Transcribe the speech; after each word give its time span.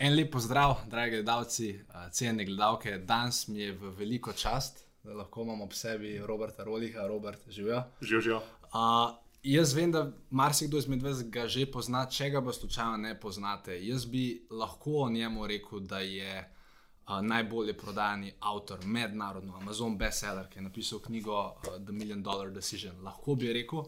En 0.00 0.14
lep 0.14 0.30
pozdrav, 0.32 0.78
dragi 0.88 1.10
gledalci, 1.10 1.80
cenjene 2.10 2.44
gledalke. 2.44 2.98
Danes 2.98 3.48
mi 3.48 3.58
je 3.58 3.72
v 3.72 3.90
veliko 3.98 4.32
čast, 4.32 4.78
da 5.04 5.12
lahko 5.12 5.42
imamo 5.42 5.64
ob 5.64 5.74
sebi 5.76 6.18
Roberta 6.18 6.64
Roliha, 6.64 7.06
Robert, 7.06 7.40
živijo. 7.48 7.82
Živijo. 8.00 8.36
Uh, 8.36 9.12
jaz 9.42 9.74
vem, 9.74 9.92
da 9.92 10.06
marsikdo 10.30 10.78
izmed 10.78 11.02
vas 11.02 11.20
ga 11.28 11.44
že 11.48 11.66
pozna, 11.72 12.06
če 12.08 12.30
ga 12.30 12.40
pa 12.40 12.52
slučajno 12.52 12.96
ne 12.96 13.12
poznate. 13.20 13.76
Jaz 13.86 14.06
bi 14.06 14.46
lahko 14.50 15.02
o 15.02 15.10
njemu 15.10 15.46
rekel, 15.46 15.80
da 15.80 15.98
je 15.98 16.48
uh, 16.48 17.20
najbolje 17.20 17.76
prodajani 17.76 18.32
avtor, 18.40 18.78
mednarodno, 18.84 19.56
Amazon 19.56 19.98
bestseller, 19.98 20.48
ki 20.48 20.58
je 20.58 20.62
napisal 20.62 21.04
knjigo 21.04 21.42
uh, 21.42 21.76
The 21.76 21.92
Million 21.92 22.22
Dollar 22.22 22.50
Decision. 22.50 23.02
Lahko 23.04 23.34
bi 23.34 23.52
rekel, 23.52 23.84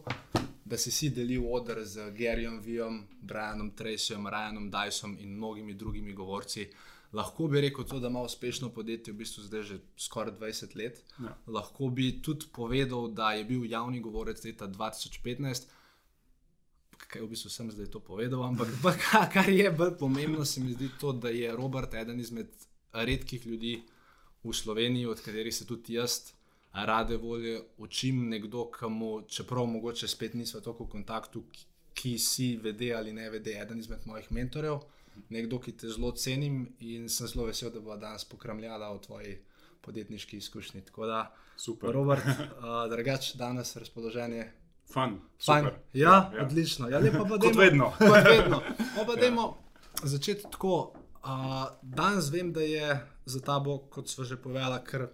da 0.65 0.77
si 0.77 0.91
si 0.91 1.09
delil 1.09 1.43
odr 1.45 1.83
z 1.83 2.11
Garyjem 2.11 2.59
Vijom, 2.59 3.03
Brianom 3.21 3.71
Tracyjem, 3.75 4.27
Ryanom 4.27 4.71
Dysom 4.71 5.17
in 5.19 5.35
mnogimi 5.35 5.73
drugimi 5.73 6.13
govorci. 6.13 6.69
Lahko 7.13 7.47
bi 7.47 7.61
rekel 7.61 7.85
to, 7.85 7.99
da 7.99 8.07
ima 8.07 8.21
uspešno 8.21 8.69
podjetje 8.69 9.13
v 9.13 9.17
bistvu 9.17 9.43
zdaj 9.43 9.63
že 9.63 9.77
skoraj 9.97 10.33
20 10.39 10.75
let. 10.75 11.03
Ja. 11.19 11.37
Lahko 11.47 11.89
bi 11.89 12.21
tudi 12.21 12.45
povedal, 12.53 13.07
da 13.07 13.33
je 13.33 13.43
bil 13.45 13.65
javni 13.65 13.99
govorec 13.99 14.43
leta 14.43 14.67
2015. 14.67 15.67
Kaj 16.97 17.21
v 17.21 17.27
bistvu 17.29 17.49
sem 17.49 17.71
zdaj 17.71 17.91
to 17.91 17.99
povedal, 17.99 18.43
ampak 18.43 18.97
kar 19.33 19.49
je 19.49 19.71
bolj 19.71 19.97
pomembno, 19.99 20.45
se 20.45 20.61
mi 20.61 20.73
zdi 20.73 20.89
to, 20.99 21.13
da 21.13 21.29
je 21.29 21.51
Robert 21.55 21.93
eden 21.93 22.19
izmed 22.19 22.49
redkih 22.93 23.45
ljudi 23.45 23.83
v 24.43 24.53
Sloveniji, 24.53 25.05
od 25.05 25.21
katerih 25.21 25.55
se 25.55 25.67
tudi 25.67 25.93
jaz 25.93 26.33
rade 26.73 27.17
volje 27.17 27.61
učim 27.77 28.29
nekdo, 28.29 28.71
ki 28.71 28.89
mu, 28.89 29.21
čeprav 29.27 29.65
mogoče 29.65 30.07
spet 30.07 30.33
nismo 30.33 30.59
tako 30.59 30.83
v 30.83 30.89
kontaktu, 30.89 31.43
ki, 31.51 31.65
ki 31.93 32.17
si 32.19 32.57
vede 32.57 32.93
ali 32.95 33.13
ne 33.13 33.29
vede, 33.29 33.53
eden 33.61 33.79
izmed 33.79 34.07
mojih 34.09 34.31
mentorjev, 34.31 34.79
nekdo, 35.29 35.59
ki 35.59 35.71
te 35.77 35.89
zelo 35.89 36.11
cenim 36.11 36.75
in 36.79 37.09
sem 37.09 37.27
zelo 37.27 37.45
vesel, 37.45 37.69
da 37.69 37.79
bo 37.79 37.97
danes 37.97 38.25
pokramljala 38.25 38.89
o 38.89 38.97
tvoji 38.97 39.37
podjetniški 39.81 40.37
izkušnji. 40.37 40.81
Tako 40.81 41.05
da, 41.05 41.21
Super. 41.57 41.91
Robert, 41.93 42.25
uh, 42.33 42.89
drugač 42.89 43.35
danes 43.35 43.75
razpoloženje. 43.77 44.51
Fun. 44.93 45.19
Fajn. 45.45 45.63
Super. 45.65 45.79
Ja, 45.93 46.31
Ja. 46.35 46.45
odlično. 46.45 46.89
Ja, 46.89 46.99
lepa, 46.99 47.25
pa 47.29 47.37
Kot 47.39 47.55
vedno. 47.55 47.91
Kot 47.99 48.25
vedno. 48.25 48.61
No, 48.97 49.05
pa 49.05 49.15
dajmo 49.15 49.57
začeti 50.03 50.43
tako. 50.51 50.93
Uh, 51.23 51.69
danes 51.81 52.31
vem, 52.33 52.49
da 52.53 52.61
je 52.61 52.97
za 53.25 53.39
tabo, 53.39 53.77
kot 53.77 54.09
smo 54.09 54.23
že 54.23 54.35
povedali, 54.41 54.79
kar 54.85 55.07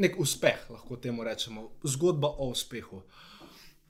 nek 0.00 0.16
uspeh, 0.18 0.64
lahko 0.70 0.96
temu 0.98 1.24
rečemo, 1.24 1.68
zgodba 1.84 2.28
o 2.30 2.48
uspehu. 2.48 3.02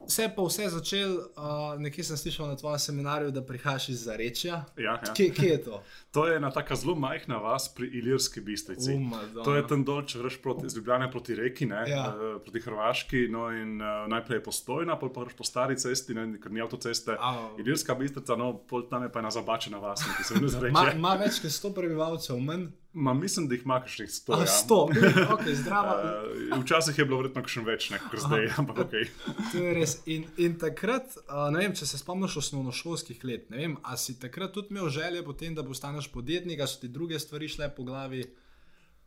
Se 0.00 0.22
je 0.22 0.30
pa 0.32 0.42
vse 0.42 0.64
začel, 0.68 1.10
uh, 1.12 1.44
nekje 1.78 2.00
sem 2.02 2.16
slišal 2.16 2.48
na 2.48 2.56
tvojem 2.56 2.78
seminarju, 2.78 3.30
da 3.30 3.42
prihajaš 3.44 3.88
iz 3.88 4.00
Zarečja. 4.00 4.64
Ja, 4.76 4.94
ja. 4.96 5.12
Kje, 5.12 5.26
kje 5.30 5.48
je 5.48 5.58
to? 5.62 5.82
To 6.10 6.24
je 6.26 6.36
ena 6.36 6.48
tako 6.50 6.74
zelo 6.74 6.94
majhna 6.96 7.36
vas 7.36 7.68
pri 7.68 7.86
Ilirski 7.88 8.40
bistrici. 8.40 8.94
U, 8.94 8.98
Madonna. 9.00 9.44
To 9.44 9.54
je 9.54 9.66
tam 9.66 9.84
dol, 9.84 10.00
če 10.02 10.18
greš 10.18 10.40
proti 10.42 10.66
iz 10.66 10.74
Ljubljane 10.74 11.10
proti 11.10 11.34
reki, 11.34 11.66
ne, 11.66 11.84
Ja. 11.86 12.06
eh, 12.08 12.40
proti 12.40 12.60
Hrvaški. 12.60 13.28
No, 13.28 13.50
in, 13.52 13.76
uh, 13.76 14.08
najprej 14.08 14.40
je 14.40 14.44
postojna, 14.44 14.96
pol 14.96 15.12
pa 15.12 15.22
greš 15.22 15.36
po 15.36 15.44
stari 15.44 15.76
cesti, 15.76 16.14
ne, 16.14 16.40
ker 16.40 16.50
ni 16.50 16.60
avtoceste. 16.60 17.14
Au. 17.20 17.52
Ilirska 17.58 17.94
bistrica, 17.94 18.34
no, 18.34 18.54
pol 18.58 18.88
tam 18.88 19.04
je 19.04 19.12
pa 19.12 19.20
ena 19.20 19.30
zabačena 19.30 19.78
vas, 19.78 20.02
ki 20.08 20.24
se 20.24 20.40
ne 20.40 20.48
zareče. 20.56 20.96
ima 20.96 21.14
več 21.14 21.38
kot 21.38 21.52
100 21.52 21.74
prebivalcev, 21.74 22.40
manj. 22.40 22.70
Ma, 22.92 23.14
mislim, 23.14 23.46
da 23.48 23.54
jih 23.54 23.62
ima 23.64 23.80
kakšnih 23.80 24.10
sto. 24.10 24.32
A, 24.32 24.40
ja. 24.40 24.46
100, 24.46 24.78
okay, 25.34 25.54
zdravo. 25.54 25.94
Uh, 26.52 26.62
včasih 26.62 26.98
je 26.98 27.04
bilo 27.04 27.20
verjetno 27.20 27.44
še 27.46 27.62
več, 27.62 27.86
ne, 27.92 28.00
kot 28.02 28.24
zdaj, 28.24 28.48
ampak 28.58 28.80
ok. 28.84 28.96
To 29.52 29.62
je 29.62 29.74
res. 29.76 29.94
In, 30.10 30.26
in 30.42 30.56
takrat, 30.58 31.14
uh, 31.28 31.46
ne 31.54 31.62
vem, 31.62 31.74
če 31.78 31.86
se 31.86 32.00
spomniš 32.00 32.40
osnovnošolskih 32.42 33.22
let, 33.30 33.46
ne 33.54 33.62
vem, 33.62 33.76
a 33.86 33.94
si 33.94 34.16
takrat 34.18 34.56
tudi 34.56 34.74
imel 34.74 34.90
želje 34.90 35.22
potem, 35.26 35.54
da 35.54 35.62
postaneš 35.66 36.10
podjetnik, 36.10 36.58
a 36.58 36.66
so 36.66 36.82
ti 36.82 36.90
druge 36.90 37.20
stvari 37.22 37.50
šle 37.52 37.70
po 37.76 37.86
glavi. 37.86 38.24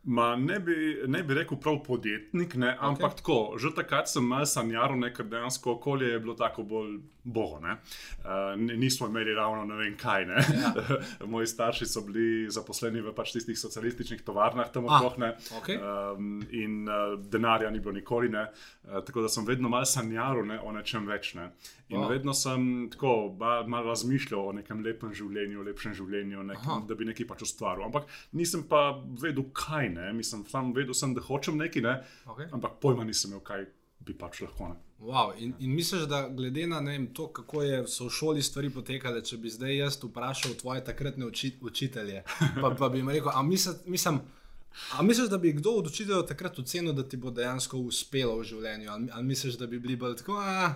Ma 0.03 0.33
ne 0.35 0.59
bi, 0.63 0.77
ne 1.07 1.23
bi 1.23 1.35
rekel 1.35 1.59
prav 1.59 1.81
podjetnik, 1.83 2.55
ne, 2.59 2.71
ampak 2.79 3.19
tako, 3.19 3.55
že 3.59 3.71
takrat 3.75 4.07
sem 4.11 4.23
mal 4.23 4.47
sanjaro, 4.47 4.95
ne, 4.99 5.11
ker 5.15 5.27
dejansko 5.27 5.75
okolje 5.75 6.11
je 6.11 6.23
bilo 6.23 6.35
tako 6.39 6.63
bolj 6.67 6.97
bogo. 7.23 7.59
Ne. 7.59 7.77
Uh, 8.19 8.53
nismo 8.77 9.07
imeli 9.07 9.33
ravno 9.33 9.65
ne 9.65 9.75
vem 9.75 9.97
kaj. 9.97 10.25
Ne. 10.25 10.35
Ja. 10.53 10.73
Moji 11.25 11.47
starši 11.47 11.85
so 11.85 12.01
bili 12.01 12.25
zaposleni 12.51 13.01
v 13.01 13.13
pač 13.13 13.31
tistih 13.31 13.59
socialističnih 13.59 14.21
tovarnah 14.21 14.71
tam 14.71 14.85
Ah, 14.85 14.97
okrog. 14.97 15.17
ne. 15.17 15.29
okej. 15.57 15.77
Um, 15.77 16.27
in 16.51 16.83
uh, 16.83 16.95
denarja 17.25 17.69
ni 17.69 17.79
bilo 17.79 17.93
nikoli, 17.93 18.29
ne. 18.29 18.47
Uh, 18.83 18.99
tako 19.01 19.21
da 19.21 19.29
sem 19.29 19.45
vedno 19.45 19.69
mal 19.69 19.85
sanjaro 19.85 20.43
ne, 20.45 20.59
o 20.59 20.71
nečem 20.71 21.07
več. 21.07 21.33
Ne. 21.33 21.49
In 21.89 21.99
Wow. 21.99 22.09
vedno 22.09 22.33
sem 22.33 22.63
tako 22.89 23.35
mal, 23.39 23.67
mal 23.67 23.83
razmišljal 23.85 24.47
o 24.47 24.51
nekem 24.51 24.81
lepem 24.81 25.13
življenju, 25.13 25.61
lepšem 25.63 25.93
življenju, 25.93 26.43
nekem, 26.43 26.87
da 26.87 26.95
bi 26.95 27.05
nekaj 27.05 27.27
pač 27.27 27.43
ustvaril. 27.43 27.83
Ampak 27.85 28.07
nisem 28.33 28.63
pa 28.63 28.79
vedel, 29.21 29.43
kaj 29.53 29.89
ne. 29.89 30.13
Mislim, 30.13 30.41
sam 30.45 30.73
vedel 30.73 30.93
sem, 30.93 31.13
da 31.13 31.21
hočem 31.21 31.57
nekaj, 31.57 31.81
ne. 31.81 31.93
Okay. 32.25 32.47
ampak 32.51 32.79
pojma 32.81 33.03
nisem 33.05 33.31
imel, 33.31 33.43
kaj 33.45 33.67
bi 34.03 34.13
pač 34.13 34.41
lahko. 34.41 34.71
Ne. 34.73 34.75
Wow. 35.03 35.33
In, 35.37 35.53
in 35.59 35.75
misliš, 35.75 36.01
da 36.01 36.29
glede 36.29 36.67
na 36.67 36.79
vem, 36.79 37.13
to, 37.13 37.27
kako 37.27 37.61
je, 37.61 37.87
so 37.87 38.05
v 38.07 38.09
šoli 38.09 38.41
stvari 38.41 38.69
potekale, 38.71 39.19
če 39.23 39.37
bi 39.37 39.49
zdaj 39.51 39.75
jaz 39.75 39.97
vprašal 39.99 40.53
tvoje 40.61 40.83
takratne 40.83 41.27
uči, 41.27 41.57
učitelje, 41.61 42.23
pa, 42.61 42.69
pa 42.79 42.89
bi 42.89 43.01
jim 43.01 43.09
rekel, 43.11 43.31
a 43.33 43.43
misliš, 43.43 43.83
mislim. 43.85 44.21
A 44.97 45.03
misliš, 45.03 45.27
da 45.29 45.37
bi 45.37 45.51
kdo 45.53 45.71
od 45.71 45.87
učiteljev 45.87 46.23
takrat 46.25 46.59
ocenil, 46.59 46.93
da 46.93 47.03
ti 47.09 47.17
bo 47.17 47.31
dejansko 47.31 47.77
uspelo 47.77 48.39
v 48.39 48.47
življenju? 48.47 48.89
Ali, 48.89 49.09
ali 49.13 49.23
misliš, 49.23 49.59
da 49.59 49.67
bi 49.67 49.79
bili 49.79 49.95
bolj 49.99 50.15
tako, 50.23 50.39
a, 50.39 50.71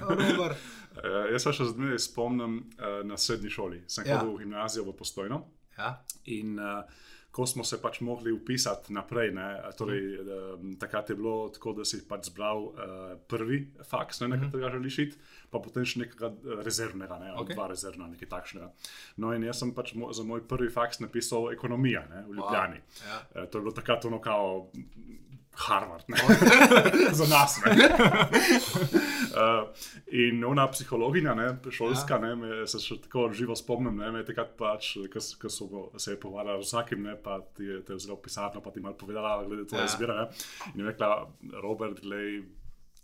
Robert? 0.00 0.56
Uh, 0.96 1.26
jaz 1.34 1.42
se 1.42 1.52
še 1.58 1.66
zdaj 1.74 1.98
spomnim 2.06 2.56
uh, 2.62 3.02
na 3.04 3.18
srednji 3.18 3.50
šoli. 3.50 3.82
Sem 3.90 4.06
ja. 4.06 4.22
hodil 4.22 4.36
v 4.36 4.44
gimnazijo 4.44 4.86
v 4.86 4.94
Postojno. 4.96 5.42
Ja, 5.76 5.98
In 6.32 6.56
uh, 6.60 6.86
ko 7.32 7.46
smo 7.46 7.64
se 7.64 7.78
pač 7.80 8.00
mogli 8.04 8.32
upisati 8.32 8.92
naprej, 8.92 9.30
ne, 9.32 9.46
torej, 9.78 10.02
um, 10.20 10.74
takrat 10.76 11.10
je 11.10 11.16
bilo 11.16 11.48
tako, 11.48 11.72
da 11.78 11.84
si 11.88 12.02
pač 12.08 12.28
zbral 12.28 12.66
uh, 12.66 12.74
prvi 13.28 13.62
faks, 13.88 14.20
ne, 14.20 14.28
na 14.28 14.40
katerega 14.40 14.74
želiš 14.76 14.98
iti, 15.06 15.20
pa 15.50 15.60
potem 15.64 15.84
še 15.88 16.02
nekega 16.04 16.28
eh, 16.28 16.60
rezervnega, 16.64 17.18
ne, 17.24 17.32
Ok. 17.32 17.46
okay. 17.46 17.56
dva 17.56 17.66
rezervna, 17.72 18.10
nekaj 18.12 18.28
takšnega. 18.28 18.68
No, 19.24 19.32
in 19.32 19.48
jaz 19.48 19.62
sem 19.64 19.72
pač 19.76 19.94
mo 19.96 20.12
za 20.12 20.24
moj 20.28 20.44
prvi 20.48 20.68
faks 20.72 21.00
napisal 21.00 21.48
ekonomija 21.52 22.04
ne, 22.10 22.24
v 22.28 22.36
Ljubljani. 22.36 22.82
ja. 23.08 23.22
Uh, 23.32 23.48
to 23.48 23.58
je 23.58 23.62
bilo 23.62 23.72
takrat 23.72 24.04
ono 24.04 24.20
kao. 24.20 24.68
Harvard, 25.68 26.04
ne. 26.08 26.18
za 27.18 27.26
nas. 27.26 27.60
Ne. 27.66 27.88
uh, 29.32 29.68
in 30.28 30.44
ona 30.44 30.66
psihologinja, 30.70 31.34
ne, 31.34 31.48
šolska, 31.70 32.14
ja. 32.14 32.20
ne, 32.20 32.34
me, 32.36 32.62
se 32.66 32.80
še 32.82 32.98
tako 33.06 33.28
živo 33.36 33.56
spomnim, 33.58 33.96
ne, 34.02 34.10
me 34.12 34.24
takrat 34.26 34.56
pač, 34.58 34.94
ko 35.12 35.50
so 35.50 35.68
go- 35.70 35.86
se 35.98 36.16
je 36.16 36.20
pogovarjala 36.20 36.62
z 36.62 36.70
vsakim, 36.70 37.04
ne, 37.06 37.16
pa 37.16 37.40
ti 37.56 37.68
je 37.70 37.82
te 37.86 37.98
vzela 37.98 38.18
pisarno, 38.22 38.64
pa 38.64 38.70
ti 38.74 38.80
malo 38.80 38.98
povedala, 38.98 39.44
glede 39.46 39.68
tvoje 39.70 39.86
ja. 39.86 39.92
izbire. 39.92 40.18
Ne, 40.18 40.26
in 40.74 40.84
je 40.84 40.90
rekla, 40.90 41.14
Robert, 41.62 42.02
glej. 42.02 42.42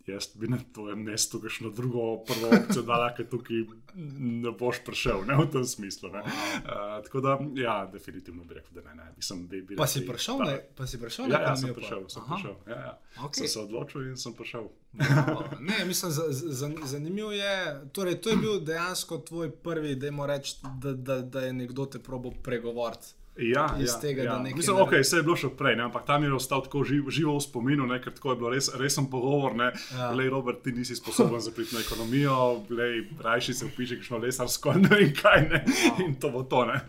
Jaz 0.08 0.28
bi 0.34 0.48
na 0.48 0.58
tvojem 0.72 1.02
mestu 1.02 1.41
kakšno 1.41 1.70
drugo 1.70 2.16
prvo 2.19 2.48
opcijo 2.48 2.82
dala, 2.82 3.10
ker 3.14 3.26
tukaj 3.28 3.64
ne 3.94 4.50
boš 4.50 4.80
prišel, 4.84 5.24
ne 5.26 5.36
v 5.36 5.46
tem 5.50 5.64
smislu. 5.64 6.08
Ne. 6.08 6.20
Uh, 6.20 7.04
tako 7.04 7.20
da, 7.20 7.38
ja, 7.54 7.86
definitivno 7.92 8.44
bi 8.44 8.54
rekel, 8.54 8.72
da 8.72 8.88
ne. 8.88 8.94
ne. 8.94 9.12
Mislim, 9.16 9.48
bi, 9.48 9.62
bi 9.62 9.76
Pa 9.76 9.86
si 9.86 10.06
prišel, 10.06 10.38
ne? 10.38 10.56
Pa 10.74 10.86
si 10.86 11.00
prišel 11.00 11.24
Ja, 11.24 11.38
na 11.38 11.44
ja, 11.44 11.56
sem 11.56 11.74
prišel, 11.74 12.08
sem 12.08 12.22
Aha. 12.22 12.34
prišel. 12.34 12.54
Ja, 12.66 12.78
ja. 12.78 12.94
Okej. 13.19 13.34
Sem 13.34 13.48
se 13.48 13.60
odločil 13.60 14.08
in 14.08 14.16
sem 14.16 14.32
prišel. 14.32 14.69
Bravo. 14.92 15.44
Ne, 15.60 15.84
mislim, 15.84 16.12
za- 16.12 16.30
za- 16.30 16.72
zanimivo 16.84 17.32
je. 17.32 17.56
Torej, 17.92 18.20
to 18.20 18.30
je 18.30 18.36
bil 18.36 18.60
dejansko 18.60 19.19
tvoj 19.19 19.50
prvi, 19.52 19.94
da 19.94 20.26
reči, 20.26 20.56
da, 20.78 20.92
da, 20.92 21.20
da 21.20 21.40
je 21.40 21.52
nekdo 21.52 21.86
te 21.86 21.98
probo 21.98 22.30
pregovoriti. 22.42 23.18
Ja, 23.38 23.69
Iz 23.78 23.88
ja, 23.88 24.00
tega, 24.00 24.22
ja. 24.22 24.32
da 24.32 24.38
nekaj 24.38 24.56
Mislim, 24.56 24.76
naredi- 24.76 24.88
okay, 24.88 25.00
vse 25.00 25.16
je 25.16 25.22
bilo 25.22 25.37
še 25.37 25.49
prej, 25.50 25.76
ne, 25.76 25.82
ampak 25.82 26.06
tam 26.06 26.25
je 26.25 26.32
ostal 26.34 26.62
tako 26.62 26.82
živ, 26.84 27.06
živo 27.09 27.37
v 27.37 27.43
spominu, 27.43 27.87
ne, 27.87 28.00
ker 28.03 28.10
tako 28.12 28.32
je 28.32 28.37
bilo 28.37 28.50
res, 28.50 28.71
resen 28.75 29.06
pogovor. 29.06 29.54
Ne. 29.54 29.69
Ja. 29.93 29.99
Ja. 29.99 30.10
Lej, 30.10 30.28
Robert, 30.28 30.62
ti 30.62 30.72
nisi 30.72 30.97
sposoben 30.97 31.41
za 31.41 31.50
priti 31.50 31.75
na 31.75 31.81
ekonomijo, 31.81 32.34
lej, 32.71 32.94
rajši 33.21 33.54
se 33.54 33.66
upiši 33.66 33.97
kakšno 33.97 34.19
lesarsko, 34.19 34.72
ne 34.82 34.91
vem 34.91 35.12
kaj. 35.15 35.41
Ne. 35.49 35.65
Wow. 35.66 36.04
In 36.04 36.15
to 36.16 36.31
bo 36.31 36.43
to. 36.43 36.65
Ne. 36.65 36.81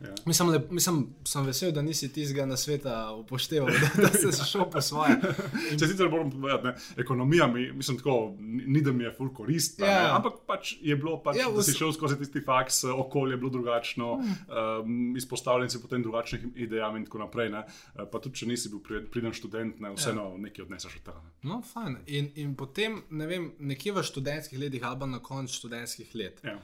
Ja. 0.00 0.12
Mislim, 0.24 0.48
lep, 0.48 0.68
mislim, 0.70 0.98
sem 1.24 1.42
vesel, 1.42 1.72
da 1.72 1.82
nisi 1.82 2.06
tistega 2.08 2.44
na 2.46 2.56
sveta 2.56 3.10
upošteval, 3.14 3.66
da, 3.66 4.02
da 4.02 4.08
si 4.12 4.44
šel 4.44 4.68
po 4.70 4.78
svoje. 4.80 5.16
Če 5.78 5.86
sicer 5.86 6.06
moram 6.06 6.28
povedati, 6.30 6.66
ne, 6.66 6.74
ekonomija 6.96 7.46
mi, 7.46 7.72
mislim, 7.72 7.96
tako, 7.98 8.34
ni 8.38 8.78
da 8.80 8.92
mi 8.92 9.04
je 9.04 9.10
ful 9.12 9.32
koristna, 9.34 9.86
Ja. 9.86 9.96
ja. 10.02 10.12
ampak 10.14 10.44
pač 10.46 10.76
je 10.80 10.94
bilo, 10.94 11.16
pač, 11.18 11.40
Ja, 11.40 11.48
ja, 11.48 11.54
da 11.56 11.62
si 11.62 11.74
šel 11.74 11.90
skozi 11.92 12.18
tisti 12.18 12.40
faks, 12.40 12.84
okolje 12.84 13.34
je 13.34 13.40
bilo 13.42 13.50
drugačno, 13.50 14.12
um, 14.12 15.16
izpostavljen 15.18 15.70
si 15.70 15.77
potem 15.78 16.02
drugačnim 16.02 16.52
idejam 16.56 16.96
in 16.96 17.04
tako 17.04 17.18
naprej. 17.18 17.50
Ne. 17.50 17.62
Eh, 17.94 18.04
Pa 18.04 18.18
tudi, 18.18 18.34
če 18.34 18.46
nisi 18.46 18.68
bil 18.68 18.80
pri- 18.80 19.04
priden 19.06 19.32
študent, 19.32 19.80
ne, 19.80 19.92
vseeno 19.92 20.22
ja. 20.24 20.38
nekaj 20.38 20.64
odneseš 20.64 20.96
od 20.96 21.02
tega. 21.02 21.20
ne. 21.20 21.30
No, 21.44 21.62
fajn. 21.64 21.96
In, 22.08 22.32
in 22.36 22.54
potem, 22.54 23.02
ne 23.10 23.26
vem, 23.26 23.48
nekje 23.60 23.92
v 23.92 24.02
študentskih 24.02 24.58
letih 24.58 24.82
ali 24.82 24.98
pa 24.98 25.06
na 25.06 25.18
koncu 25.20 25.54
študentskih 25.54 26.14
let 26.14 26.40
Ja. 26.44 26.58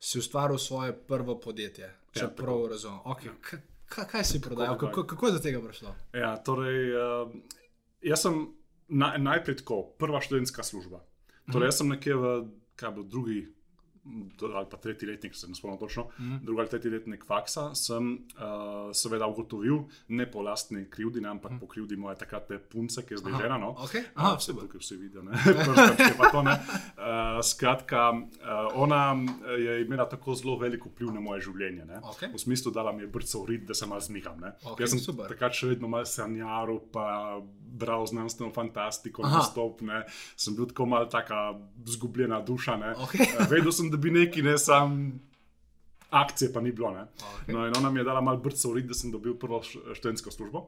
si 0.00 0.18
ustvaril 0.18 0.58
svoje 0.58 0.92
prvo 0.94 1.36
podjetje, 1.36 1.86
če 2.10 2.20
Ja, 2.20 2.24
ja, 2.24 2.30
prav 2.32 2.66
razumem. 2.66 3.00
Okay. 3.06 3.30
Kaj, 3.86 4.06
kaj 4.06 4.24
si 4.24 4.40
prodajal, 4.40 4.74
Tako, 4.74 4.86
kako, 4.88 5.06
kako 5.06 5.26
je 5.26 5.32
do 5.32 5.38
tega 5.40 5.60
prišlo? 5.60 5.94
Ja, 6.14 6.36
torej, 6.38 6.92
uh, 6.92 7.28
jaz 8.02 8.22
sem 8.22 8.46
na, 8.88 9.16
najprej 9.16 9.56
tako, 9.56 9.82
prva 9.94 10.18
študentska 10.18 10.62
služba. 10.62 11.04
Torej, 11.46 11.66
jaz 11.66 11.76
sem 11.76 11.88
nekje 11.88 12.14
v 12.14 12.24
kaj 12.74 12.90
bo, 12.90 13.02
drugi, 13.04 13.52
ali 14.54 14.66
pa 14.70 14.76
tretji 14.76 15.08
letnik, 15.08 15.34
se 15.34 15.48
ne 15.48 15.54
spomnim 15.54 15.78
točno, 15.78 16.06
mm. 16.18 16.36
drugi 16.42 16.60
ali 16.60 16.68
tretji 16.68 16.90
letnik 16.90 17.24
faksa, 17.26 17.74
sem 17.74 18.12
uh, 18.12 18.90
seveda 18.94 19.26
ugotovil, 19.26 19.78
ne 20.08 20.30
po 20.30 20.42
lastni 20.42 20.84
krivdi, 20.90 21.20
ne, 21.20 21.28
ampak 21.28 21.52
mm. 21.52 21.60
po 21.60 21.66
krivdi 21.66 21.96
moje 21.96 22.16
takratne 22.18 22.58
punce, 22.58 23.06
ki 23.06 23.14
je 23.14 23.18
zdaj 23.18 23.32
žena. 23.42 23.58
No. 23.58 23.74
Okay. 23.86 24.02
Aha, 24.14 24.34
vse 24.40 24.52
tukaj 24.58 24.80
vsi 24.80 24.96
vidijo, 24.96 25.22
ne, 25.22 25.38
to, 26.32 26.42
ne. 26.42 26.52
Uh, 26.52 27.38
skratka, 27.46 28.10
uh, 28.10 28.74
ona 28.74 29.16
je 29.58 29.82
imela 29.84 30.08
tako 30.08 30.34
zelo 30.34 30.58
veliko 30.58 30.88
vpliv 30.88 31.14
na 31.14 31.20
moje 31.20 31.46
življenje. 31.46 31.86
Okay. 32.02 32.32
V 32.34 32.42
smislu, 32.42 32.72
da 32.74 32.92
mi 32.92 33.06
je 33.06 33.12
brco 33.12 33.44
urit, 33.44 33.66
da 33.68 33.74
se 33.74 33.86
malo 33.86 34.00
zmigam. 34.00 34.40
Okay, 34.64 34.82
Jaz 34.82 34.96
sem 34.96 35.18
takrat 35.28 35.54
še 35.54 35.74
vedno 35.74 35.88
malo 35.88 36.08
sanjaral, 36.08 36.80
pa 36.92 37.38
bral 37.72 38.06
znanstveno 38.06 38.52
fantastiko, 38.52 39.22
nastopne. 39.22 40.02
Sem 40.36 40.56
bil 40.56 40.66
tako 40.70 40.86
malo 40.90 41.06
taka 41.06 41.52
zgubljena 41.86 42.40
duša. 42.44 42.76
Okay. 43.06 43.28
Vedel 43.50 43.72
sem, 43.72 43.91
da 43.92 44.00
bi 44.00 44.10
neki, 44.10 44.42
ne 44.42 44.56
sam. 44.58 45.12
Akcije 46.12 46.50
pa 46.52 46.60
ni 46.60 46.72
bilo. 46.76 46.90
Okay. 46.92 47.52
No, 47.54 47.62
ona 47.78 47.90
mi 47.90 48.00
je 48.00 48.04
dala 48.04 48.20
malo 48.20 48.36
brca 48.36 48.68
urit, 48.68 48.84
da 48.84 48.94
sem 48.94 49.08
dobil 49.10 49.32
prvo 49.40 49.62
študentsko 49.64 50.30
službo. 50.30 50.66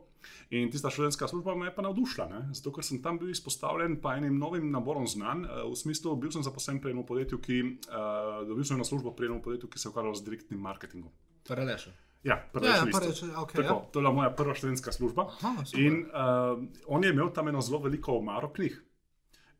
In 0.56 0.70
tista 0.72 0.88
študentska 0.90 1.28
služba 1.28 1.52
me 1.54 1.66
je 1.66 1.74
pa 1.74 1.82
navdušila, 1.84 2.24
ne? 2.30 2.38
zato 2.56 2.72
ker 2.72 2.84
sem 2.84 3.02
tam 3.02 3.18
bil 3.20 3.28
izpostavljen 3.28 3.98
pa 4.00 4.14
enim 4.16 4.38
novim 4.40 4.70
naborom 4.72 5.04
znanj. 5.06 5.44
V 5.68 5.76
smislu, 5.76 6.14
bil 6.16 6.32
sem 6.32 6.42
zaposlen 6.46 6.80
pri 6.80 6.94
enem 6.96 7.04
podjetju, 7.04 7.38
ki 7.44 7.58
uh, 7.60 8.40
dobil 8.48 8.64
sem 8.64 8.80
eno 8.80 8.88
službo 8.88 9.12
pri 9.12 9.28
enem 9.28 9.42
podjetju, 9.44 9.68
ki 9.68 9.82
se 9.82 9.92
ukvarja 9.92 10.14
z 10.16 10.24
direktnim 10.30 10.64
marketingom. 10.64 11.12
Preleša. 11.48 11.92
Ja, 12.24 12.38
prva 12.52 12.66
Ja, 12.66 12.76
ja, 12.76 12.84
listu. 12.88 13.00
prvič, 13.00 13.22
okay, 13.36 13.60
Tako, 13.60 13.74
ja. 13.74 13.90
To 13.92 13.98
je 13.98 14.02
bila 14.02 14.12
moja 14.16 14.30
prva 14.32 14.54
študentska 14.56 14.92
služba. 14.96 15.28
Aha, 15.42 15.64
super. 15.64 15.80
in 15.84 16.06
uh, 16.08 16.56
on 16.86 17.04
je 17.04 17.10
imel 17.12 17.28
tam 17.36 17.48
eno 17.52 17.60
zelo 17.60 17.82
veliko 17.84 18.16
omaro 18.16 18.48
knjig. 18.52 18.80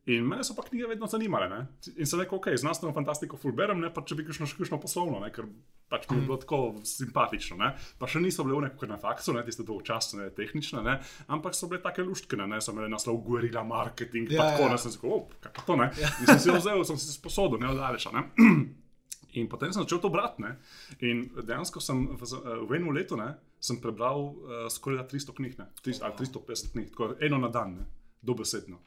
In 0.07 0.27
mene 0.29 0.45
so 0.45 0.53
pa 0.53 0.61
knjige 0.61 0.85
vedno 0.87 1.07
zanimale. 1.09 1.47
Ne? 1.49 1.59
In 1.97 2.05
sem 2.05 2.21
rekel, 2.21 2.37
ok, 2.37 2.51
znanstveno 2.61 2.93
fantastiko 2.93 3.39
fulberem, 3.41 3.79
ne 3.81 3.89
pa 3.89 4.03
če 4.05 4.19
bi 4.19 4.27
kakšno 4.27 4.45
še 4.45 4.59
kakšno 4.59 4.77
poslovno, 4.77 5.17
ne? 5.19 5.31
ker 5.33 5.47
pač 5.89 6.05
mi 6.11 6.19
je 6.19 6.27
bilo 6.27 6.37
tako 6.37 6.59
simpatično. 6.85 7.57
Ne? 7.57 7.71
Pa 7.97 8.05
še 8.07 8.21
niso 8.21 8.45
bile 8.45 8.67
nekako 8.67 8.91
na 8.91 8.99
faksu, 9.01 9.33
ne? 9.33 9.41
tiste 9.47 9.65
dolgočasne, 9.65 10.29
tehnične, 10.37 10.83
ne? 10.85 10.99
ampak 11.29 11.57
so 11.57 11.71
bile 11.73 11.81
take 11.81 12.05
luštkine, 12.05 12.45
ne? 12.47 12.61
so 12.61 12.75
imeli 12.77 12.93
naslov 12.93 13.23
Guerilla 13.25 13.65
Marketing, 13.65 14.29
Ja, 14.29 14.43
pa 14.43 14.51
tako, 14.53 14.67
ja. 14.67 14.71
ne, 14.71 14.79
sem 14.79 14.93
si 14.93 15.01
rekel, 15.01 15.11
oh, 15.17 15.25
pa 15.41 15.65
to 15.65 15.77
ne. 15.81 15.89
In 16.21 16.29
sem 16.29 16.39
si 16.39 16.53
jo 16.53 16.59
vzel, 16.61 16.85
sem 16.85 17.01
si 17.01 17.17
sposodil, 17.17 17.63
ne 17.65 17.73
odaleč. 17.73 18.05
Ne? 18.13 18.27
In 19.41 19.49
potem 19.51 19.73
sem 19.75 19.83
začel 19.83 19.99
to 19.99 20.13
brati. 20.13 20.45
ne. 20.45 20.53
In 21.01 21.25
dejansko 21.41 21.81
sem 21.83 22.05
v, 22.13 22.29
z- 22.29 22.39
v 22.45 22.77
enem 22.77 22.93
letu 22.95 23.17
ne, 23.19 23.33
sem 23.59 23.81
prebral 23.83 24.21
uh, 24.31 24.67
skoraj 24.71 25.01
da 25.01 25.09
300 25.11 25.33
knjig, 25.35 25.57
ne, 25.59 25.67
Tris, 25.81 25.99
ali 26.05 26.13
350 26.21 26.71
knjig, 26.77 26.93
tako 26.93 27.15
eno 27.25 27.41
na 27.41 27.49
dan, 27.49 27.73
ne, 27.81 27.87
dobesedno. 28.23 28.79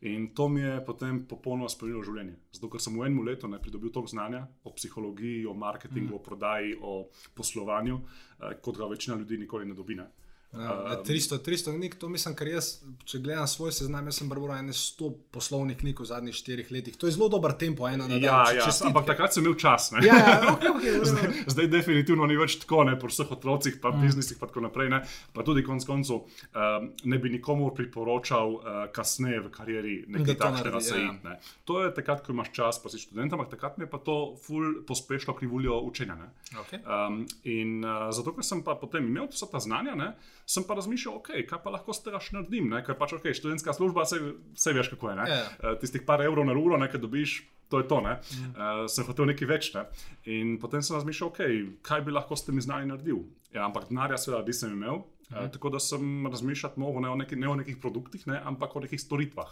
In 0.00 0.34
to 0.34 0.48
mi 0.48 0.60
je 0.60 0.84
potem 0.84 1.22
popolnoma 1.24 1.70
spremenilo 1.72 2.04
življenje. 2.04 2.34
Zato, 2.52 2.68
ker 2.68 2.82
sem 2.84 2.96
v 2.98 3.06
enem 3.06 3.24
letu 3.24 3.48
ne, 3.48 3.60
pridobil 3.62 3.90
toliko 3.94 4.12
znanja 4.12 4.42
o 4.64 4.72
psihologiji, 4.76 5.46
o 5.48 5.54
marketingu, 5.56 6.12
mm. 6.12 6.18
o 6.18 6.22
prodaji, 6.22 6.74
o 6.76 6.96
poslovanju, 7.34 7.96
uh, 7.96 8.52
kot 8.60 8.76
ga 8.76 8.90
večina 8.90 9.16
ljudi 9.16 9.40
nikoli 9.40 9.64
ne 9.66 9.74
dobi. 9.74 9.96
Ne. 9.96 10.10
Ja, 10.52 11.02
300, 11.04 11.38
300 11.44 11.74
knjig, 11.76 11.94
to 12.00 12.08
mislim, 12.08 12.32
ker 12.38 12.48
jaz, 12.48 12.78
če 13.04 13.18
gledam 13.20 13.44
svoj 13.50 13.74
seznam, 13.76 14.06
jaz 14.08 14.20
sem 14.22 14.28
prebral 14.30 14.54
ene 14.56 14.72
100 14.72 15.10
poslovnih 15.34 15.76
knjig 15.76 16.00
v 16.00 16.06
zadnjih 16.08 16.34
4 16.34 16.70
letih. 16.72 16.96
To 16.96 17.06
je 17.10 17.12
zelo 17.12 17.28
dober 17.28 17.52
tempo, 17.52 17.84
ena 17.88 18.06
na 18.06 18.14
dan. 18.16 18.22
Ja, 18.24 18.38
ja, 18.54 18.64
čestitke. 18.64 18.88
ampak 18.88 19.04
takrat 19.10 19.34
sem 19.36 19.44
imel 19.44 19.56
čas. 19.60 19.90
Ne. 19.92 20.00
Ja, 20.06 20.16
ja, 20.16 20.38
ok, 20.54 20.64
ok. 20.70 20.86
Zdaj, 21.10 21.26
zdaj 21.52 21.68
definitivno 21.68 22.24
ni 22.26 22.38
več 22.40 22.56
tako, 22.62 22.84
ne 22.88 22.94
po 22.98 23.10
vseh 23.12 23.32
otrocih, 23.36 23.74
Mm. 23.76 23.80
pa 23.82 23.90
biznisih, 23.92 24.38
pa 24.40 24.46
tako 24.48 24.62
naprej. 24.64 24.88
Ne. 24.88 25.02
Pa 25.36 25.42
tudi 25.44 25.60
konec 25.66 25.84
koncev 25.84 26.22
um, 26.24 26.88
ne 27.04 27.18
bi 27.18 27.28
nikomu 27.30 27.68
priporočal 27.76 28.54
uh, 28.56 28.62
kasneje 28.94 29.40
v 29.44 29.50
karieri 29.52 29.94
nekaj 30.08 30.38
takšnega 30.40 30.80
se 30.80 30.96
ja. 30.96 31.10
iti. 31.12 31.26
ne. 31.26 31.36
To 31.68 31.82
je 31.84 31.92
takrat, 31.94 32.24
ko 32.24 32.32
imaš 32.32 32.52
čas, 32.56 32.80
pa 32.80 32.88
si 32.88 33.02
študent, 33.02 33.32
ampak 33.36 33.50
takrat 33.52 33.76
mi 33.76 33.84
je 33.84 33.90
pa 33.92 33.98
to 33.98 34.36
ful 34.40 34.80
pospešilo 34.88 35.36
krivuljo 35.36 35.76
učenja. 35.84 36.16
Ne. 36.16 36.30
Okay. 36.64 36.80
Um, 36.86 37.26
in 37.44 37.84
uh, 37.84 38.08
zato, 38.14 38.32
ker 38.32 38.46
sem 38.46 38.64
pa 38.64 38.78
potem 38.80 39.04
imel 39.04 39.28
vsa 39.28 39.50
ta 39.50 39.60
znanja, 39.60 39.92
ne, 39.98 40.14
sem 40.46 40.64
pa 40.66 40.76
razmišljal, 40.78 41.18
okay, 41.18 41.42
kaj 41.46 41.60
pa 41.64 41.72
lahko 41.74 41.94
s 41.94 42.04
tega 42.04 42.20
še 42.22 42.36
naredim. 42.36 42.70
Ne? 42.70 42.82
Ker 42.86 42.94
pač 42.98 43.16
okay, 43.16 43.34
študentska 43.34 43.74
služba, 43.74 44.06
vse 44.06 44.74
veš, 44.76 44.92
kako 44.94 45.10
je. 45.10 45.16
ne. 45.18 45.26
Ja. 45.30 45.42
Uh, 45.58 45.74
tistih 45.82 46.06
par 46.06 46.22
evrov 46.22 46.46
na 46.46 46.54
uro, 46.54 46.78
nekaj 46.80 47.02
dobiš. 47.02 47.40
To 47.74 47.80
je 47.82 47.88
to. 47.90 47.98
Mm. 47.98 48.52
Uh, 48.54 48.84
sem 48.86 49.02
hotel 49.08 49.26
nekaj 49.26 49.48
več. 49.50 49.72
Ne? 49.74 49.88
In 50.30 50.54
potem 50.62 50.84
sem 50.86 50.94
razmišljal, 50.94 51.32
okay, 51.32 51.64
kaj 51.82 52.06
bi 52.06 52.14
lahko 52.14 52.38
s 52.38 52.46
temi 52.46 52.62
znanji 52.62 52.92
naredil. 52.92 53.24
Ja, 53.50 53.64
ampak 53.66 53.88
denarja, 53.90 54.20
seveda, 54.22 54.44
nisem 54.46 54.76
imel. 54.76 55.02
Uh, 55.26 55.48
tako 55.50 55.72
da 55.74 55.82
sem 55.82 56.28
razmišljal 56.30 56.78
mogel 56.78 57.02
ne 57.02 57.10
o, 57.10 57.18
neki, 57.18 57.40
ne 57.42 57.50
o 57.50 57.56
nekih 57.58 57.80
produktih, 57.82 58.22
ne, 58.30 58.38
ampak 58.46 58.78
o 58.78 58.84
nekih 58.86 59.02
storitvah. 59.02 59.50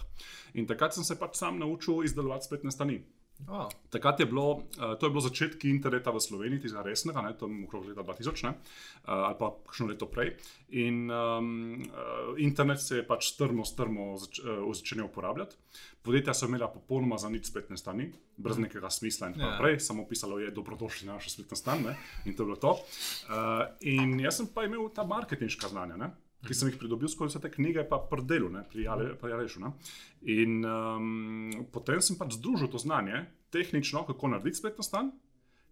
In 0.55 0.71
takrat 0.71 0.95
sem 0.95 1.03
se 1.03 1.19
pač 1.19 1.41
sam 1.43 1.59
naučil 1.59 2.07
izdelovati 2.07 2.47
spletne 2.47 2.71
strani. 2.71 3.01
Oh, 3.49 3.69
Takrat 3.91 4.21
je 4.21 4.27
bilo, 4.27 4.53
uh, 4.53 4.95
to 4.99 5.07
je 5.07 5.11
bilo 5.11 5.21
začetki 5.21 5.69
interneta 5.71 6.11
v 6.11 6.21
Sloveniji, 6.21 6.61
tistega 6.65 6.83
resnega, 6.83 7.23
ne, 7.23 7.35
je 7.37 7.65
okrog 7.67 7.85
leta 7.87 8.03
2000 8.03 8.43
ne, 8.47 8.51
uh, 8.51 9.29
ali 9.29 9.37
pa 9.39 9.51
kakšno 9.67 9.87
leto 9.87 10.07
prej. 10.09 10.33
In 10.81 11.11
um, 11.11 11.83
uh, 11.85 12.35
internet 12.41 12.81
se 12.81 12.97
je 12.97 13.07
pač 13.07 13.29
strmo, 13.35 13.65
strmo 13.65 14.17
zač, 14.17 14.41
uh, 14.41 14.65
začel 14.73 15.05
uporabljati. 15.05 15.57
Podjetja 16.05 16.35
so 16.35 16.49
imela 16.49 16.69
popolnoma 16.69 17.19
za 17.21 17.29
nič 17.29 17.47
spletne 17.49 17.77
strani, 17.77 18.11
brez 18.37 18.59
nekega 18.59 18.91
smisla 18.91 19.29
in 19.29 19.35
tako 19.37 19.45
Ja. 19.47 19.53
naprej, 19.53 19.81
samo 19.81 20.09
pisalo 20.09 20.39
je 20.39 20.51
dobrodošli 20.51 21.07
na 21.07 21.15
našo 21.15 21.31
spletno 21.31 21.57
stran 21.57 21.83
ne, 21.83 21.97
in 22.25 22.35
to 22.37 22.43
je 22.43 22.47
bilo 22.47 22.57
to. 22.57 22.73
Uh, 22.73 23.69
in 23.81 24.21
jaz 24.21 24.37
sem 24.41 24.47
pa 24.49 24.65
imel 24.65 24.89
ta 24.89 25.05
marketinška 25.05 25.69
znanja. 25.69 25.97
Ne. 25.97 26.11
Ki 26.45 26.55
sem 26.55 26.69
jih 26.69 26.79
pridobil 26.79 27.09
skozi 27.09 27.33
vse 27.35 27.41
te 27.41 27.51
knjige, 27.51 27.87
pa 27.89 27.99
pri 28.11 28.25
delu, 28.29 28.51
ne, 28.53 28.65
pri 28.69 28.87
Ale- 28.87 29.15
pri 29.21 29.33
Alešu. 29.33 29.61
ne. 29.61 29.73
In 30.35 30.65
um, 30.65 31.67
potem 31.73 32.03
sem 32.05 32.19
pač 32.21 32.37
združil 32.37 32.69
to 32.69 32.79
znanje, 32.79 33.25
tehnično, 33.51 34.05
kako 34.07 34.29
narediti 34.29 34.61
spletno 34.61 34.85
stran, 34.85 35.13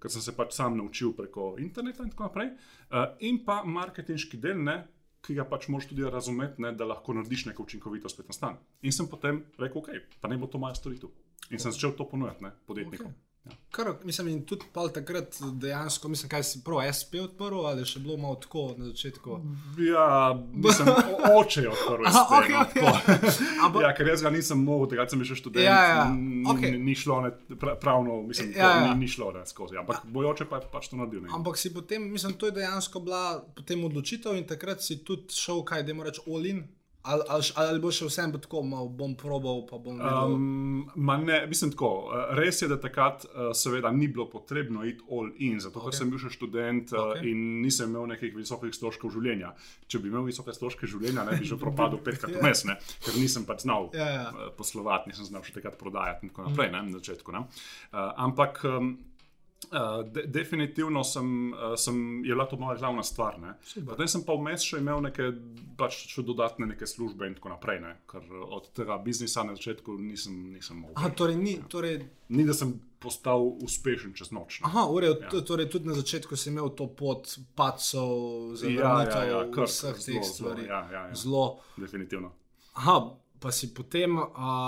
ker 0.00 0.10
sem 0.10 0.22
se 0.22 0.32
pač 0.36 0.54
sam 0.56 0.76
naučil 0.76 1.12
preko 1.12 1.56
interneta 1.58 2.02
in 2.02 2.10
tako 2.10 2.30
naprej, 2.30 2.54
uh, 2.90 3.12
in 3.20 3.44
pa 3.44 3.62
marketinški 3.64 4.40
del, 4.40 4.62
ne, 4.64 4.78
ki 5.22 5.36
ga 5.38 5.44
pač 5.46 5.68
moraš 5.68 5.86
tudi 5.92 6.02
razumeti, 6.02 6.62
ne, 6.62 6.72
da 6.72 6.84
lahko 6.84 7.14
narediš 7.14 7.46
neko 7.52 7.62
učinkovito 7.62 8.08
spletno 8.08 8.34
stran. 8.34 8.56
In 8.82 8.92
sem 8.92 9.06
potem 9.06 9.44
rekel, 9.58 9.78
ok, 9.78 10.18
pa 10.20 10.28
ne 10.28 10.38
bo 10.38 10.48
to 10.50 10.58
moja 10.58 10.74
storitev. 10.74 11.12
In 11.50 11.60
sem 11.62 11.70
začel 11.70 11.92
to 11.94 12.08
ponujati 12.08 12.50
podjetnikom. 12.66 13.12
Ok. 13.44 13.52
Kar, 13.70 13.94
mislim, 14.04 14.28
in 14.28 14.42
tudi 14.42 14.64
takrat 14.92 15.26
dejansko, 15.54 16.08
mislim, 16.08 16.28
kaj 16.28 16.42
si 16.42 16.60
prav 16.60 16.82
SP 16.92 17.14
odprl 17.18 17.64
ali 17.64 17.82
še 17.82 17.98
bilo 17.98 18.16
malo 18.16 18.36
tako 18.36 18.74
na 18.76 18.84
začetku. 18.86 19.38
Ja, 19.82 20.04
mislim, 20.54 20.88
oče 21.38 21.60
je 21.60 21.70
odprl 21.70 22.06
Aha, 22.06 22.20
SP, 22.20 22.32
ok, 22.32 22.48
no, 22.48 22.60
ok. 22.60 22.74
tako. 22.74 23.32
Ampak- 23.62 23.82
Ja, 23.82 23.94
ker 23.94 24.06
jaz 24.06 24.22
ga 24.22 24.30
nisem 24.30 24.60
mogel, 24.60 24.86
takrat 24.88 25.10
sem 25.10 25.24
še 25.24 25.34
študent. 25.34 25.64
Ja, 25.64 25.78
ja, 25.84 26.04
n- 26.06 26.44
ok. 26.46 26.60
ni, 26.78 26.94
šlo, 26.94 27.20
ne, 27.20 27.32
pra, 27.56 27.74
pravno, 27.76 28.20
mislim, 28.22 28.52
Ja, 28.52 28.68
ja. 28.76 28.84
Ni, 28.86 29.00
ni 29.00 29.08
šlo 29.08 29.32
ne, 29.32 29.42
skozi. 29.44 29.74
Ampak 29.76 30.04
moj 30.06 30.26
oče 30.26 30.44
pa 30.44 30.56
je 30.56 30.68
pač 30.68 30.88
to 30.88 30.96
naredil. 30.96 31.22
Ne. 31.22 31.32
Ampak 31.32 31.56
si 31.56 31.72
potem, 31.72 32.06
mislim, 32.08 32.34
to 32.34 32.46
je 32.46 32.52
dejansko 32.52 33.00
bila 33.00 33.24
potem 33.56 33.82
odločitev 33.82 34.36
in 34.36 34.46
takrat 34.46 34.80
si 34.80 35.00
tudi 35.00 35.34
šel, 35.34 35.64
kaj 35.64 35.82
da 35.82 35.94
moraš 35.94 36.22
all-in. 36.26 36.62
Ali, 37.02 37.22
ali, 37.28 37.42
ali 37.58 37.80
bo 37.82 37.90
še 37.90 38.06
vsem 38.06 38.30
tako, 38.30 38.60
malo 38.62 38.86
bom 38.86 39.16
probal, 39.18 39.64
pa 39.66 39.74
bom 39.82 39.96
videl. 39.98 40.34
Um, 40.34 41.24
ne, 41.26 41.40
mislim 41.50 41.72
tako. 41.72 41.88
eh, 42.14 42.34
Res 42.38 42.62
je, 42.62 42.68
da 42.70 42.76
takrat 42.78 43.24
uh, 43.26 43.50
seveda 43.50 43.90
ni 43.90 44.06
bilo 44.08 44.28
potrebno 44.30 44.84
iti 44.86 45.02
all 45.10 45.32
in, 45.42 45.58
zato 45.60 45.80
Ok. 45.82 45.90
ker 45.90 45.98
sem 45.98 46.10
bil 46.12 46.20
še 46.22 46.30
študent 46.30 46.92
uh, 46.94 47.16
Ok. 47.16 47.24
in 47.26 47.62
nisem 47.64 47.90
imel 47.90 48.06
nekih 48.14 48.30
visokih 48.36 48.70
stroškov 48.70 49.10
življenja. 49.10 49.50
Če 49.90 49.98
bi 49.98 50.12
imel 50.12 50.22
visoke 50.30 50.54
stroške 50.54 50.86
življenja, 50.86 51.26
ne 51.26 51.38
bi 51.38 51.44
že 51.44 51.58
propadel 51.58 51.98
petkrat 51.98 52.38
vmes, 52.38 52.64
ne, 52.70 52.78
ker 53.02 53.18
nisem 53.18 53.44
pač 53.50 53.66
znal 53.66 53.90
Ja, 53.98 54.06
ja. 54.06 54.24
eh, 54.30 54.52
poslovati, 54.54 55.10
nisem 55.10 55.26
znal 55.26 55.42
še 55.42 55.58
takrat 55.58 55.74
prodajati 55.82 56.28
in 56.28 56.30
tako 56.30 56.46
naprej, 56.50 56.70
ne, 56.70 56.84
na 56.86 56.98
začetku. 57.00 57.34
Ne. 57.34 57.42
Uh, 57.90 58.12
ampak 58.28 58.62
um, 58.64 58.94
uh, 59.72 60.12
de, 60.12 60.26
definitivno 60.26 61.04
sem, 61.04 61.52
uh, 61.52 61.74
sem, 61.76 62.24
je 62.24 62.34
bila 62.34 62.46
to 62.46 62.56
moja 62.56 62.78
glavna 62.78 63.02
stvar. 63.02 63.40
Potem 63.86 64.08
sem 64.08 64.24
pa 64.26 64.36
vmes 64.38 64.64
še 64.68 64.78
imel 64.82 65.02
neke 65.08 65.32
pač 65.78 66.04
še 66.12 66.22
dodatne 66.26 66.68
neke 66.70 66.86
službe 66.86 67.26
in 67.26 67.34
tako 67.38 67.54
naprej, 67.54 67.80
ne, 67.82 67.96
ker 68.10 68.24
od 68.44 68.70
tega 68.76 68.98
biznisa 69.02 69.44
na 69.48 69.56
začetku 69.58 69.96
nisem, 69.98 70.52
nisem 70.54 70.82
mogel. 70.84 70.96
Aha, 71.00 71.10
torej 71.16 71.36
ni, 71.40 71.58
torej, 71.68 72.02
Ni 72.32 72.46
da 72.48 72.54
sem 72.56 72.70
postal 73.02 73.42
uspešen 73.60 74.14
čez 74.16 74.30
noč. 74.32 74.60
Ne. 74.62 74.70
aha, 74.70 74.86
ure, 74.88 75.10
ja. 75.10 75.40
torej 75.44 75.66
tudi 75.68 75.90
na 75.90 75.96
začetku 75.98 76.36
si 76.38 76.48
imel 76.48 76.70
to 76.78 76.86
pot 76.86 77.34
pacov, 77.58 78.54
Ja, 78.62 79.02
ja, 79.04 79.24
ja, 79.26 79.40
kar, 79.52 79.66
vseh 79.68 79.98
zelo, 79.98 80.04
teh 80.06 80.22
zelo, 80.22 80.30
stvari. 80.30 80.64
ja, 80.68 80.80
ja, 80.92 81.02
ja. 81.10 81.14
Zelo. 81.18 81.44
Definitivno. 81.76 82.32
Aha, 82.78 82.96
pa 83.42 83.52
si 83.52 83.74
potem, 83.74 84.18
uh, 84.18 84.26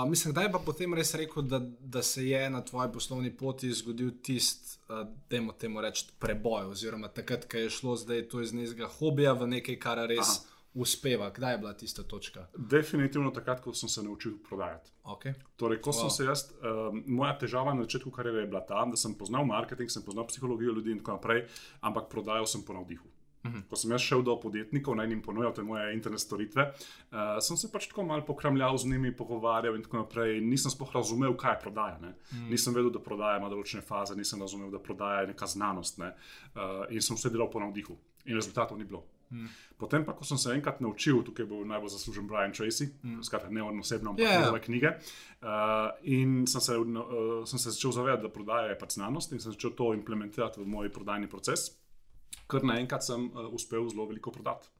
mislim, 0.09 0.33
da 0.33 0.41
je 0.41 0.51
pa 0.51 0.59
potem 0.59 0.93
res 0.93 1.13
rekel, 1.15 1.43
da, 1.43 1.59
da 1.79 2.01
se 2.03 2.27
je 2.27 2.49
na 2.49 2.61
tvoji 2.61 2.91
poslovni 2.93 3.31
poti 3.37 3.71
zgodil 3.73 4.11
tisti, 4.23 4.77
uh, 4.89 5.07
da 5.29 5.35
je 5.35 5.47
temu 5.59 5.81
reči, 5.81 6.09
preboj, 6.19 6.67
oziroma 6.73 7.07
takrat, 7.07 7.47
ko 7.51 7.57
je 7.57 7.69
šlo 7.69 7.95
zdaj 7.95 8.27
to 8.27 8.41
iz 8.43 8.53
nekega 8.53 8.89
hobija 8.99 9.33
v 9.33 9.47
nekaj, 9.47 9.79
kar 9.79 10.03
res 10.09 10.27
Aha. 10.27 10.59
uspeva. 10.73 11.31
Kdaj 11.31 11.53
je 11.53 11.57
bila 11.57 11.73
tista 11.73 12.03
točka? 12.03 12.47
Definitivno 12.57 13.31
takrat, 13.31 13.63
ko 13.63 13.73
sem 13.73 13.89
se 13.89 14.03
naučil 14.03 14.35
prodajati. 14.49 14.91
Okay. 15.03 15.33
Torej, 15.55 15.81
ko 15.81 15.89
Wow. 15.89 16.01
sem 16.01 16.09
se 16.09 16.23
jaz, 16.25 16.45
um, 16.59 17.03
moja 17.07 17.37
težava 17.39 17.73
na 17.73 17.87
začetku 17.87 18.11
kariere 18.11 18.43
je 18.43 18.47
bila 18.47 18.65
ta, 18.65 18.85
da 18.85 18.97
sem 18.97 19.15
poznal 19.15 19.45
marketing, 19.45 19.89
sem 19.89 20.03
poznal 20.03 20.27
psihologijo 20.27 20.75
ljudi 20.75 20.91
in 20.91 20.99
tako 20.99 21.19
naprej, 21.19 21.45
ampak 21.81 22.09
prodajal 22.11 22.45
sem 22.45 22.61
po 22.61 22.73
navdihu. 22.73 23.14
Mhm. 23.45 23.65
Ko 23.69 23.77
sem 23.77 23.91
jaz 23.91 24.01
šel 24.01 24.23
do 24.25 24.35
podjetnikov, 24.41 24.95
naj 24.97 25.09
jim 25.11 25.21
ponujal 25.21 25.53
te 25.53 25.63
moje 25.63 25.93
internet 25.93 26.23
storitve, 26.23 26.65
uh, 26.71 27.37
sem 27.45 27.57
se 27.57 27.69
pač 27.71 27.87
tako 27.91 28.03
malo 28.03 28.25
pokramljal 28.25 28.77
z 28.77 28.89
njimi, 28.89 29.13
pogovarjal 29.15 29.77
in 29.77 29.83
tako 29.85 30.01
naprej. 30.01 30.41
Nisem 30.41 30.73
sploh 30.73 30.95
razumel, 30.95 31.35
kaj 31.37 31.53
je 31.53 31.61
prodaja. 31.61 31.99
Mhm. 32.01 32.49
Nisem 32.49 32.73
vedel, 32.73 32.89
da 32.91 32.99
prodaja 32.99 33.37
ima 33.39 33.49
določene 33.49 33.85
faze, 33.85 34.15
nisem 34.15 34.41
razumel, 34.41 34.71
da 34.71 34.79
prodaja 34.79 35.21
je 35.21 35.33
neka 35.33 35.47
znanost. 35.47 36.01
Ne? 36.01 36.15
Uh, 36.55 36.85
in 36.89 37.01
sem 37.01 37.15
vse 37.15 37.29
delal 37.29 37.51
po 37.51 37.61
navdihu 37.61 37.97
in 38.25 38.35
rezultatov 38.35 38.77
ni 38.77 38.85
bilo. 38.85 39.05
Hmm. 39.29 39.49
Potem, 39.77 40.05
pa, 40.05 40.13
ko 40.13 40.25
sem 40.25 40.37
se 40.37 40.53
enkrat 40.53 40.79
naučil, 40.81 41.23
tukaj 41.25 41.47
bo 41.49 41.63
najbolj 41.65 41.95
zaslužen 41.97 42.27
Brian 42.29 42.53
Tracy, 42.53 42.87
hmm. 43.01 43.23
skratka, 43.25 43.49
ne 43.49 43.63
osebno, 43.63 44.13
ampak 44.13 44.25
yeah. 44.25 44.41
njegove 44.41 44.61
knjige. 44.61 44.91
Uh, 45.41 45.49
in 46.03 46.45
sem 46.47 46.61
se, 46.61 46.77
uh, 46.77 47.41
sem 47.45 47.59
se 47.59 47.73
začel 47.73 47.91
zavedati, 47.91 48.23
da 48.23 48.29
prodaja 48.33 48.69
je 48.73 48.77
pač 48.79 48.97
znanost 48.97 49.33
in 49.33 49.41
sem 49.41 49.51
začel 49.51 49.73
to 49.77 49.93
implementirati 49.93 50.61
v 50.61 50.67
moj 50.69 50.93
prodajni 50.93 51.29
proces 51.29 51.73
kar 52.47 52.63
naenkrat 52.63 53.05
sem 53.05 53.27
uh, 53.31 53.49
uspel 53.53 53.89
zelo 53.89 54.07
veliko 54.09 54.31
prodati. 54.31 54.71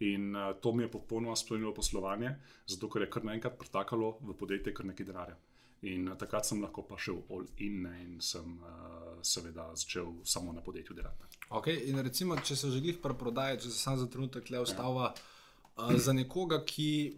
In 0.00 0.36
uh, 0.36 0.52
to 0.62 0.72
mi 0.72 0.84
je 0.84 0.90
popolnoma 0.90 1.36
spremenilo 1.36 1.74
poslovanje, 1.74 2.36
zato 2.66 2.88
ker 2.88 3.02
je 3.02 3.10
kar 3.10 3.24
naenkrat 3.24 3.58
pritakalo 3.58 4.18
v 4.20 4.36
podjetje 4.38 4.74
kar 4.74 4.86
nekaj 4.86 5.06
denarja. 5.06 5.38
In 5.82 6.08
uh, 6.08 6.16
takrat 6.18 6.46
sem 6.46 6.62
lahko 6.62 6.84
pa 6.86 6.98
šel 6.98 7.22
all 7.30 7.46
in 7.58 7.86
in 7.86 8.20
sem 8.20 8.58
uh, 8.62 9.18
seveda 9.22 9.70
začel 9.74 10.12
samo 10.24 10.52
na 10.52 10.62
podjetju 10.62 10.94
delati. 10.94 11.26
Okay, 11.50 11.88
in 11.88 11.98
recimo, 12.04 12.36
če 12.36 12.56
se 12.56 12.70
želiš 12.70 13.00
preprodajati, 13.02 13.62
če 13.62 13.70
se 13.70 13.78
sam 13.78 13.96
za 13.98 14.06
trenutek 14.06 14.50
le 14.50 14.60
ostava 14.60 15.08
ja. 15.08 15.14
uh, 15.76 15.96
za 15.96 16.12
nekoga, 16.12 16.62
ki 16.64 17.16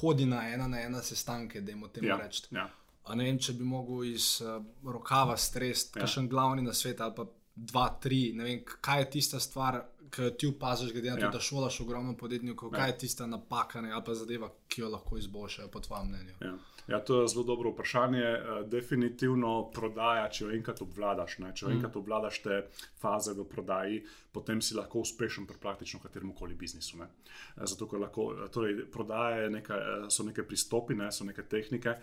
hodi 0.00 0.26
na 0.26 0.48
ena 0.48 0.66
na 0.68 0.80
ena 0.80 1.02
sestanke, 1.02 1.60
da 1.60 1.70
jim 1.70 1.82
o 1.82 1.88
tem 1.88 2.04
ja. 2.04 2.16
rečem. 2.16 2.56
Ja. 2.56 2.66
Ne 3.14 3.28
vem, 3.28 3.38
če 3.38 3.52
bi 3.54 3.66
mogel 3.66 4.08
iz 4.10 4.40
uh, 4.42 4.58
rokava 4.82 5.36
stresti, 5.38 5.98
ja. 5.98 6.02
kakšen 6.02 6.26
glavni 6.28 6.64
na 6.66 6.74
svet 6.74 7.00
ali 7.00 7.14
pa 7.14 7.28
dva, 7.56 7.88
tri, 8.00 8.32
ne 8.36 8.44
vem, 8.44 8.62
kaj 8.64 9.00
je 9.00 9.10
tista 9.16 9.40
stvar, 9.40 9.80
ki 10.12 10.30
ti 10.38 10.46
opaziš, 10.46 10.92
glede 10.92 11.10
na 11.10 11.16
to, 11.16 11.26
ja. 11.26 11.32
da 11.34 11.40
šolaš 11.40 11.80
ogromno 11.80 12.16
podjetnikov, 12.16 12.70
kaj 12.70 12.88
ja. 12.88 12.92
je 12.92 12.98
tista 12.98 13.26
napaka 13.26 13.82
ali 13.82 14.04
pa 14.06 14.14
zadeva, 14.14 14.50
ki 14.68 14.80
jo 14.80 14.90
lahko 14.92 15.18
izboljšajo, 15.18 15.68
po 15.68 15.80
tvojem 15.80 16.08
mnenju. 16.08 16.34
Ja. 16.40 16.54
Ja, 16.86 17.00
to 17.04 17.22
je 17.22 17.28
zelo 17.28 17.42
dobro 17.44 17.70
vprašanje. 17.70 18.22
Eh, 18.22 18.62
definitivno 18.66 19.70
prodaja, 19.74 20.28
če 20.30 20.44
jo 20.44 20.50
enkrat 20.54 20.82
obvladaš, 20.82 21.38
ne? 21.42 21.50
če 21.54 21.64
jo 21.64 21.70
mm. 21.70 21.78
enkrat 21.78 21.96
obvladaš 21.98 22.38
te 22.44 22.60
faze 23.02 23.34
v 23.34 23.46
prodaji, 23.50 24.04
potem 24.32 24.62
si 24.62 24.76
lahko 24.78 25.02
uspešen 25.02 25.48
pri 25.50 25.58
praktično 25.62 26.00
katerem 26.02 26.30
koli 26.34 26.54
biznisu. 26.54 27.00
Ne? 27.02 27.08
Eh, 27.56 27.64
zato, 27.66 27.88
ker 27.90 28.04
lahko, 28.04 28.28
eh, 28.36 28.52
torej, 28.54 28.84
prodaje 28.92 29.50
neka, 29.50 29.80
so 30.14 30.26
neke 30.28 30.46
pristopi, 30.46 30.94
ne? 30.94 31.10
so 31.12 31.26
neke 31.26 31.42
tehnike, 31.42 31.96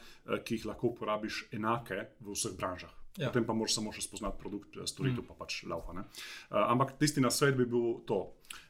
ki 0.44 0.60
jih 0.60 0.68
lahko 0.68 0.92
uporabiš 0.92 1.46
enake 1.56 2.02
v 2.20 2.36
vseh 2.36 2.60
branžah. 2.60 2.92
Ja. 3.18 3.30
Potem 3.30 3.46
pa 3.46 3.54
moraš 3.54 3.76
samo 3.78 3.92
še 3.94 4.02
spoznati 4.02 4.40
produkt, 4.42 4.78
eh, 4.78 4.88
storitev, 4.90 5.22
mm. 5.22 5.28
pa 5.30 5.38
pač 5.38 5.62
laufa. 5.70 5.94
Uh, 5.94 6.06
ampak 6.66 6.96
tisti 6.98 7.22
na 7.22 7.30
svet 7.30 7.58
bi 7.58 7.68
bil 7.70 8.00
to, 8.10 8.24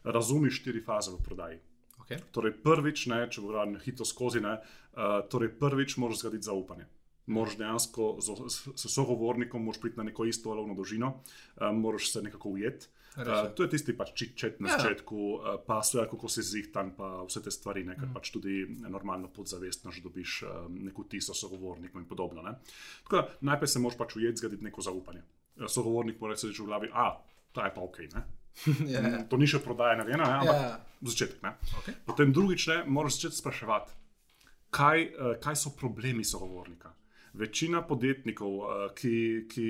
razumi 0.03 0.51
štiri 0.51 0.83
faze 0.83 1.13
v 1.13 1.21
prodaji. 1.23 1.59
Okay. 2.03 2.19
Torej, 2.35 2.57
prvič, 2.59 3.05
ne, 3.07 3.21
če 3.31 3.39
bo 3.39 3.53
rado 3.55 3.79
hitro 3.79 4.03
skozi, 4.03 4.41
ne, 4.43 4.57
uh, 4.59 5.21
torej 5.31 5.53
prvič 5.55 5.95
moraš 5.95 6.25
zgraditi 6.25 6.49
zaupanje. 6.49 6.89
Moraš 7.31 7.55
dejansko 7.55 8.07
s 8.19 8.83
sogovornikom 8.91 9.63
priti 9.79 9.95
na 9.95 10.03
neko 10.03 10.27
isto 10.27 10.51
valovno 10.51 10.75
dolžino, 10.75 11.13
uh, 11.23 11.71
moraš 11.71 12.11
se 12.11 12.25
nekako 12.25 12.57
ujeti. 12.57 12.91
Uh, 13.13 13.51
to 13.53 13.63
je 13.63 13.69
tisti 13.69 13.93
pač 13.93 14.09
čet 14.33 14.57
na 14.57 14.73
ja. 14.73 14.77
začetku, 14.79 15.17
uh, 15.37 15.57
pa 15.61 15.77
vse, 15.83 16.01
kako 16.09 16.29
se 16.29 16.41
zihtan, 16.41 16.95
pa 16.97 17.21
vse 17.27 17.43
te 17.45 17.51
stvari, 17.53 17.83
ne, 17.85 17.93
ker 17.93 18.07
mm. 18.07 18.13
pač 18.15 18.31
tudi 18.33 18.63
normalno 18.89 19.29
podzavestno 19.29 19.93
že 19.93 20.01
dobiš 20.01 20.31
uh, 20.47 20.65
neko 20.69 21.05
tisto 21.05 21.35
sogovornikov 21.37 22.01
in 22.01 22.07
podobno. 22.09 22.41
Tako 23.05 23.19
da 23.19 23.51
najprej 23.53 23.69
se 23.69 23.83
moraš 23.83 23.99
pač 24.01 24.17
ujeti, 24.17 24.41
zgraditi 24.41 24.65
neko 24.65 24.81
zaupanje. 24.81 25.21
Sogovornik 25.69 26.17
mora 26.17 26.33
reči 26.33 26.49
v 26.57 26.65
glavi, 26.65 26.89
a 26.89 27.11
ta 27.53 27.69
je 27.69 27.75
pa 27.75 27.85
ok. 27.85 28.01
yeah. 28.01 28.25
Ja, 28.89 29.01
ja. 29.05 29.21
To 29.29 29.37
ni 29.37 29.45
še 29.45 29.61
prodaja, 29.61 30.01
ne, 30.01 30.09
ne, 30.09 30.17
ampak 30.17 30.57
yeah. 30.57 30.81
začetek. 31.05 31.45
Ne. 31.45 31.53
Okay. 31.83 31.99
Potem 32.09 32.33
drugič, 32.33 32.65
ne, 32.73 32.81
moraš 32.89 33.19
začeti 33.19 33.43
spraševati, 33.43 33.93
kaj, 34.73 35.05
uh, 35.13 35.37
kaj 35.37 35.61
so 35.61 35.77
problemi 35.77 36.25
sogovornika 36.25 36.95
večina 37.33 37.81
podjetnikov, 37.81 38.57
uh, 38.57 38.73
ki, 38.95 39.45
ki, 39.51 39.69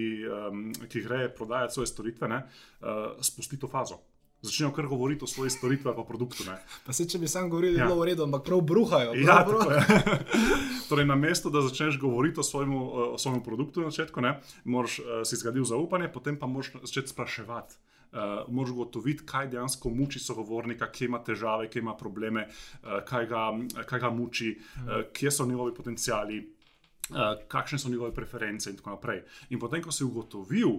ki 0.89 1.03
gre 1.05 1.27
prodajati 1.36 1.74
svoje 1.74 1.88
storitve, 1.88 2.27
ne, 2.27 2.43
uh, 2.82 3.22
spusti 3.22 3.60
to 3.60 3.67
fazo. 3.67 4.01
Začnejo 4.43 4.74
kar 4.75 4.88
govoriti 4.91 5.24
o 5.24 5.27
svojih 5.27 5.53
storitvah, 5.53 5.98
o 5.98 6.03
produktu. 6.03 6.43
Se, 6.91 7.05
če 7.08 7.20
bi 7.22 7.29
sam 7.32 7.48
govoril, 7.50 7.77
ja. 7.79 7.86
bilo 7.88 8.01
v 8.01 8.10
redu, 8.10 8.25
ampak 8.27 8.43
prav 8.43 8.60
bruhajo. 8.67 9.13
Prav 9.15 9.24
ja, 9.24 9.46
bruhajo. 9.48 10.17
torej, 10.89 11.08
na 11.08 11.15
mesto, 11.15 11.50
da 11.50 11.62
začneš 11.63 11.96
govoriti 12.00 12.39
o 12.39 12.43
svojem, 12.43 12.74
o 12.75 13.17
svojem 13.17 13.39
produktu 13.43 13.82
na 13.82 13.91
začetku, 13.91 14.22
ne, 14.22 14.34
moraš 14.65 15.00
uh, 15.00 15.22
si 15.24 15.39
zgraditi 15.39 15.70
zaupanje, 15.72 16.12
potem 16.12 16.36
pa 16.39 16.51
moraš 16.51 16.74
začeti 16.84 17.15
spraševati. 17.15 17.79
Uh, 18.13 18.43
moraš 18.51 18.75
gotoviti, 18.75 19.24
kaj 19.25 19.48
dejansko 19.55 19.89
muči 19.89 20.20
sogovornika, 20.20 20.91
kje 20.91 21.08
ima 21.08 21.24
težave, 21.24 21.70
kje 21.72 21.79
ima 21.82 21.96
probleme, 21.98 22.43
uh, 22.46 23.00
kaj, 23.08 23.25
ga, 23.32 23.46
kaj 23.89 24.03
ga 24.03 24.12
muči, 24.13 24.51
uh, 24.60 25.08
kje 25.13 25.32
so 25.32 25.48
njegovi 25.48 25.74
potencijali, 25.74 26.43
kakšne 27.48 27.80
so 27.80 27.90
njegove 27.90 28.14
preference 28.14 28.70
in 28.70 28.78
tako 28.78 28.96
naprej. 28.96 29.24
In 29.50 29.60
potem, 29.60 29.82
ko 29.84 29.92
si 29.92 30.04
ugotovil, 30.04 30.70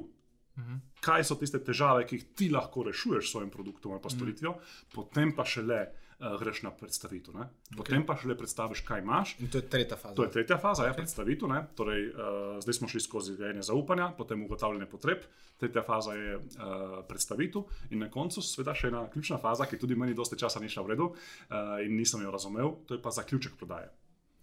mhm. 0.59 0.81
kaj 1.00 1.25
so 1.25 1.37
tiste 1.40 1.61
težave, 1.64 2.07
ki 2.07 2.16
jih 2.16 2.31
ti 2.35 2.49
lahko 2.50 2.87
rešuješ 2.88 3.28
s 3.28 3.33
svojim 3.33 3.50
produktom 3.50 3.93
ali 3.93 4.02
pa 4.02 4.09
mhm. 4.09 4.16
storitvijo, 4.16 4.52
-huh. 4.52 4.95
potem 4.95 5.37
pa 5.37 5.45
šele. 5.45 5.87
Uh, 6.14 6.40
greš 6.40 6.62
na 6.62 6.71
predstavitev. 6.71 7.35
Okay. 7.35 7.76
Potem 7.76 8.07
pa 8.07 8.14
še 8.16 8.28
le 8.28 8.37
predstaviš, 8.38 8.81
kaj 8.87 9.00
imaš. 9.02 9.35
In 9.40 9.50
to 9.50 9.59
je 9.59 9.66
tretja 9.69 9.97
faza. 9.97 10.14
To 10.14 10.23
je 10.23 10.31
tretja 10.31 10.59
faza, 10.59 10.83
okay. 10.83 10.87
ja, 10.87 10.95
predstavitev. 10.95 11.49
Torej, 11.75 12.07
uh, 12.07 12.61
zdaj 12.62 12.75
smo 12.75 12.88
šli 12.88 13.00
skozi 13.00 13.35
grejanje 13.37 13.62
zaupanja, 13.62 14.12
potem 14.16 14.45
ugotavljanje 14.45 14.87
potreb. 14.87 15.19
Tretja 15.59 15.83
faza 15.83 16.14
je 16.14 16.37
uh, 16.37 17.02
predstavitev, 17.09 17.66
in 17.90 17.99
na 17.99 18.11
koncu, 18.11 18.43
seveda, 18.43 18.75
še 18.75 18.88
ena 18.88 19.11
ključna 19.11 19.38
faza, 19.43 19.66
ki 19.66 19.78
tudi 19.78 19.99
meni 19.99 20.14
dosti 20.14 20.38
časa 20.38 20.62
ni 20.62 20.71
šla 20.71 20.87
v 20.87 20.95
redu 20.95 21.11
uh, 21.11 21.83
in 21.83 21.97
nisem 21.99 22.23
jo 22.23 22.31
razumel, 22.31 22.76
to 22.87 22.95
je 22.95 23.02
pa 23.02 23.11
zaključek 23.11 23.59
prodaje 23.59 23.90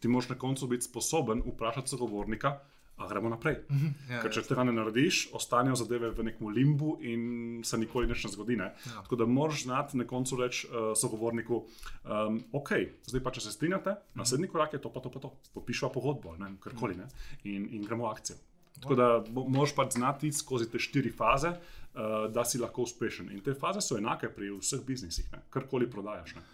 ti 0.01 0.09
moraš 0.09 0.33
na 0.33 0.37
koncu 0.41 0.67
biti 0.67 0.89
sposoben 0.89 1.43
vprašati 1.45 1.93
sogovornika, 1.93 2.57
a 3.01 3.07
gremo 3.07 3.29
naprej. 3.29 3.55
Mhm, 3.69 3.87
ja, 4.09 4.19
Ker 4.21 4.33
če 4.33 4.43
tega 4.45 4.65
ne 4.67 4.73
narediš, 4.75 5.23
ostanejo 5.37 5.77
zadeve 5.79 6.11
v 6.15 6.27
nekem 6.27 6.51
limbu 6.53 6.95
in 7.07 7.23
se 7.65 7.79
nikoli 7.81 8.09
ne 8.09 8.15
zgodi. 8.15 8.57
Ne? 8.59 8.71
Ja. 8.85 9.01
Tako 9.01 9.21
da 9.23 9.25
moraš 9.25 9.63
znati 9.63 9.97
na 9.97 10.05
koncu 10.07 10.37
reči 10.37 10.67
uh, 10.67 10.91
sogovorniku, 10.97 11.63
um, 12.05 12.39
ok, 12.53 12.71
zdaj 13.09 13.23
pa 13.23 13.33
če 13.33 13.41
se 13.47 13.55
strinjate, 13.57 13.97
mhm. 13.97 14.21
naslednji 14.21 14.51
korak 14.51 14.73
je 14.73 14.81
to, 14.81 14.93
pa 14.93 15.01
to, 15.01 15.09
pa 15.09 15.19
to. 15.19 15.33
Podpišva 15.55 15.91
pogodbo, 15.93 16.35
ne, 16.37 16.55
karkoli, 16.61 16.97
ne, 16.99 17.09
in, 17.43 17.67
in 17.71 17.85
gremo 17.85 18.07
v 18.07 18.13
akcijo. 18.13 18.37
Tako 18.81 18.95
da 18.95 19.07
moraš 19.29 19.75
pač 19.77 19.97
znati 19.97 20.31
skozi 20.33 20.69
te 20.71 20.79
štiri 20.79 21.11
faze, 21.13 21.51
uh, 21.51 22.29
da 22.33 22.45
si 22.45 22.61
lahko 22.61 22.85
uspešen. 22.87 23.29
In 23.33 23.43
te 23.45 23.53
faze 23.57 23.83
so 23.83 23.97
enake 23.99 24.29
pri 24.33 24.53
vseh 24.55 24.81
biznisih, 24.87 25.27
karkoli 25.53 25.89
prodajaš. 25.89 26.37
Ne. 26.37 26.47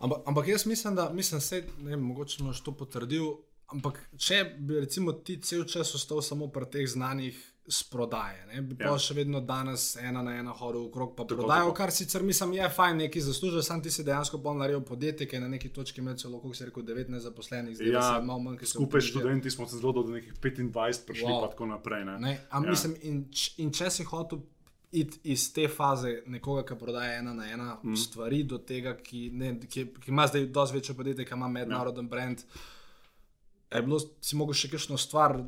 Ampak, 0.00 0.22
ampak 0.26 0.48
jaz 0.48 0.66
mislim, 0.66 0.94
da 0.94 1.10
mislim, 1.12 1.40
se, 1.40 1.64
ne, 1.78 1.96
mogoče 1.96 2.42
boš 2.44 2.60
to 2.64 2.72
potrdil. 2.72 3.32
Ampak 3.70 4.00
če 4.18 4.44
bi 4.58 4.80
recimo, 4.80 5.12
ti 5.12 5.36
cel 5.42 5.64
čas 5.64 5.94
ostal 5.94 6.22
samo 6.26 6.48
pri 6.50 6.66
teh 6.72 6.88
znanjih 6.90 7.38
z 7.70 7.82
prodaje, 7.90 8.46
ne, 8.46 8.62
bi 8.62 8.74
ja. 8.74 8.88
pa 8.88 8.98
še 8.98 9.14
vedno 9.14 9.38
danes 9.46 9.92
ena 10.00 10.24
na 10.26 10.32
ena 10.40 10.50
hodil 10.56 10.88
okrog 10.88 11.12
pa 11.14 11.26
prodajal, 11.28 11.70
kar 11.76 11.92
sicer 11.94 12.24
mislim, 12.26 12.56
je 12.56 12.68
fajn, 12.74 13.02
neki 13.04 13.20
zaslužijo, 13.22 13.62
sam 13.62 13.82
ti 13.84 13.92
si 13.94 14.02
dejansko 14.06 14.40
bolj 14.42 14.58
naredil 14.58 14.82
podjetje, 14.88 15.28
ki 15.30 15.36
je 15.36 15.42
na 15.44 15.50
neki 15.52 15.70
točki 15.76 16.02
imel 16.02 16.16
celo, 16.18 16.40
kako 16.42 16.54
se 16.56 16.66
reče, 16.66 16.82
19 16.88 17.26
zaposlenih, 17.28 17.76
zdaj 17.76 17.92
ja, 17.92 18.02
se 18.08 18.26
malo 18.26 18.42
manj. 18.42 18.58
Skupaj 18.72 19.04
s 19.04 19.12
študenti 19.12 19.52
smo 19.54 19.68
se 19.68 19.78
zelo 19.78 19.92
do 20.00 20.02
nekih 20.10 20.34
25 20.34 21.06
prišli, 21.06 21.28
wow. 21.28 21.44
pa 21.44 21.52
tako 21.52 21.70
naprej. 21.70 22.04
Ne. 22.08 22.18
Ne, 22.18 22.32
ja. 22.40 22.62
mislim, 22.64 22.96
in, 23.02 23.22
in 23.62 23.70
če 23.76 23.92
si 23.94 24.08
hotel 24.08 24.42
iti 24.92 25.18
iz 25.32 25.52
te 25.54 25.68
faze 25.68 26.22
nekoga, 26.26 26.64
ki 26.66 26.78
prodaja 26.78 27.18
ena 27.20 27.34
na 27.34 27.46
ena 27.50 27.76
mm. 27.82 27.96
stvari, 27.96 28.42
do 28.42 28.58
tega, 28.58 28.96
ki, 28.96 29.28
ne, 29.32 29.54
ki, 29.60 29.86
ki 30.02 30.10
ima 30.10 30.26
zdaj 30.26 30.48
dosti 30.50 30.76
večje 30.76 30.96
podjetje, 30.98 31.24
ki 31.24 31.34
ima 31.34 31.48
mednaroden 31.48 32.04
ja. 32.04 32.10
brand. 32.10 32.44
Je 33.74 33.82
bilo, 33.86 34.00
si 34.20 34.36
mogel 34.36 34.58
še 34.58 34.72
kakšno 34.72 34.98
stvar 34.98 35.38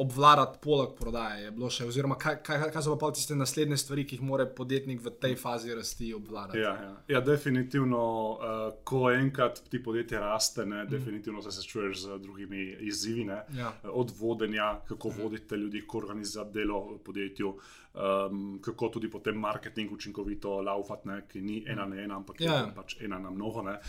obvladati 0.00 0.58
poleg 0.62 0.94
prodaje? 0.96 1.50
Še, 1.74 1.88
oziroma, 1.90 2.16
kaj, 2.20 2.38
kaj, 2.46 2.62
kaj 2.72 2.84
so 2.86 2.94
pa 3.00 3.10
tiste 3.14 3.36
naslednje 3.36 3.80
stvari, 3.82 4.06
ki 4.08 4.16
jih 4.16 4.24
mora 4.24 4.46
podjetnik 4.46 5.02
v 5.04 5.12
tej 5.20 5.34
fazi 5.40 5.74
rasti 5.76 6.12
obvladati? 6.16 6.62
Ja, 6.62 6.72
ja. 6.78 6.92
ja 7.16 7.20
definitivno, 7.24 8.04
uh, 8.30 8.62
ko 8.86 9.10
enkrat 9.10 9.60
ti 9.68 9.82
podjetje 9.82 10.22
raste, 10.22 10.64
ne, 10.64 10.84
mm. 10.84 10.92
definitivno 10.94 11.42
se 11.42 11.52
srečuješ 11.58 12.06
z 12.06 12.22
drugimi 12.22 12.64
izzivi. 12.86 13.26
Ja. 13.58 13.74
Od 13.92 14.14
vodenja, 14.16 14.72
kako 14.88 15.10
mm. 15.10 15.22
vodite 15.22 15.56
ljudi, 15.56 15.84
kako 15.84 16.04
organizirate 16.06 16.60
delo 16.62 16.80
v 16.94 16.98
podjetju. 17.04 17.54
Um, 17.90 18.60
kako 18.62 18.88
tudi 18.88 19.10
potem 19.10 19.34
marketing 19.34 19.92
učinkovito 19.92 20.60
laufati, 20.62 21.08
ne, 21.08 21.22
ki 21.28 21.40
ni 21.42 21.64
ena 21.66 21.86
na 21.90 21.96
ena, 21.98 22.16
ampak 22.16 22.40
ja. 22.40 22.60
je 22.60 22.74
pač 22.74 22.96
ena 23.02 23.18
na 23.18 23.30
mnogo. 23.30 23.64
Uh, 23.66 23.80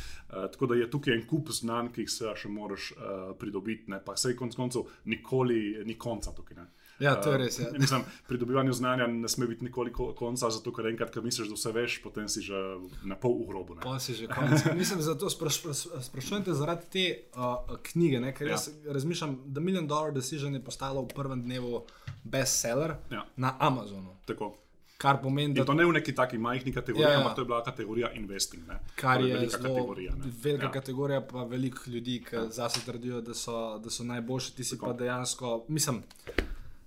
tako 0.51 0.71
da 0.71 0.75
je 0.75 0.89
tukaj 0.89 1.13
en 1.13 1.27
kup 1.29 1.51
znanj, 1.53 1.91
ki 1.93 2.07
jih 2.07 2.35
še 2.41 2.49
moraš 2.49 2.91
uh, 2.97 3.35
pridobiti, 3.37 3.93
pa 4.05 4.17
vse 4.17 4.33
konc 4.35 4.57
koncev 4.57 4.89
nikoli, 5.05 5.61
nikoli 5.85 6.11
konca 6.11 6.33
tukaj. 6.35 6.57
Ne. 6.57 6.67
Ja, 7.01 7.15
to 7.17 7.31
je 7.31 7.37
res. 7.37 7.59
Ja. 7.59 7.67
Uh, 7.73 7.79
mislim, 7.79 8.03
pri 8.27 8.37
dobivanju 8.37 8.73
znanja 8.73 9.07
ne 9.07 9.27
sme 9.27 9.47
biti 9.47 9.65
nikoli 9.65 9.91
konca, 9.91 10.49
zato 10.49 10.73
ker 10.73 10.85
enkrat, 10.87 11.09
ko 11.13 11.21
misliš, 11.21 11.49
da 11.49 11.57
vse 11.57 11.71
veš, 11.71 11.97
potem 12.03 12.29
si 12.29 12.41
že 12.41 12.55
na 13.03 13.15
pol 13.15 13.31
ugrobu. 13.41 13.75
Pa 13.81 13.97
si 13.99 14.13
že 14.13 14.27
konec. 14.29 14.61
mislim, 14.81 15.01
da 15.01 15.17
to 15.17 15.29
spraš, 15.29 15.61
sprašujem 16.01 16.43
te 16.43 16.53
zaradi 16.53 16.85
te 16.93 17.05
uh, 17.35 17.77
knjige, 17.83 18.19
ne? 18.19 18.33
ker 18.37 18.47
ja. 18.47 18.51
jaz 18.53 18.69
razmišljam, 18.85 19.39
da 19.45 19.61
Million 19.61 19.87
Dollar 19.87 20.13
Decision 20.13 20.53
je 20.53 20.63
postalo 20.63 21.01
v 21.01 21.07
prvem 21.15 21.41
dnevu 21.41 21.83
bestseller 22.23 22.95
ja. 23.11 23.25
na 23.35 23.55
Amazonu. 23.59 24.15
Tako. 24.25 24.53
Kar 24.97 25.17
pomeni, 25.21 25.49
In 25.49 25.53
da 25.57 25.65
to 25.65 25.73
ne 25.73 25.85
v 25.85 25.95
neki 25.97 26.13
taki 26.13 26.37
majhni 26.37 26.69
kategoriji, 26.73 27.07
Ja, 27.07 27.11
ja. 27.11 27.17
ampak 27.19 27.35
to 27.35 27.41
je 27.41 27.45
bila 27.45 27.63
kategorija 27.63 28.11
investing. 28.13 28.67
Ne? 28.67 28.75
kar 28.95 29.17
To 29.19 29.25
je 29.25 29.33
velika 29.33 29.57
zelo 29.57 29.75
kategorija. 29.75 30.11
ne. 30.15 30.31
velika 30.43 30.65
Ja. 30.65 30.71
kategorija, 30.71 31.21
pa 31.21 31.43
veliko 31.43 31.81
ljudi, 31.89 32.19
ki 32.29 32.35
zase 32.49 32.85
trdijo, 32.85 33.21
da 33.21 33.33
so, 33.33 33.79
da 33.79 33.89
so 33.89 34.03
najboljši, 34.03 34.55
ti 34.55 34.63
si 34.63 34.77
Tako. 34.77 34.85
pa 34.85 34.93
dejansko. 34.93 35.65
Mislim, 35.67 36.03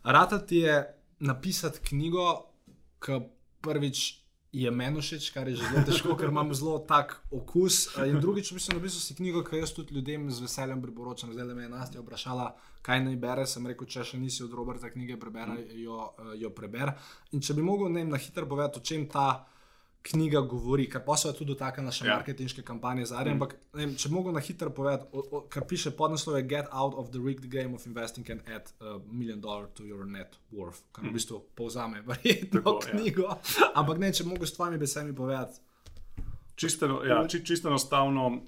rata 0.04 0.38
ti 0.46 0.56
je 0.56 0.94
napisati 1.20 1.80
knjigo, 1.88 2.44
ki 3.00 3.20
prvič. 3.60 4.20
Je 4.54 4.70
meni 4.70 5.00
všeč, 5.02 5.32
kar 5.34 5.48
je 5.50 5.56
že 5.58 5.66
zelo 5.66 5.80
težko, 5.82 6.14
ker 6.14 6.30
imam 6.30 6.52
zelo 6.54 6.78
tak 6.78 7.16
okus. 7.34 7.88
Eh, 7.98 8.06
In 8.12 8.20
drugič, 8.22 8.52
mislim, 8.54 8.78
napisal 8.78 9.00
si 9.02 9.14
knjigo, 9.14 9.42
ki 9.42 9.58
jaz 9.58 9.72
tudi 9.74 9.94
ljudem 9.94 10.30
z 10.30 10.44
veseljem 10.46 10.82
priporočam. 10.82 11.32
Zdaj 11.32 11.46
le 11.46 11.54
me 11.54 11.62
je 11.62 11.68
Nastja 11.68 12.00
vprašala, 12.00 12.52
kaj 12.82 13.02
naj 13.02 13.16
bere. 13.16 13.46
Sem 13.50 13.66
rekel, 13.66 13.88
če 13.90 14.04
še 14.04 14.20
nisi 14.22 14.44
od 14.46 14.54
Roberta 14.54 14.92
knjige 14.92 15.18
prebere, 15.18 15.58
jo, 15.74 16.14
eh, 16.18 16.36
jo 16.38 16.52
preber. 16.54 16.94
In 17.32 17.42
če 17.42 17.54
bi 17.54 17.66
mogel 17.66 17.90
ne, 17.90 18.04
vem, 18.04 18.14
na 18.14 18.20
hitro 18.22 18.46
povedati, 18.46 18.78
o 18.78 18.82
čem 18.82 19.08
ta 19.10 19.42
knjiga 20.04 20.40
govori, 20.40 20.84
ker 20.90 21.00
pa 21.04 21.16
se 21.16 21.32
tudi 21.32 21.52
dotaknila 21.54 21.86
naše 21.86 22.04
Ja. 22.04 22.10
ja. 22.10 22.16
marketinške 22.16 22.62
kampanje 22.62 23.06
zadnje. 23.06 23.34
Mm. 23.34 23.42
Ampak 23.42 23.54
vem, 23.72 23.94
če 23.96 24.08
mogel 24.12 24.32
na 24.36 24.40
hitro 24.40 24.70
povedati, 24.70 25.06
o, 25.12 25.22
o, 25.30 25.40
kar 25.48 25.64
piše 25.68 25.90
podnaslov 25.96 26.36
je 26.36 26.42
Get 26.42 26.66
out 26.72 26.94
of 26.94 27.10
the 27.10 27.20
rigged 27.24 27.48
game 27.50 27.74
of 27.74 27.86
investing 27.86 28.30
and 28.30 28.40
add 28.46 28.72
a 28.80 28.98
million 29.12 29.40
dollar 29.40 29.66
to 29.74 29.84
your 29.84 30.04
net 30.04 30.36
worth, 30.52 30.82
kar 30.92 31.08
v 31.08 31.14
bistvu 31.16 31.40
povzame 31.56 32.02
verjetno 32.10 32.60
Tako, 32.60 32.80
ja. 32.84 32.90
knjigo. 32.90 33.36
Ampak 33.74 33.98
ne, 33.98 34.12
če 34.12 34.28
mogel 34.28 34.46
s 34.46 34.52
tvojimi 34.52 34.78
besedami 34.78 35.16
povedati. 35.16 35.60
Čisto, 36.56 36.86
eno- 36.86 37.02
ja, 37.02 37.26
či, 37.26 37.40
čisto 37.42 37.68
enostavno, 37.68 38.26
uh, 38.26 38.38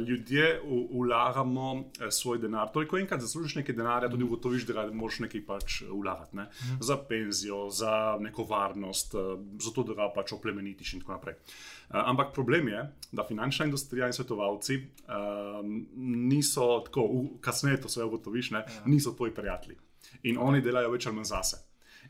ljudje 0.00 0.60
vlagamo 0.92 1.72
uh, 1.72 1.82
svoj 2.10 2.38
denar. 2.38 2.68
To 2.68 2.80
je, 2.80 2.88
ko 2.88 2.98
enkrat 2.98 3.20
zaslužiš 3.20 3.54
nekaj 3.54 3.74
denarja, 3.74 4.08
tudi 4.08 4.24
ugotoviš, 4.24 4.64
da 4.64 4.72
ga 4.74 4.92
moraš 4.92 5.18
nekaj 5.20 5.42
pač 5.42 5.82
vlagati. 5.84 6.36
Ne? 6.36 6.46
Za 6.80 6.96
penzijo, 6.98 7.70
za 7.70 7.92
neko 8.20 8.44
varnost, 8.44 9.14
uh, 9.14 9.20
zato 9.58 9.82
da 9.82 9.94
ga 9.94 10.08
pač 10.10 10.32
oplemenitiš 10.32 10.94
in 10.94 11.00
tako 11.00 11.12
naprej. 11.12 11.34
Uh, 11.34 12.00
ampak 12.02 12.32
problem 12.32 12.68
je, 12.68 12.82
da 13.12 13.24
finančna 13.24 13.64
industrija 13.64 14.06
in 14.06 14.12
svetovalci 14.12 14.78
um, 14.78 15.86
niso 16.28 16.80
tako, 16.80 17.04
v- 17.04 17.40
kasneje 17.40 17.80
to 17.80 17.88
vse 17.88 18.04
ugotoviš, 18.04 18.50
ne, 18.50 18.64
niso 18.86 19.12
tvoji 19.12 19.34
prijatelji. 19.34 19.76
In 20.22 20.38
oni 20.38 20.60
delajo 20.60 20.90
več 20.90 21.06
ali 21.06 21.16
manj 21.16 21.24
zase. 21.26 21.56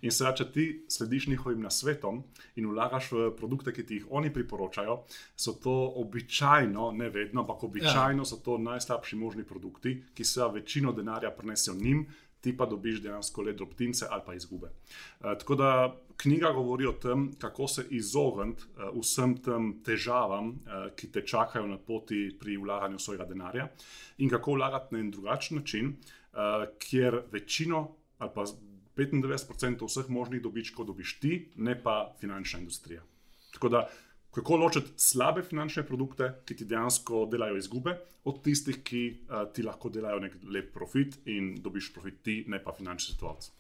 In 0.03 0.11
seveda, 0.11 0.35
če 0.41 0.47
ti 0.53 0.65
slediš 0.91 1.29
njihovim 1.31 1.63
nasvetom 1.63 2.23
in 2.59 2.67
vlagaš 2.73 3.13
v 3.15 3.29
produkte, 3.39 3.73
ki 3.75 3.85
ti 3.87 4.01
jih 4.01 4.09
oni 4.11 4.33
priporočajo, 4.35 4.97
so 5.37 5.55
to 5.63 5.75
običajno, 6.03 6.91
ne 6.99 7.11
vedno, 7.15 7.45
ampak 7.45 7.63
običajno 7.69 8.27
so 8.27 8.41
to 8.43 8.59
najslabši 8.59 9.17
možni 9.17 9.47
produkti, 9.47 9.95
ki 10.15 10.25
se 10.25 10.49
večino 10.53 10.93
denarja 10.93 11.31
prenesejo 11.31 11.77
njim, 11.79 12.07
ti 12.43 12.57
pa 12.57 12.67
dobiš 12.67 12.99
dejansko 13.05 13.43
le 13.47 13.53
drobtince 13.55 14.07
ali 14.11 14.23
pa 14.27 14.35
izgube. 14.35 14.67
Uh, 14.67 15.39
tako 15.39 15.55
da 15.55 15.69
knjiga 16.17 16.51
govori 16.53 16.87
o 16.87 16.93
tem, 16.93 17.29
kako 17.39 17.69
se 17.69 17.87
izogniti 17.91 18.63
uh, 18.75 18.91
vsem 18.99 19.37
tem 19.39 19.69
težavam, 19.87 20.49
uh, 20.49 20.89
ki 20.99 21.13
te 21.13 21.23
čakajo 21.27 21.67
na 21.71 21.79
poti 21.79 22.25
pri 22.41 22.57
vlaganju 22.59 22.99
svojega 22.99 23.29
denarja, 23.31 23.69
in 24.19 24.31
kako 24.31 24.59
vlagati 24.59 24.95
na 24.95 25.01
en 25.01 25.11
drugačen 25.11 25.63
način, 25.63 25.95
uh, 26.33 26.67
kjer 26.79 27.23
večino 27.31 27.89
ali 28.19 28.31
pa 28.35 28.45
95% 28.97 29.87
vseh 29.89 30.09
možnih 30.09 30.43
dobičkov 30.43 30.87
dobiš 30.87 31.19
ti, 31.21 31.53
ne 31.57 31.77
pa 31.83 32.15
finančna 32.21 32.61
industrija. 32.61 33.03
Tako 33.53 33.69
da, 33.69 33.89
kako 34.31 34.57
ločiti 34.57 34.93
slabe 34.97 35.43
finančne 35.43 35.87
produkte, 35.87 36.33
ki 36.45 36.57
ti 36.57 36.65
dejansko 36.65 37.27
delajo 37.33 37.57
izgube, 37.57 37.97
od 38.25 38.43
tistih, 38.45 38.83
ki 38.85 39.03
uh, 39.11 39.49
ti 39.53 39.63
lahko 39.63 39.91
delajo 39.91 40.21
nek 40.23 40.37
lep 40.45 40.73
profit 40.75 41.19
in 41.27 41.55
dobiš 41.63 41.93
profit 41.95 42.23
ti, 42.23 42.45
ne 42.49 42.63
pa 42.63 42.73
finančni 42.73 43.13
svetovalec. 43.13 43.51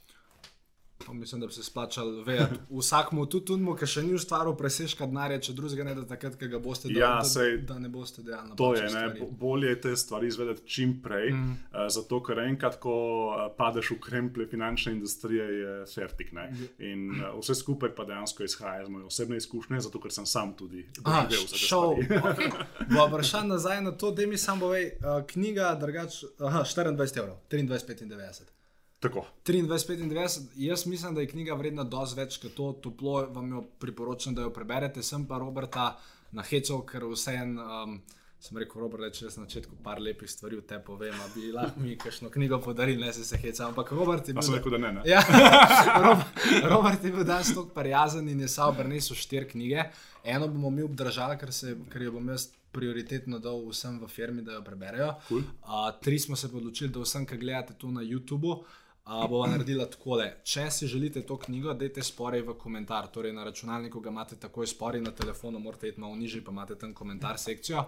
Mislim, 1.12 1.40
da 1.40 1.46
bi 1.46 1.52
se 1.52 1.62
splačal 1.62 2.22
vedeti. 2.22 2.54
Vsakmu 2.70 3.26
tudi 3.26 3.46
tunmu, 3.46 3.74
ki 3.76 3.86
še 3.86 4.02
ni 4.06 4.14
ustvaril 4.14 4.54
presežka 4.58 5.06
denarja, 5.06 5.40
če 5.48 5.54
drugega 5.56 5.86
ne 5.86 5.94
da 5.98 6.04
takrat, 6.08 6.36
ko 6.40 6.48
ga 6.50 6.60
boste 6.62 6.90
Ja, 6.92 7.14
da, 7.20 7.28
sej, 7.28 7.58
da, 7.68 7.78
ne 7.82 7.90
boste 7.92 8.22
dejali. 8.22 8.54
To 8.56 8.72
je, 8.76 8.86
ne, 8.92 9.04
bo- 9.18 9.28
bolje 9.42 9.72
je 9.72 9.80
te 9.86 9.96
stvari 9.96 10.30
izvedeti 10.30 10.66
čim 10.66 10.94
prej, 11.02 11.32
mm. 11.32 11.56
uh, 11.72 11.86
zato 11.92 12.20
ker 12.24 12.42
enkrat, 12.44 12.78
ko 12.82 12.94
uh, 13.32 13.44
padeš 13.56 13.94
v 13.96 13.98
kremplje 14.06 14.48
finančne 14.52 14.94
industrije, 14.96 15.48
je 15.58 15.74
fertik. 15.94 16.32
Ne? 16.36 16.48
In 16.78 17.08
uh, 17.16 17.40
vse 17.40 17.56
skupaj 17.58 17.94
pa 17.96 18.06
dejansko 18.08 18.46
izhaja 18.46 18.86
iz 18.86 18.92
moje 18.92 19.08
osebne 19.10 19.40
izkušnje, 19.42 19.82
zato 19.88 20.00
ker 20.02 20.14
sem 20.14 20.26
sam 20.26 20.54
tudi 20.58 20.86
doživel 21.00 21.46
vse 21.46 21.62
stvari. 21.66 22.08
Okay. 22.32 23.08
Vprašanje 23.08 23.54
nazaj 23.54 23.82
na 23.82 23.92
to, 23.98 24.10
da 24.10 24.26
mi 24.26 24.38
samo 24.38 24.68
povej, 24.68 24.90
uh, 25.00 25.20
knjiga, 25.26 25.74
drugač, 25.80 26.22
aha, 26.38 26.64
24 26.64 27.18
evrov, 27.18 27.38
23,95. 27.50 28.61
Tako. 29.02 29.26
23,95, 29.46 30.40
jaz 30.56 30.86
mislim, 30.86 31.14
da 31.14 31.20
je 31.20 31.28
knjiga 31.28 31.54
vredna 31.58 31.82
dosti 31.84 32.20
več 32.20 32.36
kot 32.38 32.52
to, 32.54 32.72
toplo 32.84 33.26
vam 33.34 33.48
jo 33.50 33.62
priporočam, 33.82 34.34
da 34.34 34.46
jo 34.46 34.52
preberete. 34.54 35.02
Sem 35.02 35.24
pa 35.26 35.40
Roberta 35.42 35.96
na 36.32 36.44
hecu, 36.46 36.84
ker 36.86 37.08
vseeno. 37.10 37.64
Um, 37.82 38.02
Sem 38.42 38.56
rekel, 38.58 38.80
Robert, 38.82 39.14
če 39.14 39.28
jaz 39.28 39.36
na 39.38 39.44
začetku 39.44 39.76
par 39.86 40.00
lepih 40.02 40.26
stvari 40.26 40.56
v 40.58 40.64
te 40.66 40.74
povem, 40.82 41.14
a 41.14 41.28
bi 41.30 41.52
lahko 41.54 41.78
mi 41.78 41.92
kakšno 41.94 42.26
knjigo 42.34 42.56
podaril, 42.58 42.98
ne 42.98 43.12
se 43.14 43.22
se 43.22 43.38
heca. 43.38 43.68
Ampak 43.68 43.92
Robert 43.94 44.26
je 44.26 44.34
bil. 44.34 44.42
sem 44.42 44.56
rekel, 44.56 44.74
da 44.74 44.80
ne. 44.82 44.90
ne? 44.96 45.04
Ja, 45.06 45.20
Robert, 46.06 46.40
Robert 46.72 47.06
je 47.06 47.12
bil 47.14 47.22
danes 47.22 47.52
tako 47.54 47.70
prijazen 47.76 48.26
in 48.32 48.42
je 48.42 48.48
sam 48.50 48.74
prinesel 48.74 49.14
štiri 49.14 49.46
knjige. 49.52 49.84
Eno 50.26 50.50
bomo 50.50 50.74
mi 50.74 50.82
obdržali, 50.82 51.38
ker, 51.38 51.54
se, 51.54 51.76
ker 51.92 52.02
jo 52.02 52.16
bom 52.16 52.34
jaz 52.34 52.48
prioritetno 52.74 53.38
dal 53.38 53.62
vsem 53.68 54.02
v 54.02 54.10
firmi, 54.10 54.42
da 54.42 54.58
jo 54.58 54.66
preberejo. 54.66 55.12
Cool. 55.28 55.46
Uh, 55.62 55.92
tri 56.02 56.18
smo 56.18 56.34
se 56.34 56.50
odločili, 56.50 56.90
da 56.90 57.06
vsem, 57.06 57.28
ki 57.30 57.38
gledate 57.38 57.78
to 57.78 57.94
na 57.94 58.02
YouTubu. 58.02 58.58
Uh, 58.58 58.81
bova 59.04 59.46
naredila 59.50 59.86
tako. 59.90 60.20
Če 60.44 60.70
si 60.70 60.86
želite 60.86 61.22
to 61.26 61.36
knjigo, 61.36 61.74
dajte 61.74 62.02
sporej 62.02 62.42
v 62.46 62.54
komentar. 62.58 63.08
Torej, 63.12 63.32
na 63.32 63.44
računalniku 63.44 64.00
ga 64.00 64.10
imate 64.10 64.36
takoj 64.36 64.66
sporej, 64.66 65.02
na 65.02 65.10
telefonu 65.10 65.58
morate 65.58 65.88
iti 65.88 66.00
malo 66.00 66.16
nižje, 66.16 66.44
pa 66.44 66.52
imate 66.52 66.78
tam 66.78 66.94
komentar 66.94 67.38
sekcijo. 67.38 67.84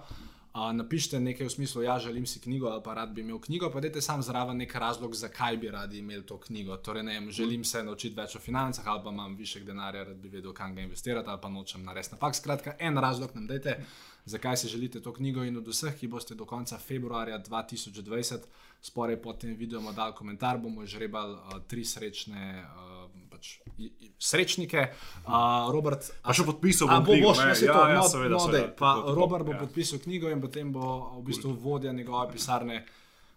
Uh, 0.55 0.71
napišite 0.73 1.19
nekaj 1.21 1.47
v 1.47 1.51
smislu, 1.51 1.83
ja, 1.83 1.99
želim 1.99 2.27
si 2.27 2.41
knjigo 2.41 2.69
ali 2.69 2.83
pa 2.83 2.93
rad 2.95 3.11
bi 3.11 3.21
imel 3.21 3.41
knjigo, 3.43 3.71
pa 3.75 3.81
dajte 3.81 4.01
sam 4.01 4.23
zraven 4.23 4.57
nek 4.57 4.75
razlog, 4.75 5.15
zakaj 5.15 5.57
bi 5.57 5.71
radi 5.71 5.99
imeli 5.99 6.23
to 6.23 6.39
knjigo. 6.41 6.77
Torej, 6.77 7.03
ne 7.03 7.19
vem, 7.19 7.31
želim 7.31 7.65
se 7.65 7.83
naučiti 7.83 8.15
več 8.15 8.37
o 8.37 8.39
financah, 8.39 8.87
ali 8.87 9.03
pa 9.05 9.11
imam 9.11 9.35
višek 9.37 9.65
denarja, 9.65 10.05
rad 10.05 10.17
bi 10.17 10.29
vedel, 10.29 10.53
kam 10.55 10.75
ga 10.75 10.83
investirati, 10.83 11.29
ali 11.29 11.41
pa 11.43 11.49
nočem 11.49 11.83
narediti 11.83 12.15
napak. 12.15 12.37
Skratka, 12.39 12.77
en 12.79 12.99
razlog 12.99 13.35
nam 13.35 13.47
dajte, 13.51 13.81
zakaj 14.25 14.57
si 14.57 14.69
želite 14.69 15.01
to 15.01 15.13
knjigo 15.13 15.43
in 15.43 15.57
od 15.57 15.69
vseh, 15.69 15.95
ki 15.95 16.09
boste 16.09 16.35
do 16.35 16.45
konca 16.45 16.79
februarja 16.79 17.39
2020 17.39 18.39
sporej 18.81 19.17
pod 19.17 19.39
tem 19.39 19.55
videom 19.55 19.89
dal 19.95 20.13
komentar, 20.13 20.59
bomo 20.59 20.87
žrebali 20.87 21.35
uh, 21.35 21.61
tri 21.67 21.85
srečne. 21.85 22.65
Uh, 22.67 22.95
Pač, 23.31 23.59
i- 23.79 23.91
i- 24.01 24.11
srečnike, 24.19 24.89
uh, 25.27 25.33
Robert, 25.69 26.07
Pa 26.23 26.33
še 26.33 26.45
podpisal 26.45 26.89
A 26.89 27.01
bom 27.01 27.05
bo, 27.05 27.13
knjigo, 27.13 27.29
boš, 27.29 27.39
ne? 27.39 27.51
ja, 27.51 27.73
to, 27.73 27.81
ja, 27.85 27.95
no, 27.95 28.03
seveda, 28.05 28.31
no, 28.31 28.41
seveda, 28.41 28.59
dej, 28.59 28.67
pa 28.71 28.89
tako, 28.89 29.01
tako, 29.03 29.15
Robert 29.15 29.45
bo 29.45 29.53
ja. 29.53 29.59
podpisal 29.59 29.99
knjigo 29.99 30.31
in 30.31 30.41
potem 30.41 30.73
bo 30.73 30.85
v 31.19 31.23
bistvu 31.25 31.53
vodja 31.55 31.93
njegove 31.93 32.33
pisarne 32.33 32.85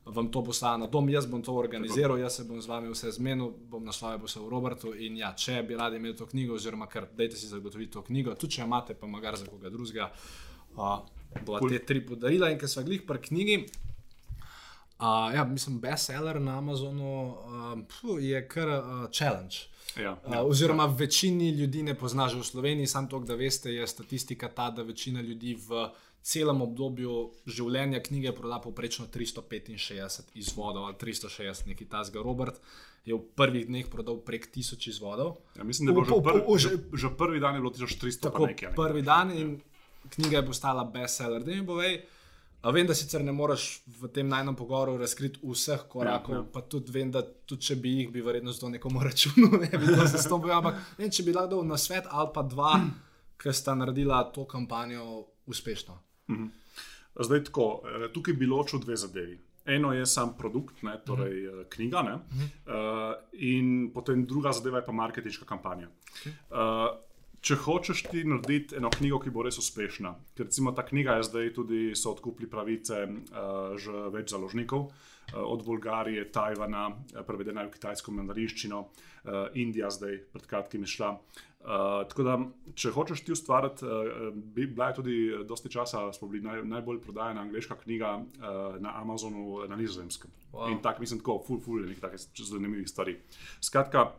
vam 0.06 0.32
to 0.32 0.44
poslala 0.44 0.78
na 0.78 0.88
dom. 0.88 1.10
Jaz 1.10 1.26
bom 1.26 1.42
to 1.42 1.52
organiziral, 1.54 2.18
jaz 2.18 2.36
se 2.36 2.44
bom 2.44 2.62
z 2.62 2.68
vami 2.68 2.88
vse 2.88 3.12
zmenil, 3.12 3.50
bom 3.68 3.84
naslovil 3.84 4.20
bo 4.20 4.28
se 4.28 4.40
v 4.40 4.48
Robertu 4.48 4.94
in 4.96 5.18
ja, 5.18 5.34
če 5.34 5.64
bi 5.64 5.76
radi 5.76 5.98
imeli 5.98 6.16
to 6.16 6.26
knjigo, 6.26 6.54
oziroma 6.54 6.88
kar 6.88 7.10
dajte 7.12 7.36
si 7.36 7.48
zagotoviti 7.48 7.92
to 7.92 8.02
knjigo, 8.04 8.36
tudi 8.36 8.54
če 8.54 8.64
imate, 8.64 8.94
pa 8.94 9.08
magar 9.08 9.36
za 9.36 9.46
koga 9.46 9.70
drugega, 9.70 10.12
uh, 10.78 11.00
bo 11.42 11.58
Cool. 11.58 11.70
te 11.70 11.80
tri 11.82 12.02
podarila 12.02 12.50
in 12.50 12.58
ker 12.58 12.68
smo 12.68 12.84
glih 12.84 13.02
pri 13.04 13.20
knjigi. 13.20 13.58
Uh, 14.98 15.06
ja, 15.30 15.44
mislim, 15.46 15.80
bestseller 15.80 16.42
na 16.42 16.58
Amazonu 16.58 17.10
uh, 17.26 17.36
pfu, 17.88 18.20
je 18.20 18.48
kar 18.48 18.68
uh, 18.70 18.82
challenge. 19.12 19.56
Ja, 19.96 20.16
Uh, 20.24 20.44
oziroma, 20.44 20.86
večini 20.88 21.50
ljudi 21.52 21.84
ne 21.84 21.94
pozna 21.96 22.28
že 22.28 22.38
v 22.38 22.44
Sloveniji, 22.44 22.88
samo 22.88 23.08
to, 23.08 23.20
da 23.22 23.36
veste, 23.36 23.72
je 23.72 23.88
statistika 23.88 24.50
ta, 24.50 24.70
da 24.72 24.84
večina 24.84 25.22
ljudi 25.22 25.56
v 25.60 25.88
celem 26.24 26.62
obdobju 26.62 27.14
življenja 27.48 28.02
knjige 28.02 28.32
proda 28.32 28.60
povprečno 28.60 29.06
365 29.08 29.80
izvodov 30.36 30.86
ali 30.86 30.96
360, 30.96 31.68
neki 31.68 31.86
tasga. 31.86 32.20
Robert 32.20 32.58
je 33.06 33.16
v 33.16 33.22
prvih 33.32 33.66
dneh 33.66 33.88
prodal 33.88 34.18
prek 34.20 34.50
1000 34.50 34.90
izvodov. 34.90 35.38
Ja, 35.56 35.64
mislim, 35.64 35.88
da 35.88 35.94
je 35.94 35.96
bilo 35.96 36.20
že, 36.20 36.38
v- 36.38 36.58
že, 36.58 36.70
že 36.98 37.10
prvi 37.12 37.40
dan 37.40 37.56
je 37.56 37.62
bilo 37.62 37.72
1300 37.72 38.22
Tako, 38.22 38.46
nekaj. 38.46 38.70
ne. 38.70 38.76
prvi 38.76 39.02
dan 39.04 39.32
in 39.32 39.56
knjiga 40.10 40.38
je 40.38 40.46
postala 40.46 40.84
bestseller. 40.84 41.44
Da 41.44 41.52
mi 41.52 41.66
povej, 41.66 42.02
vem, 42.74 42.88
da 42.88 42.96
sicer 42.96 43.24
ne 43.24 43.32
moreš 43.32 43.82
v 44.02 44.10
tem 44.14 44.28
najnem 44.28 44.56
pogovoru 44.56 44.98
razkriti 44.98 45.40
vseh 45.44 45.88
korakov, 45.90 46.36
Ja, 46.36 46.42
ja, 46.42 46.48
pa 46.54 46.62
tudi 46.62 46.92
vem, 46.92 47.12
da 47.12 47.22
tudi 47.22 47.62
če 47.70 47.76
bi 47.76 47.94
jih, 48.00 48.12
bi 48.12 48.22
verjetno 48.22 48.52
z 48.52 48.60
to 48.60 48.70
nekomu 48.70 49.04
računal, 49.04 49.60
ne 49.64 49.72
bi 49.72 49.88
to 49.88 50.06
zastopil. 50.06 50.52
Ampak 50.52 50.80
vem, 50.98 51.12
če 51.12 51.24
bi 51.24 51.36
lahko 51.36 51.56
dal 51.56 51.68
na 51.68 51.78
svet 51.78 52.10
ali 52.10 52.32
pa 52.34 52.44
dva, 52.44 52.76
ki 53.38 53.54
sta 53.54 53.76
naredila 53.78 54.24
to 54.34 54.46
kampanjo 54.50 55.26
uspešno. 55.48 56.00
Zdaj 57.18 57.44
tako, 57.50 57.68
eh, 57.86 58.08
tukaj 58.14 58.34
bi 58.34 58.46
ločil 58.46 58.80
dve 58.80 58.98
zadevi. 58.98 59.38
Eno 59.68 59.92
je 59.94 60.06
sam 60.06 60.32
produkt, 60.38 60.82
ne, 60.84 60.96
torej 61.06 61.48
uh 61.48 61.56
-huh. 61.56 61.66
knjiga, 61.70 62.02
ne, 62.02 62.14
uh 62.14 62.22
-huh. 62.22 63.12
uh, 63.12 63.16
in 63.32 63.92
potem 63.94 64.26
druga 64.26 64.52
zadeva 64.52 64.78
je 64.78 64.86
pa 64.86 64.92
marketinška 64.92 65.46
kampanja. 65.46 65.88
Okay. 65.88 66.32
Uh, 66.50 67.07
če 67.48 67.56
hočeš 67.64 68.02
ti 68.12 68.26
narediti 68.28 68.76
eno 68.76 68.90
knjigo, 68.92 69.22
ki 69.24 69.32
bo 69.32 69.46
res 69.46 69.60
uspešna, 69.62 70.14
ker 70.36 70.50
recimo 70.50 70.74
ta 70.76 70.84
knjiga 70.84 71.20
je 71.20 71.28
zdaj 71.30 71.54
tudi 71.56 71.82
so 71.96 72.12
odkupili 72.12 72.50
pravice 72.52 73.06
uh, 73.08 73.78
že 73.80 74.08
več 74.12 74.34
založnikov, 74.34 74.90
uh, 74.90 75.14
od 75.48 75.64
Bolgarije, 75.64 76.26
Tajvana, 76.36 76.90
prevedena 77.28 77.64
je 77.64 77.70
v 77.70 77.76
kitajsko 77.78 78.16
mandarinščino, 78.18 78.82
uh, 78.84 79.38
Indija 79.56 79.92
zdaj 79.96 80.20
pred 80.34 80.50
kratkim 80.50 80.84
je 80.84 80.92
šla. 80.98 81.14
Uh, 81.68 82.04
tako 82.08 82.24
da, 82.24 82.36
če 82.80 82.94
hočeš 82.96 83.24
ti 83.28 83.34
ustvariti, 83.36 83.88
uh, 83.88 84.30
bi 84.36 84.68
bila 84.68 84.92
je 84.92 85.00
tudi 85.00 85.18
dosti 85.48 85.72
časa, 85.72 86.06
smo 86.16 86.30
bili 86.32 86.44
naj, 86.46 86.64
najbolj 86.68 87.02
prodajena 87.04 87.48
angliška 87.48 87.80
knjiga 87.82 88.14
uh, 88.20 88.78
na 88.84 88.94
Amazonu, 89.02 89.64
na 89.68 89.80
Nizozemskem. 89.80 90.32
Wow. 90.52 90.72
In 90.72 90.80
tako 90.84 91.04
mislim, 91.04 91.24
tako, 91.24 91.42
full, 91.48 91.64
full, 91.64 91.88
nekaj 91.88 92.10
takih 92.10 92.48
zanimivih 92.52 92.88
stvari. 92.92 93.18
Skratka, 93.64 94.10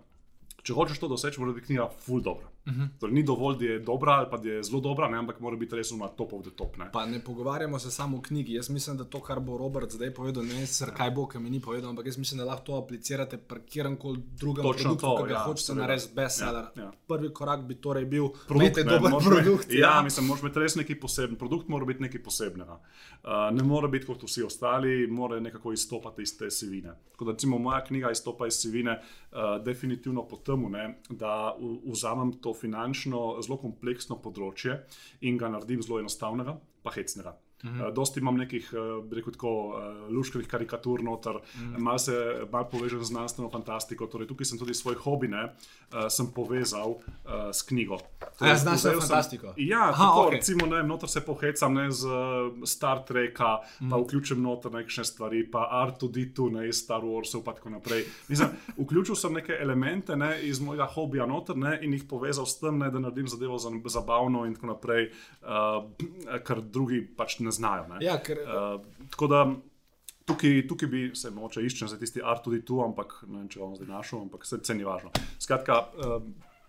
če 0.61 0.77
hočeš 0.77 1.01
to 1.01 1.09
doseči, 1.09 1.41
mora 1.41 1.57
biti 1.57 1.71
knjiga 1.71 1.89
full 2.05 2.25
dobro. 2.25 2.53
Uh 2.69 2.75
-huh. 2.75 2.89
torej, 3.01 3.15
ni 3.15 3.23
dovolj, 3.23 3.57
da 3.59 3.65
je 3.65 3.79
dobra 3.79 4.13
ali 4.13 4.27
pa 4.31 4.37
da 4.37 4.49
je 4.49 4.63
zelo 4.63 4.81
dobra, 4.81 5.09
ne, 5.09 5.19
ampak 5.19 5.41
mora 5.41 5.57
biti 5.57 5.77
res 5.77 5.93
uma 5.93 6.09
top 6.09 6.33
of 6.33 6.43
the 6.43 6.51
top. 6.51 6.77
Ne. 6.77 6.91
Pa 6.93 7.07
ne 7.07 7.21
pogovarjamo 7.25 7.79
se 7.79 7.91
samo 7.91 8.19
o 8.19 8.23
knjigi. 8.23 8.53
Jaz 8.53 8.71
mislim, 8.71 8.97
da 8.97 9.05
to, 9.05 9.21
kar 9.21 9.41
bo 9.41 9.59
Robert 9.59 9.91
zdaj 9.93 10.15
povedal, 10.15 10.45
ne 10.45 10.55
vem, 10.55 10.67
kaj 10.97 11.11
bo, 11.11 11.27
kaj 11.27 11.41
mi 11.41 11.51
ni 11.51 11.61
povedal, 11.61 11.91
ampak 11.91 12.07
jaz 12.07 12.19
mislim, 12.19 12.39
da 12.39 12.45
lahko 12.45 12.65
to 12.65 12.77
aplicirate 12.77 13.37
pri 13.37 13.61
kjer 13.61 13.99
koli 13.99 14.23
drugem 14.41 14.63
Točno 14.65 14.83
produktu, 14.83 15.07
to, 15.07 15.17
ki 15.23 15.29
ga 15.29 15.35
ja, 15.35 15.45
hočete 15.45 15.75
narediti 15.75 16.15
bestseller. 16.15 16.65
Ja, 16.77 16.83
ja. 16.83 16.93
Prvi 17.09 17.33
korak 17.35 17.61
bi 17.61 17.75
torej 17.75 18.05
bil, 18.05 18.29
Produkt, 18.29 18.51
imejte 18.51 18.85
ne, 18.85 18.93
dober 18.93 19.11
moraš 19.11 19.27
imeti- 19.27 19.43
produkt. 19.43 19.73
Ja, 19.73 20.03
mislim, 20.03 20.27
moraš 20.27 20.43
imeti 20.43 20.59
res 20.59 20.75
nekaj 20.75 21.01
posebnega. 21.01 21.39
Produkt 21.39 21.69
mora 21.69 21.85
biti 21.85 22.03
nekaj 22.03 22.23
posebnega. 22.23 22.73
Uh, 22.73 23.31
ne 23.53 23.63
more 23.63 23.89
biti 23.89 24.07
kot 24.07 24.23
vsi 24.23 24.43
ostali, 24.43 25.07
mora 25.07 25.41
nekako 25.41 25.73
izstopati 25.73 26.23
iz 26.23 26.39
te 26.39 26.51
sivine. 26.51 26.93
Tako 27.13 27.25
da, 27.25 27.31
recimo, 27.33 27.59
moja 27.59 27.85
knjiga 27.85 28.11
izstopa 28.11 28.47
iz 28.47 28.55
sivine 28.55 29.01
uh, 29.01 29.65
definitivno 29.65 30.29
po 30.29 30.37
tem, 30.37 30.95
da 31.11 31.57
vzamem 31.87 32.33
to 32.33 32.55
finančno, 32.59 33.39
zelo 33.45 33.59
kompleksno 33.63 34.19
področje 34.23 34.81
in 35.21 35.39
ga 35.41 35.51
naredim 35.53 35.85
zelo 35.85 36.03
enostavnega, 36.03 36.59
pa 36.83 36.95
hecnega. 36.95 37.37
Mhm. 37.65 37.81
Uh, 37.81 37.95
dosti 37.95 38.21
imam 38.21 38.37
nekih, 38.37 38.71
uh, 38.73 39.05
bi 39.05 39.17
rekel, 39.17 39.33
tako 39.33 39.53
uh, 39.69 40.11
luškavih 40.15 40.49
karikatur 40.49 41.03
noter, 41.03 41.41
mhm. 41.57 41.83
malo 41.83 41.99
se 41.99 42.13
mal 42.53 42.69
povežem 42.71 43.03
z 43.05 43.09
znanstveno 43.13 43.51
fantastiko. 43.51 44.07
Torej, 44.07 44.29
tukaj 44.29 44.47
sem 44.53 44.59
tudi 44.59 44.75
svoj 44.75 44.95
hobi, 44.95 45.29
ne, 45.29 45.49
uh, 45.49 46.07
sem 46.09 46.31
povezal 46.35 46.99
uh, 46.99 47.51
s 47.53 47.63
knjigo. 47.67 47.99
A 48.39 48.53
ja, 48.53 48.57
znanstveno 48.57 48.99
vzel 48.99 49.01
sem- 49.01 49.09
fantastiko? 49.09 49.55
Ja, 49.57 49.89
Aha, 49.91 50.05
tako, 50.05 50.27
okej. 50.27 50.37
recimo, 50.39 50.67
ne, 50.67 50.83
noter 50.83 51.09
se 51.09 51.21
pohecam 51.27 51.75
ne, 51.75 51.91
z 51.91 52.07
uh, 52.07 52.63
Star 52.65 53.03
Treka, 53.07 53.59
mm. 53.81 53.91
pa 53.91 53.97
vključim 53.97 54.43
noter 54.43 54.73
neke 54.73 55.05
stvari, 55.05 55.43
pa 55.51 55.67
R2D2, 55.87 56.51
ne 56.53 56.69
iz 56.69 56.83
Star 56.85 57.03
Warsov, 57.03 57.43
pa 57.45 57.53
tako 57.59 57.71
naprej. 57.71 58.05
Mislim, 58.29 58.55
vključil 58.79 59.15
sem 59.15 59.33
neke 59.33 59.59
elemente 59.61 60.17
ne, 60.17 60.31
iz 60.47 60.61
mojega 60.61 60.87
hobija 60.95 61.27
noter 61.27 61.57
ne, 61.57 61.79
in 61.83 61.93
jih 61.93 62.05
povezal 62.09 62.47
s 62.47 62.61
tem, 62.61 62.79
ne, 62.79 62.91
da 62.91 63.03
naredim 63.03 63.29
zadevo 63.29 63.59
za, 63.59 63.73
zabavno 63.85 64.47
in 64.47 64.55
tako 64.55 64.73
naprej, 64.75 65.11
uh, 65.43 66.39
kar 66.45 66.63
drugi 66.63 67.03
pač 67.17 67.41
ne 67.41 67.48
znajo. 67.53 67.87
Ne. 67.89 68.05
Ja, 68.05 68.19
ker, 68.23 68.39
Uh, 68.45 69.09
tako 69.11 69.27
da 69.27 69.43
tukaj, 70.29 70.67
tukaj 70.69 70.89
bi 70.89 71.03
se 71.15 71.31
moče 71.31 71.65
iščem 71.65 71.89
za 71.89 71.99
tisti 71.99 72.23
art 72.25 72.45
tudi 72.45 72.61
tu, 72.65 72.83
ampak 72.85 73.23
ne 73.27 73.43
vem, 73.43 73.49
če 73.49 73.63
bom 73.63 73.75
zdaj 73.77 73.89
našel, 73.89 74.23
ampak 74.27 74.47
se 74.47 74.61
ceni 74.65 74.87
važno. 74.87 75.13
Skratka, 75.41 75.81
uh, 75.97 76.23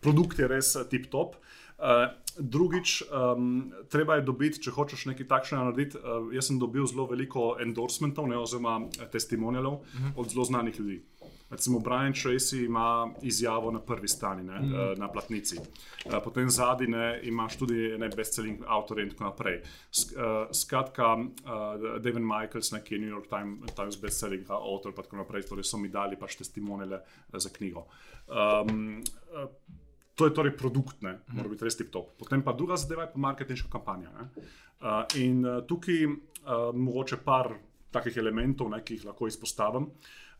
produkt 0.04 0.40
je 0.40 0.48
res 0.48 0.76
tip 0.92 1.10
top. 1.12 1.36
Uh, 1.80 2.10
drugič, 2.40 3.02
um, 3.08 3.72
treba 3.92 4.18
je 4.20 4.26
dobiti, 4.28 4.60
če 4.64 4.74
hočeš 4.76 5.06
nekaj 5.12 5.28
takšnega 5.28 5.68
narediti. 5.70 6.00
Uh, 6.00 6.32
jaz 6.36 6.52
sem 6.52 6.60
dobil 6.60 6.88
zelo 6.88 7.08
veliko 7.08 7.54
endorsementov, 7.64 8.28
ne, 8.32 8.40
oziroma 8.40 8.82
testimonialov 9.12 9.80
uh 9.80 10.00
-huh. 10.00 10.12
od 10.16 10.32
zelo 10.32 10.46
znanih 10.46 10.80
ljudi. 10.80 11.04
Recimo 11.50 11.80
Brian 11.80 12.14
Tracy 12.14 12.66
ima 12.66 13.14
izjavo 13.22 13.72
na 13.72 13.80
prvi 13.80 14.08
strani, 14.08 14.44
ne, 14.44 14.60
mm. 14.60 15.00
na 15.00 15.08
platnici. 15.12 15.58
Eh, 15.58 16.20
Potem 16.24 16.50
zadnji 16.50 16.88
imaš 17.24 17.58
tudi 17.58 17.98
ne 17.98 18.10
bestselling 18.10 18.64
avtorje 18.68 19.04
in 19.04 19.10
tako 19.10 19.24
naprej. 19.24 19.56
Eh, 19.56 19.64
Skratka, 20.54 21.18
David 22.00 22.22
Michaels, 22.22 22.72
ne, 22.72 22.84
ki 22.84 22.96
je 22.96 23.02
New 23.02 23.10
York 23.10 23.30
Times, 23.30 23.74
Times 23.76 23.98
bestselling 24.02 24.46
avtor, 24.50 24.94
pa 24.96 25.02
tako 25.02 25.18
naprej, 25.24 25.48
torej 25.50 25.64
so 25.64 25.78
mi 25.78 25.90
dali 25.90 26.20
pač 26.20 26.36
testimoniale 26.36 27.02
eh, 27.02 27.40
za 27.40 27.50
knjigo. 27.50 27.88
Um, 28.28 29.02
To 30.20 30.26
je 30.28 30.34
torej 30.36 30.52
produkt, 30.58 30.98
ne, 31.02 31.14
mora 31.32 31.48
biti 31.48 31.64
res 31.64 31.78
tip 31.80 31.94
top. 31.94 32.10
Potem 32.20 32.42
pa 32.44 32.52
druga 32.52 32.76
zadeva 32.76 33.06
je 33.06 33.12
pa 33.14 33.20
marketinška 33.24 33.70
kampanja. 33.72 34.10
ne. 34.12 34.26
Uh, 34.80 35.06
in 35.16 35.46
uh, 35.46 35.62
tukaj 35.64 36.02
uh, 36.04 36.76
mogoče 36.76 37.22
par 37.24 37.54
takih 37.92 38.18
elementov, 38.20 38.68
ne, 38.70 38.82
ki 38.84 38.98
jih 38.98 39.06
lahko 39.08 39.30
izpostavim. 39.32 39.88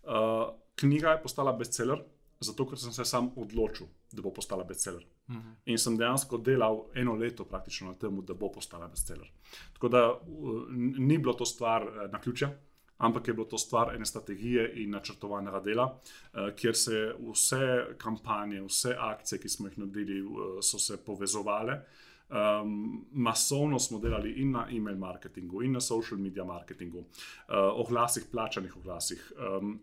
Uh, 0.04 0.52
knjiga 0.80 1.16
je 1.16 1.22
postala 1.22 1.54
bestseller, 1.54 2.02
zato 2.40 2.66
ker 2.70 2.80
sem 2.80 2.94
se 2.96 3.06
sam 3.06 3.32
odločil, 3.36 3.88
da 4.12 4.24
bo 4.24 4.32
postala 4.34 4.64
bestseller. 4.64 5.04
Uh 5.28 5.36
-huh. 5.36 5.56
In 5.66 5.78
sem 5.78 5.98
dejansko 5.98 6.38
delal 6.38 6.86
eno 6.96 7.16
leto 7.16 7.46
praktično 7.46 7.88
na 7.88 7.94
tem, 7.94 8.22
da 8.26 8.34
bo 8.34 8.52
postala 8.52 8.88
bestseller. 8.88 9.32
Tako 9.74 9.88
da 9.88 10.20
ni 10.98 11.18
bilo 11.18 11.34
to 11.34 11.46
stvar 11.46 11.88
uh, 11.88 12.12
na 12.12 12.22
ključe. 12.22 12.48
Ampak 13.00 13.28
je 13.28 13.34
bilo 13.34 13.46
to 13.46 13.58
stvar 13.58 13.96
ene 13.96 14.06
strategije 14.06 14.74
in 14.84 14.90
načrtovanega 14.92 15.60
dela, 15.60 16.00
eh, 16.34 16.56
kjer 16.56 16.76
se 16.76 17.16
vse 17.32 17.96
kampanje, 17.98 18.62
vse 18.62 18.96
akcije, 19.00 19.40
ki 19.40 19.50
smo 19.50 19.68
jih 19.68 19.78
naredili, 19.78 20.20
eh, 20.20 20.62
so 20.62 20.80
se 20.80 20.98
povezovale. 21.06 21.82
Um, 22.30 23.08
masovno 23.12 23.80
smo 23.80 24.00
delali 24.00 24.32
in 24.32 24.52
na 24.52 24.68
e-mail 24.72 24.98
marketingu, 24.98 25.64
in 25.64 25.72
na 25.72 25.80
social 25.80 26.20
media 26.20 26.44
marketingu, 26.44 27.00
uh, 27.00 27.06
oglasih, 27.74 28.24
plačanih 28.32 28.78
oglasih. 28.78 29.32
Um, 29.62 29.80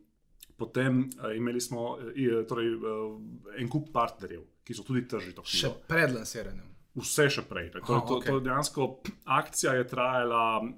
potem 0.56 1.04
uh, 1.04 1.36
imeli 1.36 1.60
smo 1.60 1.96
uh, 1.96 2.46
torej, 2.48 2.74
uh, 2.74 3.18
en 3.60 3.68
kup 3.68 3.92
partnerjev, 3.92 4.44
ki 4.64 4.74
so 4.74 4.86
tudi 4.86 5.06
tržili 5.08 5.36
to 5.36 5.44
še 5.44 5.68
knjigo. 5.68 5.84
pred 5.88 6.16
lansiranjem. 6.16 6.72
Vse 6.96 7.26
še 7.28 7.42
prej. 7.44 7.66
Ne. 7.74 7.80
To, 7.84 7.92
Aha, 7.92 8.04
to, 8.08 8.16
okej. 8.22 8.30
to 8.32 8.40
dejansko 8.40 8.84
akcija 9.36 9.74
je 9.76 9.84
trajala 9.90 10.44
uh, 10.64 10.70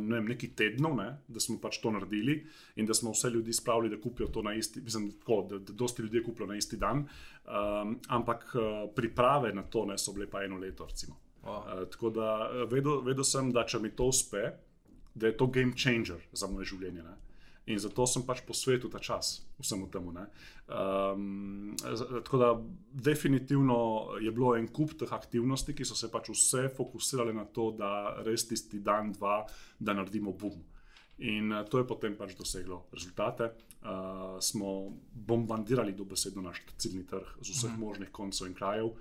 ne 0.00 0.14
vem, 0.16 0.30
nekaj 0.32 0.54
tednov, 0.56 0.94
ne, 0.96 1.08
da 1.28 1.42
smo 1.44 1.58
pač 1.60 1.76
to 1.82 1.92
naredili 1.92 2.38
in 2.80 2.88
da 2.88 2.96
smo 2.96 3.12
vse 3.12 3.28
ljudi 3.34 3.52
spravili, 3.52 3.92
da 3.92 4.00
kupijo 4.00 4.30
to 4.32 4.40
na 4.46 4.54
isti, 4.56 4.80
mislim, 4.80 5.10
tako, 5.20 5.42
da, 5.50 5.58
da 5.60 5.76
dosti 5.76 6.06
ljudi 6.06 6.22
je 6.22 6.24
kupilo 6.24 6.48
na 6.48 6.56
isti 6.56 6.80
dan. 6.80 7.04
Um, 7.44 7.98
ampak 8.08 8.48
uh, 8.56 8.88
priprave 8.96 9.52
na 9.52 9.66
to 9.68 9.84
ne 9.88 9.98
so 10.00 10.16
bile 10.16 10.30
pa 10.30 10.40
eno 10.44 10.56
leto. 10.56 10.88
Recimo. 10.88 11.20
Wow. 11.44 11.60
Uh, 11.60 11.84
tako 11.92 12.10
da 12.16 12.32
vedel, 12.70 13.02
vedel 13.04 13.28
sem, 13.28 13.52
da 13.52 13.66
če 13.68 13.82
mi 13.84 13.92
to 13.92 14.08
uspe, 14.08 14.46
da 15.14 15.28
je 15.28 15.36
to 15.36 15.46
game 15.52 15.76
changer 15.76 16.24
za 16.32 16.48
moje 16.48 16.72
življenje. 16.72 17.04
Ne. 17.04 17.27
In 17.68 17.80
zato 17.82 18.06
sem 18.08 18.24
pač 18.24 18.40
posvetil 18.48 18.88
ta 18.88 19.00
čas 19.02 19.42
vsemu 19.60 19.90
temu. 19.92 20.14
Um, 20.16 21.74
tako 22.24 22.40
da, 22.40 22.48
definitivno 22.92 23.76
je 24.24 24.32
bilo 24.32 24.54
en 24.56 24.70
kup 24.72 24.94
teh 24.98 25.12
aktivnosti, 25.12 25.74
ki 25.76 25.84
so 25.84 25.96
se 25.98 26.08
pač 26.12 26.30
vse 26.32 26.68
fokusirale 26.76 27.34
na 27.36 27.44
to, 27.44 27.70
da 27.76 28.22
res 28.24 28.46
tisti 28.48 28.80
dan, 28.80 29.12
dva, 29.12 29.42
da 29.78 29.96
naredimo 29.96 30.32
bum. 30.32 30.56
In 31.18 31.52
eh, 31.52 31.64
to 31.70 31.78
je 31.78 31.86
potem 31.86 32.16
pač 32.16 32.36
doseglo 32.38 32.86
rezultate. 32.92 33.52
Uh, 33.78 34.40
smo 34.42 34.90
bombardirali 35.14 35.92
dobesedno 35.94 36.42
naš 36.42 36.58
ciljni 36.76 37.04
trg 37.06 37.38
z 37.40 37.54
vseh 37.54 37.76
možnih 37.78 38.10
koncev 38.10 38.48
in 38.48 38.54
krajev 38.54 38.86
uh, 38.90 38.96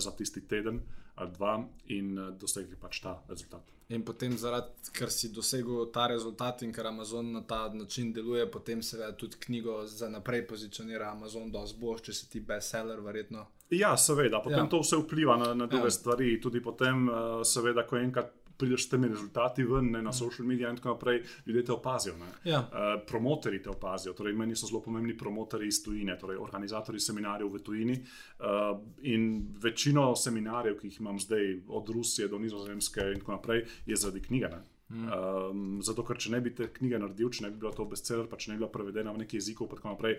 za 0.00 0.10
tisti 0.16 0.40
teden 0.48 0.80
ali 1.14 1.30
dva, 1.36 1.58
in 1.92 2.18
uh, 2.18 2.30
dosegli 2.40 2.76
pač 2.80 3.02
ta 3.04 3.12
rezultat. 3.28 3.68
In 3.92 4.00
potem, 4.02 4.32
zaradi 4.40 4.88
ker 4.96 5.12
si 5.12 5.28
dosegel 5.28 5.90
ta 5.92 6.06
rezultat 6.08 6.62
in 6.64 6.72
ker 6.72 6.86
Amazon 6.88 7.32
na 7.32 7.42
ta 7.44 7.68
način 7.68 8.12
deluje, 8.12 8.50
potem 8.50 8.82
seveda 8.82 9.12
tudi 9.16 9.36
knjigo 9.36 9.82
za 9.86 10.08
naprej 10.08 10.46
pozicionira 10.48 11.10
Amazon, 11.12 11.50
da 11.52 11.66
zboš, 11.66 12.00
če 12.08 12.12
si 12.12 12.30
ti 12.30 12.40
bestseller, 12.40 13.00
verjetno. 13.04 13.46
Ja, 13.70 13.96
seveda, 13.96 14.40
potem 14.40 14.64
Ja. 14.64 14.68
to 14.68 14.80
vse 14.80 14.96
vpliva 14.96 15.36
na, 15.36 15.54
na 15.54 15.66
druge 15.66 15.84
Ja. 15.84 15.92
ja. 15.92 15.98
stvari. 15.98 16.40
Tudi 16.40 16.62
potem, 16.62 17.08
uh, 17.08 17.44
seveda, 17.44 17.84
ko 17.86 18.00
enkrat 18.00 18.32
prideš 18.62 18.86
s 18.86 18.92
temi 18.92 19.08
rezultati 19.10 19.64
ven 19.66 19.90
ne, 19.90 20.02
na 20.02 20.12
social 20.14 20.46
medije 20.46 20.70
in 20.70 20.76
tako 20.78 20.94
naprej, 20.94 21.22
ljudje 21.46 21.64
te 21.64 21.72
opazijo. 21.72 22.14
ne. 22.16 22.50
Ja. 22.50 22.60
Uh, 22.60 23.02
promotori 23.06 23.62
te 23.62 23.70
opazijo, 23.70 24.14
torej 24.14 24.36
meni 24.38 24.56
so 24.56 24.66
zelo 24.70 24.82
pomembni 24.82 25.16
promotori 25.18 25.66
iz 25.66 25.82
tujine, 25.84 26.14
torej 26.18 26.38
organizatori 26.38 27.00
seminarjev 27.00 27.50
v 27.50 27.62
tujini. 27.62 27.96
Uh, 28.38 28.78
in 29.02 29.48
večino 29.62 30.12
seminarjev, 30.16 30.78
ki 30.78 30.86
jih 30.86 31.00
imam 31.00 31.18
zdaj, 31.20 31.56
od 31.68 31.88
Rusije 31.88 32.28
do 32.28 32.38
Nizozemske 32.38 33.08
in 33.14 33.18
tako 33.20 33.32
naprej, 33.32 33.66
je 33.86 33.96
zaradi 33.96 34.22
knjige. 34.22 34.52
Ne. 34.54 34.62
Um, 34.92 35.80
zato, 35.82 36.04
ker 36.04 36.20
če 36.20 36.30
ne 36.34 36.40
bi 36.44 36.54
te 36.54 36.68
knjige 36.72 36.98
naredil, 37.00 37.30
če 37.32 37.46
ne 37.46 37.50
bi 37.50 37.62
bila 37.64 37.72
to 37.74 37.86
bestseller, 37.88 38.28
pa 38.28 38.36
če 38.36 38.52
ne 38.52 38.58
bi 38.58 38.62
bila 38.62 38.70
prevedena 38.70 39.14
v 39.14 39.24
neki 39.24 39.40
jezikov, 39.40 39.70
pa 39.70 39.80
tako 39.80 39.96
naprej. 39.96 40.18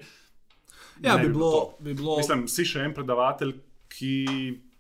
Ja, 1.00 1.16
ne 1.16 1.24
bi 1.24 1.32
bilo, 1.32 1.52
to. 1.52 1.84
bi 1.86 1.94
bilo 1.94 2.18
Mislim, 2.20 2.48
si 2.52 2.66
še 2.68 2.84
en 2.84 2.96
predavatelj, 2.98 3.54
ki 3.94 4.16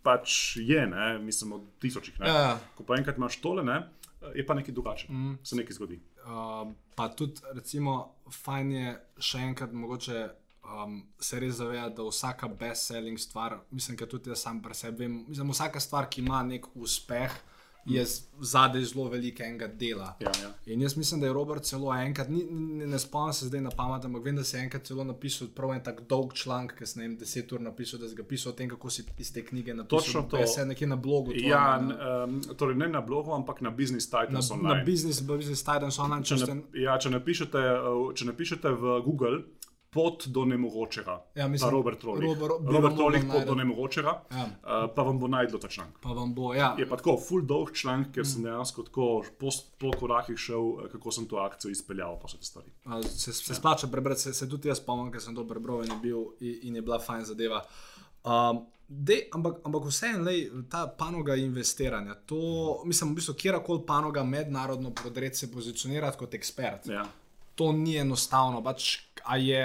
pač 0.03 0.57
je, 0.59 0.85
ne, 0.87 1.17
mislim, 1.23 1.57
od 1.57 1.67
tisočih. 1.79 2.19
Ne. 2.19 2.29
Ja, 2.29 2.39
ja. 2.47 2.53
Ko 2.77 2.85
pa 2.87 2.97
enkrat 2.99 3.17
imaš 3.17 3.39
tole, 3.41 3.63
ne, 3.63 3.81
je 4.35 4.45
pa 4.45 4.53
nekaj 4.53 4.75
drugače. 4.75 5.11
Mm. 5.11 5.37
Se 5.43 5.55
nekaj 5.55 5.79
zgodi. 5.79 5.99
Uh, 6.23 6.71
pa 6.95 7.09
tudi, 7.09 7.41
recimo, 7.55 7.97
fajn 8.43 8.71
je 8.71 8.95
še 9.19 9.43
enkrat 9.49 9.73
mogoče 9.75 10.27
um, 10.63 10.99
se 11.19 11.39
res 11.39 11.55
zavedati, 11.59 11.95
da 11.97 12.07
vsaka 12.07 12.47
best-selling 12.47 13.19
stvar, 13.19 13.57
mislim, 13.71 13.97
da 13.99 14.07
tudi 14.09 14.31
jaz 14.31 14.45
sam 14.45 14.61
pri 14.61 14.77
sebi 14.77 15.05
vem, 15.05 15.17
mislim, 15.27 15.51
vsaka 15.51 15.79
stvar, 15.83 16.09
ki 16.09 16.23
ima 16.23 16.43
nek 16.47 16.67
uspeh, 16.75 17.35
je 17.85 18.05
zadaj 18.41 18.81
zelo 18.83 19.09
velikega 19.09 19.67
dela. 19.69 20.15
Ja, 20.19 20.31
ja. 20.41 20.49
In 20.65 20.81
jaz 20.81 20.95
mislim, 20.95 21.19
da 21.19 21.27
je 21.27 21.33
Robert 21.33 21.63
celo 21.63 21.93
enkrat, 21.95 22.29
ni, 22.29 22.43
ne, 22.45 22.87
ne 22.87 22.99
spomnim 22.99 23.33
se 23.33 23.45
zdaj 23.45 23.61
na 23.61 23.69
pamet, 23.69 24.05
ampak 24.05 24.23
vem, 24.23 24.35
da 24.35 24.43
si 24.43 24.57
enkrat 24.57 24.83
celo 24.83 25.03
napisal 25.03 25.47
prav 25.47 25.73
en 25.73 25.83
tak 25.83 26.01
dolg 26.01 26.33
članek, 26.33 26.77
ki 26.77 26.85
sem 26.85 27.01
ne 27.01 27.07
vem, 27.07 27.17
deset 27.17 27.51
ur 27.51 27.61
napisal, 27.61 27.99
da 27.99 28.09
si 28.09 28.15
ga 28.15 28.23
pisal 28.23 28.51
o 28.51 28.55
tem, 28.55 28.69
kako 28.69 28.89
si 28.89 29.03
iz 29.17 29.33
te 29.33 29.43
knjige 29.43 29.73
napisal. 29.73 29.99
Točno 29.99 30.21
to. 30.23 30.37
Je 30.37 30.65
nekje 30.65 30.87
na 30.87 30.95
blogu. 30.97 31.31
tvojem, 31.31 31.49
Ja, 31.49 31.77
na- 31.77 31.95
n- 32.25 32.33
um, 32.47 32.55
torej 32.55 32.75
ne 32.75 32.87
na 32.89 33.01
blogu, 33.01 33.33
ampak 33.33 33.61
na 33.61 33.69
Business 33.71 34.11
na, 34.11 34.19
Titans 34.19 34.49
na 34.49 34.55
online. 34.55 34.83
business, 34.85 35.19
business 35.21 35.63
Titans 35.63 35.99
online, 35.99 36.23
če, 36.23 36.37
če 36.37 36.53
na, 36.55 36.61
ja, 36.73 36.97
če, 36.97 37.09
napišete, 37.09 37.59
če 38.15 38.25
napišete 38.25 38.69
v 38.71 39.01
Google 39.05 39.43
pot 39.93 40.27
do 40.27 40.43
nemogočega, 40.43 41.21
Ja, 41.35 41.47
mislim, 41.47 41.67
pa 41.67 41.71
Robert 41.71 41.99
Trollich, 41.99 42.29
Robo- 42.29 42.47
Ro- 42.47 42.59
bi 42.59 42.73
Robert 42.73 42.95
Trollich 42.95 43.23
mogel 43.23 43.33
pot 43.35 43.47
do 43.47 43.55
najti. 43.55 43.67
nemogočega, 43.67 44.13
Ja. 44.31 44.43
uh, 44.43 44.49
pa 44.89 45.01
vam 45.03 45.19
bo 45.19 45.27
najdlo 45.27 45.59
ta 45.59 45.67
članek. 45.69 45.99
Pa 45.99 46.09
vam 46.11 46.33
bo, 46.33 46.53
ja. 46.53 46.75
Je 46.77 46.85
pa 46.85 46.95
tako, 46.95 47.17
full 47.19 47.41
dolg 47.43 47.71
članek, 47.73 48.11
ker 48.11 48.21
Mm. 48.21 48.25
sem 48.27 48.43
dejansko 48.43 48.83
tako 48.83 49.07
po, 49.35 49.49
po 49.77 49.91
korakih 49.93 50.37
šel, 50.37 50.57
eh, 50.79 50.89
kako 50.89 51.11
sem 51.11 51.25
to 51.25 51.35
akcijo 51.37 51.71
izpeljal, 51.71 52.17
pa 52.17 52.27
vse 52.27 52.37
te 52.37 52.45
stvari. 52.45 52.69
A, 52.85 53.01
Se, 53.03 53.33
se 53.33 53.53
splača 53.53 53.87
prebrati, 53.87 54.21
se, 54.21 54.33
se 54.33 54.49
tudi 54.49 54.67
jaz 54.67 54.77
spomnim, 54.77 55.11
ker 55.11 55.21
sem 55.21 55.35
to 55.35 55.45
prebral 55.45 55.79
in 55.79 55.91
je, 55.91 55.97
bil, 56.01 56.17
in, 56.41 56.59
in 56.63 56.75
je 56.75 56.81
bila 56.83 56.99
fajn 56.99 57.25
zadeva. 57.25 57.61
Um, 58.23 58.65
dej, 58.87 59.27
ampak, 59.31 59.55
ampak 59.63 59.83
vseeno, 59.83 60.31
ta 60.69 60.87
panoga 60.89 61.35
investiranja, 61.37 62.15
to, 62.25 62.39
mislim, 62.85 63.09
v 63.09 63.15
bistvu 63.15 63.33
kjerkoli 63.35 63.85
panoga 63.85 64.23
mednarodno 64.25 64.91
podred 64.93 65.35
se 65.35 65.51
pozicionirati 65.51 66.17
kot 66.17 66.33
ekspert. 66.33 66.87
Ja. 66.87 67.03
To 67.55 67.71
ni 67.71 67.97
enostavno. 68.01 68.63
Pač, 68.65 68.97
a 69.23 69.37
je, 69.37 69.61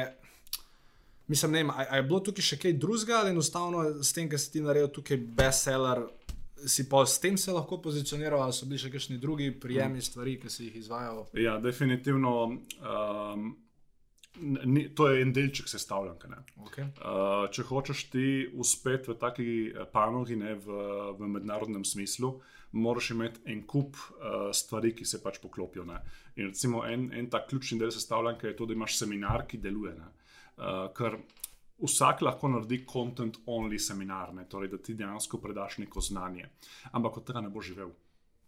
mislim, 1.26 1.52
ne 1.52 1.62
vem, 1.62 1.70
a, 1.70 1.86
a 1.88 2.00
je 2.00 2.06
bilo 2.08 2.20
tukaj 2.24 2.44
še 2.50 2.60
kaj 2.60 2.76
drugega 2.80 3.22
ali 3.22 3.32
enostavno 3.32 3.84
s 4.04 4.12
tem, 4.16 4.28
ker 4.28 4.40
si 4.40 4.52
ti 4.56 4.64
naredil 4.64 4.90
tukaj 5.00 5.20
bestseller. 5.40 6.04
Si 6.58 6.88
pa 6.90 7.04
s 7.06 7.20
tem 7.22 7.36
se 7.38 7.54
lahko 7.54 7.78
pozicioniral, 7.78 8.42
ali 8.42 8.56
so 8.56 8.66
bili 8.66 8.82
še 8.82 8.90
kakšni 8.90 9.20
drugi 9.22 9.52
prijemi 9.62 10.02
stvari, 10.02 10.40
ki 10.42 10.50
si 10.50 10.66
jih 10.66 10.80
izvajal? 10.82 11.24
Ja, 11.38 11.56
definitivno. 11.62 12.34
Um, 12.82 13.52
ni, 14.40 14.88
to 14.94 15.08
je 15.08 15.22
en 15.22 15.32
delček 15.32 15.68
sestavljanke. 15.70 16.30
Okay. 16.66 16.86
Uh, 16.98 17.46
če 17.54 17.64
hočeš 17.68 18.04
ti 18.12 18.28
uspeti 18.54 19.12
v 19.12 19.16
taki 19.18 19.50
eh, 19.68 19.86
panogi, 19.92 20.36
ne, 20.38 20.54
v, 20.54 20.82
v 21.18 21.30
mednarodnem 21.38 21.84
smislu, 21.86 22.34
moraš 22.72 23.10
imeti 23.10 23.40
en 23.52 23.62
kup 23.66 23.96
uh, 23.96 24.48
stvari, 24.52 24.92
ki 24.96 25.04
se 25.04 25.22
pač 25.22 25.40
poklopijo. 25.42 25.84
Ne. 25.88 26.00
In 26.36 26.50
recimo 26.50 26.84
en, 26.86 27.08
en 27.12 27.30
tak 27.30 27.48
ključni 27.48 27.78
del 27.78 27.92
sestavljanke 27.94 28.50
je 28.50 28.56
to, 28.56 28.66
da 28.66 28.76
imaš 28.76 28.98
seminar, 28.98 29.46
ki 29.48 29.60
deluje. 29.62 29.94
ne. 29.96 30.10
Uh, 30.58 30.88
ker 30.94 31.20
vsak 31.78 32.22
lahko 32.26 32.48
naredi 32.50 32.82
content-only 32.86 33.78
seminar, 33.78 34.34
ne, 34.34 34.44
torej 34.50 34.72
da 34.72 34.78
ti 34.82 34.94
dejansko 34.98 35.38
predaš 35.38 35.78
neko 35.78 36.00
znanje, 36.00 36.48
ampak 36.92 37.20
od 37.20 37.26
tega 37.26 37.40
ne 37.40 37.50
bo 37.54 37.62
živel. 37.62 37.92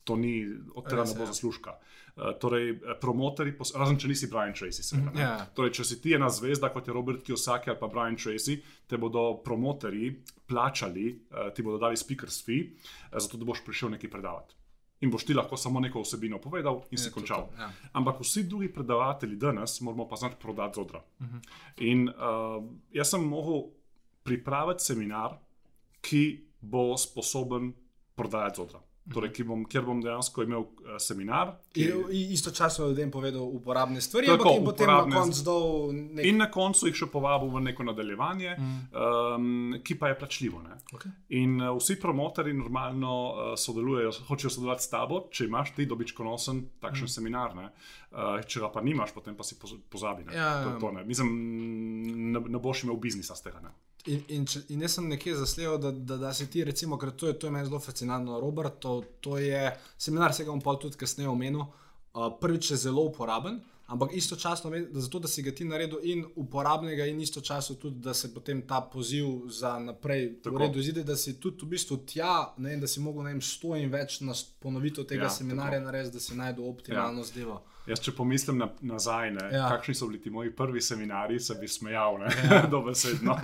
To 0.04 0.16
ni, 0.16 0.46
od 0.74 0.88
tega 0.88 1.04
ne 1.04 1.14
bo 1.14 1.22
ja. 1.22 1.26
zaslužka. 1.26 1.74
Uh, 2.16 2.32
torej, 2.40 2.70
promotori, 3.00 3.52
pos- 3.52 3.74
razen 3.76 3.98
če 3.98 4.08
nisi 4.08 4.26
Brian 4.26 4.52
Tracy, 4.52 4.82
seveda. 4.82 5.10
ne. 5.12 5.20
Ja. 5.20 5.34
Torej, 5.54 5.70
če 5.72 5.84
si 5.84 6.00
ti 6.02 6.14
ena 6.16 6.28
zvezda, 6.28 6.70
kot 6.72 6.88
je 6.88 6.94
Robert 6.94 7.20
Kiyosaki 7.22 7.70
ali 7.70 7.78
pa 7.78 7.86
Brian 7.86 8.16
Tracy, 8.16 8.56
te 8.86 8.96
bodo 8.96 9.42
promotori 9.44 10.08
plačali, 10.46 11.04
uh, 11.30 11.52
ti 11.54 11.62
bodo 11.62 11.78
dali 11.78 11.96
speakers 11.96 12.40
fee, 12.42 12.64
uh, 12.64 13.20
zato 13.20 13.36
da 13.36 13.44
boš 13.44 13.60
prišel 13.64 13.90
nekaj 13.90 14.10
predavati. 14.10 14.56
In 15.00 15.10
boš 15.10 15.24
ti 15.24 15.34
lahko 15.34 15.56
samo 15.56 15.80
neko 15.80 16.00
vsebino 16.00 16.38
povedal 16.38 16.82
in 16.90 16.98
si 16.98 17.06
Je 17.06 17.10
to 17.10 17.14
končal. 17.14 17.46
to, 17.46 17.56
ja. 17.56 17.70
Ampak 17.92 18.20
vsi 18.20 18.42
drugi 18.44 18.68
predavatelji 18.68 19.36
danes 19.36 19.80
moramo 19.80 20.08
pa 20.08 20.16
znati 20.16 20.36
prodati 20.40 20.74
z 20.74 20.78
odra. 20.78 21.04
Mhm. 21.20 21.38
In 21.78 22.08
uh, 22.08 22.64
jaz 22.92 23.10
sem 23.10 23.20
mogel 23.22 23.68
pripraviti 24.22 24.84
seminar, 24.84 25.38
ki 26.00 26.24
bo 26.60 26.96
sposoben 26.96 27.72
prodajati 28.14 28.56
z 28.56 28.60
odra. 28.60 28.80
Torej, 29.10 29.32
ki 29.34 29.44
bom, 29.46 29.64
kjer 29.66 29.82
bom 29.82 29.98
dejansko 30.02 30.44
imel 30.46 30.62
uh, 30.62 30.94
seminar, 31.02 31.56
ki, 31.74 31.88
In, 31.88 32.30
istočasno 32.34 32.86
ljudem 32.88 33.10
povedal 33.10 33.42
uporabne 33.42 34.00
stvari, 34.00 34.28
Tako, 34.30 34.42
ampak 34.42 34.54
jim 34.54 34.64
potem 34.68 34.90
na 34.90 35.20
koncu 35.20 35.44
dal 35.44 35.64
nekaj. 35.94 36.28
In 36.30 36.38
na 36.38 36.46
koncu 36.50 36.86
jih 36.86 36.98
še 37.00 37.08
povabil 37.10 37.50
v 37.50 37.62
neko 37.64 37.86
nadaljevanje, 37.88 38.54
mm. 38.54 38.78
um, 38.94 39.74
ki 39.82 39.98
pa 39.98 40.12
je 40.12 40.18
plačljivo. 40.22 40.62
Ne? 40.62 40.78
Okay. 40.94 41.10
In 41.40 41.58
uh, 41.58 41.74
vsi 41.78 41.98
promotori 42.00 42.54
normalno 42.54 43.16
uh, 43.18 43.52
sodelujejo, 43.58 44.14
hočejo 44.30 44.54
sodelovati 44.54 44.86
s 44.86 44.94
tabo, 44.94 45.24
če 45.30 45.50
imaš 45.50 45.74
ti 45.74 45.88
dobičkonosen 45.90 46.64
takšen 46.82 47.10
mm. 47.10 47.14
seminar. 47.18 47.58
Ne? 47.58 47.70
Uh, 48.10 48.38
če 48.46 48.62
ga 48.62 48.70
pa 48.70 48.82
nimaš, 48.84 49.14
potem 49.16 49.34
pa 49.38 49.46
si 49.46 49.58
poz- 49.58 49.78
pozabi. 49.90 50.28
Ne? 50.30 50.38
Ja, 50.38 50.52
to, 50.66 50.78
to, 50.86 50.94
ne. 50.94 51.06
Mislim, 51.06 51.34
ne, 52.30 52.46
ne 52.46 52.62
boš 52.62 52.86
imel 52.86 52.98
biznisa 53.02 53.34
z 53.34 53.50
tega. 53.50 53.62
Ne? 53.66 53.74
In, 54.08 54.22
in, 54.32 54.44
če, 54.48 54.62
in 54.72 54.80
jaz 54.80 54.94
sem 54.96 55.08
nekje 55.10 55.34
zasledil, 55.36 55.76
da, 55.80 55.90
da, 55.92 56.16
da 56.22 56.30
si 56.36 56.46
ti, 56.50 56.62
recimo, 56.64 56.96
ker 57.00 57.12
to 57.12 57.28
je, 57.28 57.34
to 57.36 57.48
je 57.48 57.52
meni 57.52 57.68
zelo 57.68 57.80
fascinantno, 57.84 58.38
Robert, 58.40 58.78
to, 58.80 59.00
to 59.20 59.36
je 59.38 59.66
seminar, 60.00 60.32
se 60.32 60.46
ga 60.46 60.54
bom 60.54 60.62
pa 60.64 60.76
tudi 60.80 60.96
kasneje 61.00 61.28
omenil. 61.28 61.66
Uh, 62.10 62.30
prvič 62.40 62.72
je 62.72 62.78
zelo 62.88 63.04
uporaben, 63.06 63.60
ampak 63.92 64.16
istočasno, 64.18 64.72
zato, 64.90 65.20
da 65.22 65.28
si 65.28 65.44
ga 65.46 65.52
ti 65.54 65.66
naredil 65.68 66.00
in 66.02 66.24
uporabnega, 66.40 67.04
in 67.06 67.20
istočasno 67.20 67.76
tudi, 67.76 68.00
da 68.02 68.14
se 68.14 68.32
potem 68.34 68.62
ta 68.66 68.80
poziv 68.80 69.50
za 69.52 69.76
naprej 69.78 70.40
v 70.44 70.56
redu 70.58 70.80
izide, 70.80 71.04
da 71.04 71.16
si 71.16 71.36
tudi 71.40 71.66
v 71.66 71.74
bistvu 71.76 72.00
tja, 72.06 72.54
ne, 72.58 72.78
da 72.80 72.88
si 72.88 73.04
mogel 73.04 73.28
ne 73.28 73.34
vem, 73.34 73.44
sto 73.44 73.76
in 73.76 73.92
več 73.92 74.20
nas 74.24 74.42
ponovitev 74.62 75.06
tega 75.10 75.28
ja, 75.28 75.34
seminarja 75.34 75.82
narediti, 75.84 76.16
da 76.16 76.24
si 76.24 76.38
najdel 76.38 76.70
optimalno 76.70 77.20
ja. 77.20 77.30
zdevo. 77.30 77.60
Jaz, 77.90 78.00
če 78.04 78.14
pomislim 78.14 78.58
na, 78.60 78.68
nazaj, 78.86 79.32
ne, 79.34 79.46
Ja. 79.50 79.66
kakšni 79.72 79.94
so 79.98 80.06
bili 80.06 80.20
ti 80.22 80.30
moji 80.30 80.52
prvi 80.54 80.80
seminari, 80.80 81.40
se 81.40 81.56
bi 81.60 81.68
smejal, 81.68 82.20
ja. 82.22 82.60
dobesedno. 82.74 83.36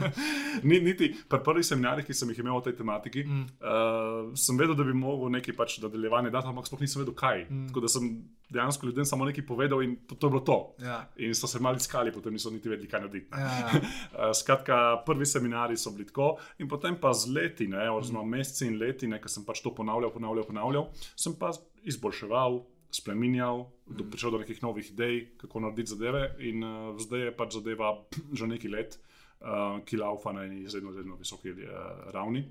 Ni, 0.68 0.80
niti 0.80 1.10
pri 1.28 1.40
prvih 1.44 1.66
seminarjih, 1.66 2.06
ki 2.06 2.14
sem 2.16 2.30
jih 2.32 2.40
imel 2.40 2.56
o 2.56 2.62
tej 2.64 2.76
tematiki, 2.78 3.24
mm. 3.26 3.42
uh, 3.60 4.30
sem 4.38 4.58
vedel, 4.60 4.76
da 4.78 4.86
bi 4.86 4.94
mogel 4.96 5.32
nekaj 5.36 5.56
pač 5.58 5.78
nadaljevanje 5.82 6.32
dati, 6.32 6.48
ampak 6.48 6.68
sploh 6.68 6.84
nisem 6.84 7.02
vedel, 7.02 7.16
kaj. 7.18 7.44
Mm. 7.48 7.68
Tako 7.70 7.84
da 7.84 7.90
sem 7.92 8.08
dejansko 8.52 8.86
ljudem 8.86 9.08
samo 9.08 9.26
nekaj 9.28 9.46
povedal 9.48 9.82
in 9.84 9.96
to, 10.06 10.14
to 10.14 10.28
je 10.28 10.30
bilo 10.30 10.44
to. 10.46 10.58
Ja. 10.84 10.98
In 11.24 11.34
so 11.34 11.48
se 11.50 11.60
malo 11.60 11.80
iskali, 11.80 12.12
potem 12.12 12.36
niso 12.36 12.52
niti 12.52 12.68
vedeli, 12.68 12.88
kaj 12.88 13.04
narediti. 13.04 13.28
Ja, 13.32 13.52
ja. 13.60 13.82
Uh, 14.12 14.30
skratka, 14.36 15.02
prvi 15.06 15.26
seminari 15.26 15.76
so 15.76 15.90
bili 15.90 16.06
tako, 16.06 16.36
in 16.60 16.68
potem 16.68 16.98
pa 17.00 17.12
z 17.16 17.32
leti, 17.32 17.68
oziroma 17.72 18.24
meseci 18.36 18.66
in 18.68 18.76
leti, 18.80 19.08
ker 19.08 19.30
sem 19.30 19.44
pač 19.44 19.62
to 19.64 19.72
ponavljal, 19.74 20.12
ponavljal, 20.12 20.46
ponavljal, 20.46 20.88
sem 21.16 21.34
pa 21.38 21.50
izboljševal, 21.88 22.60
spremenjal, 22.92 23.66
do, 23.86 24.04
prišel 24.04 24.36
do 24.36 24.42
nekih 24.42 24.62
novih 24.62 24.90
idej, 24.90 25.26
kako 25.40 25.64
narediti 25.64 25.94
zadeve, 25.94 26.26
in 26.44 26.64
uh, 26.64 26.92
zdaj 27.00 27.26
je 27.26 27.36
pač 27.36 27.56
zadeva 27.56 27.94
že 28.38 28.46
nekaj 28.46 28.70
let, 28.70 28.98
uh, 29.40 29.80
ki 29.84 29.96
laufa 29.96 30.32
na 30.32 30.44
eni 30.44 30.62
izredno, 30.66 30.92
izredno 30.92 31.16
visoki 31.16 31.54
uh, 31.54 31.70
ravni 32.12 32.44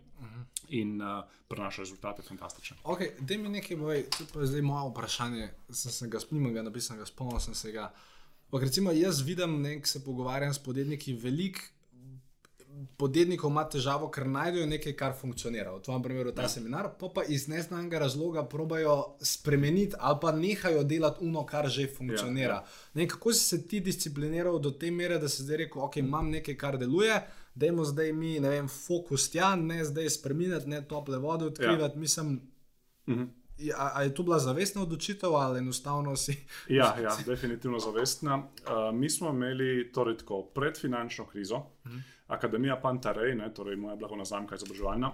in 0.71 1.01
uh, 1.01 1.21
prinaša 1.47 1.83
rezultate 1.83 2.23
fantastične. 2.23 2.77
Ok, 2.83 3.03
da 3.19 3.37
mi 3.37 3.49
nekaj 3.49 3.77
povej, 3.77 4.05
to 4.33 4.41
je 4.41 4.47
zdaj 4.47 4.61
moje 4.61 4.89
vprašanje, 4.89 5.51
sem 5.69 5.91
se 5.91 6.07
ga 6.07 6.19
spomnil, 6.19 6.63
napisal, 6.63 6.97
ga 6.97 7.05
spomnil 7.05 7.39
sem 7.39 7.55
se 7.55 7.71
ga. 7.71 7.91
Ampak 8.47 8.67
recimo 8.67 8.91
jaz 8.91 9.21
vidim, 9.23 9.61
ne, 9.61 9.77
se 9.85 10.03
pogovarjam 10.03 10.53
s 10.53 10.59
podjetniki, 10.59 11.13
veliko 11.13 11.61
podjetnikov 12.97 13.51
ima 13.51 13.63
težavo, 13.69 14.09
ker 14.11 14.27
najdejo 14.27 14.65
nekaj, 14.69 14.93
kar 14.97 15.13
funkcionira. 15.17 15.73
V 15.75 15.81
tvojem 15.81 16.03
primeru 16.03 16.31
ta 16.35 16.45
ja. 16.45 16.49
seminar, 16.49 16.91
pa 16.99 17.09
pa 17.15 17.23
iz 17.23 17.47
neznanega 17.47 17.99
razloga 17.99 18.45
probajo 18.45 19.17
spremeniti 19.21 19.95
ali 19.99 20.17
pa 20.21 20.31
nehajo 20.31 20.83
delati 20.83 21.25
uno, 21.25 21.45
kar 21.45 21.69
že 21.69 21.87
funkcionira. 21.87 22.61
Ja, 22.61 22.61
ja. 22.61 22.91
Ne, 22.93 23.07
kako 23.07 23.33
si 23.33 23.45
se 23.45 23.67
ti 23.67 23.79
discipliniral 23.79 24.59
do 24.59 24.71
te 24.71 24.91
mere, 24.91 25.17
da 25.19 25.29
si 25.29 25.43
zdaj 25.43 25.57
rekel, 25.65 25.81
ok, 25.81 25.97
imam 25.97 26.29
nekaj, 26.29 26.57
kar 26.57 26.77
deluje. 26.77 27.21
Dajmo 27.55 27.83
zdaj 27.83 28.13
mi, 28.13 28.39
ne 28.39 28.49
vem, 28.49 28.67
fokus 28.67 29.29
tja, 29.29 29.55
ne 29.55 29.83
zdaj 29.85 30.09
spremeniti, 30.09 30.69
ne 30.69 30.81
tople 30.87 31.17
vode 31.17 31.45
odkrivati. 31.45 31.97
Ja. 31.97 31.99
Mislim, 31.99 32.39
Mhm. 33.07 33.23
Ja, 33.61 33.91
a 33.95 34.03
je 34.03 34.13
to 34.13 34.23
bila 34.23 34.39
zavestna 34.39 34.81
odločitev 34.81 35.35
ali 35.35 35.59
enostavno 35.59 36.15
si? 36.15 36.35
Ja, 36.69 36.95
ja 37.01 37.17
definitivno 37.25 37.79
zavestna. 37.79 38.37
Uh, 38.37 38.95
mi 38.95 39.09
smo 39.09 39.29
imeli 39.29 39.91
torej 39.91 40.17
tako, 40.17 40.43
pred 40.43 40.79
finančno 40.79 41.25
krizo, 41.25 41.57
mm. 41.85 41.99
Akademija 42.27 42.79
Pantarej, 42.81 43.35
ne, 43.35 43.53
torej 43.53 43.75
moja 43.75 43.95
blagovna 43.95 44.25
znamka 44.25 44.55
izobraževalna, 44.55 45.11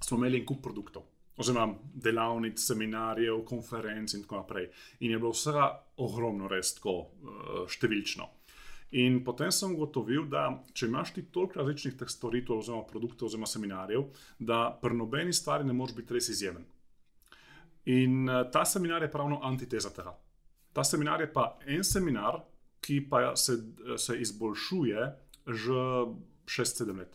smo 0.00 0.18
imeli 0.18 0.40
en 0.40 0.46
kup 0.46 0.62
produktov. 0.62 1.02
Oziroma, 1.36 1.74
delavnic, 1.94 2.60
seminarjev, 2.60 3.42
konferenc 3.44 4.14
in 4.14 4.22
tako 4.22 4.36
naprej. 4.36 4.70
In 5.00 5.10
je 5.10 5.18
bilo 5.18 5.34
vsega 5.34 5.66
ogromno, 5.96 6.48
res 6.48 6.74
tako 6.78 6.96
uh, 6.96 7.66
številčno. 7.68 8.30
In 8.96 9.18
potem 9.24 9.50
sem 9.52 9.74
ugotovil, 9.74 10.28
da 10.30 10.46
če 10.72 10.86
imaš 10.86 11.12
ti 11.16 11.26
toliko 11.34 11.58
različnih 11.58 11.96
teh 11.98 12.08
storitev, 12.08 12.60
oziroma 12.60 12.86
produktov, 12.86 13.26
oziroma 13.28 13.48
seminarjev, 13.50 14.06
da 14.38 14.70
pri 14.80 14.96
nobeni 14.96 15.34
stvari 15.34 15.66
ne 15.66 15.74
moreš 15.76 15.96
biti 15.98 16.14
res 16.16 16.30
izjemen. 16.32 16.64
In 17.86 18.28
uh, 18.28 18.50
ta 18.50 18.64
seminar 18.64 19.02
je 19.02 19.10
pravno 19.10 19.38
antiteza 19.42 19.90
tega. 19.94 20.16
Ta 20.72 20.84
seminar 20.84 21.20
je 21.22 21.28
pa 21.32 21.58
en 21.66 21.84
seminar, 21.84 22.40
ki 22.80 23.00
pa 23.10 23.36
se, 23.36 23.56
se 23.98 24.18
izboljšuje 24.20 25.06
že 25.46 25.72
6-7 26.50 26.98
let. 26.98 27.14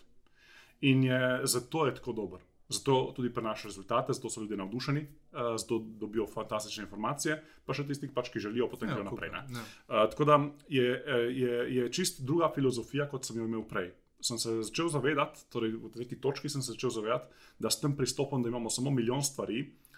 In 0.82 1.04
je, 1.04 1.42
zato 1.44 1.86
je 1.86 1.96
tako 1.96 2.14
dober. 2.14 2.40
Zato 2.72 3.12
tudi 3.16 3.28
prenaša 3.34 3.68
rezultate, 3.68 4.14
zato 4.14 4.30
so 4.30 4.42
ljudje 4.42 4.58
navdušeni, 4.58 5.02
uh, 5.02 5.40
zato 5.60 5.82
dobijo 6.00 6.28
fantastične 6.32 6.86
informacije, 6.88 7.36
pa 7.68 7.76
še 7.76 7.84
tisti, 7.88 8.08
pač, 8.08 8.32
ki 8.32 8.40
želijo 8.40 8.70
potem 8.72 8.90
Ja, 8.90 8.96
grejo 8.96 9.10
naprej. 9.10 9.32
ne. 9.32 9.44
ja. 9.52 9.66
Uh, 9.88 10.08
tako 10.10 10.26
da 10.26 10.40
je, 10.70 10.88
je, 11.36 11.58
je 11.76 11.92
čist 11.92 12.24
druga 12.24 12.48
filozofija, 12.56 13.10
kot 13.12 13.28
sem 13.28 13.38
jo 13.38 13.46
imel 13.46 13.68
prej. 13.68 13.92
Sem 14.22 14.38
se 14.40 14.62
začel 14.64 14.88
zavedati, 14.90 15.44
torej 15.52 15.76
v 15.76 15.92
neki 15.98 16.16
točki 16.22 16.50
sem 16.50 16.62
se 16.62 16.72
začel 16.78 16.90
zavedati, 16.90 17.28
da 17.60 17.70
s 17.70 17.82
tem 17.82 17.96
pristopom, 17.98 18.44
da 18.44 18.50
imamo 18.50 18.70
samo 18.72 18.92
milijon 18.92 19.24
stvari, 19.24 19.68
Uh, 19.68 19.91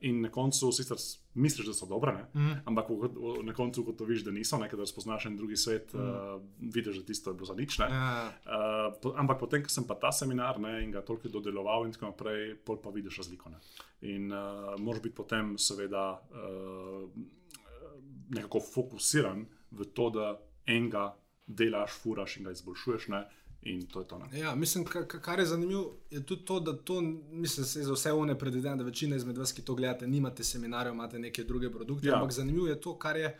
in 0.00 0.20
na 0.20 0.30
koncu 0.30 0.72
sicer 0.72 0.98
s- 0.98 1.20
misliš, 1.34 1.66
da 1.66 1.74
so 1.74 1.86
dobre, 1.86 2.12
ne? 2.12 2.24
mm. 2.34 2.54
ampak 2.64 2.88
v, 2.90 2.94
v, 2.94 3.34
na 3.46 3.54
koncu 3.54 3.80
ugotoviš, 3.82 4.24
da 4.26 4.30
niso, 4.34 4.58
ne? 4.58 4.68
ker 4.70 4.82
spoznaš 4.86 5.26
en 5.26 5.36
drugi 5.36 5.56
svet, 5.56 5.94
mm. 5.94 6.00
uh, 6.00 6.42
vidiš, 6.74 6.98
da 6.98 7.06
tisto 7.06 7.30
je 7.30 7.34
bilo 7.34 7.46
za 7.46 7.54
nič. 7.54 7.78
ne. 7.78 7.86
Ja. 7.90 8.32
Uh, 8.46 8.94
po, 9.02 9.14
ampak 9.16 9.38
potem, 9.38 9.62
ko 9.62 9.70
sem 9.70 9.86
pa 9.86 9.94
ta 9.94 10.12
seminar 10.12 10.58
ne, 10.62 10.80
in 10.84 10.90
ga 10.90 11.02
toliko 11.06 11.28
dodeloval, 11.28 11.86
in 11.86 11.94
tako 11.94 12.10
naprej, 12.12 12.54
pol 12.66 12.80
pa 12.82 12.90
vidiš 12.90 13.18
razliko. 13.22 13.50
Ne. 13.50 13.62
In 14.10 14.32
uh, 14.32 14.74
moraš 14.78 15.02
biti 15.02 15.14
potem, 15.14 15.54
seveda, 15.58 16.06
uh, 16.18 17.06
nekako 18.34 18.60
fokusiran 18.60 19.46
v 19.70 19.90
to, 19.94 20.10
da 20.10 20.32
enega 20.66 21.12
delaš, 21.46 21.98
furaš 22.02 22.38
in 22.38 22.44
ga 22.48 22.54
izboljšuješ. 22.54 23.08
Ne. 23.08 23.26
In 23.64 23.86
to 23.86 24.00
je 24.00 24.06
to. 24.08 24.18
Ne. 24.18 24.38
Ja, 24.38 24.54
mislim, 24.54 24.84
ka- 24.84 25.06
ka- 25.06 25.20
kar 25.20 25.38
je 25.38 25.46
zanimivo, 25.46 25.96
je 26.10 26.22
tudi 26.22 26.44
to, 26.44 26.60
da 26.60 26.76
to, 26.76 27.00
mislim, 27.30 27.66
se 27.66 27.82
za 27.82 27.92
vse 27.92 28.12
one 28.12 28.38
predvidevam, 28.38 28.78
da 28.78 28.84
večina 28.84 29.16
izmed 29.16 29.38
vas, 29.38 29.52
ki 29.52 29.62
to 29.62 29.74
gledate, 29.74 30.06
nimate 30.06 30.44
seminarjev, 30.44 30.94
imate 30.94 31.18
neke 31.18 31.44
druge 31.44 31.70
produkte. 31.70 32.08
Ja. 32.08 32.14
Ampak 32.14 32.32
zanimivo 32.32 32.66
je 32.66 32.80
to, 32.80 32.98
kar 32.98 33.16
je 33.16 33.38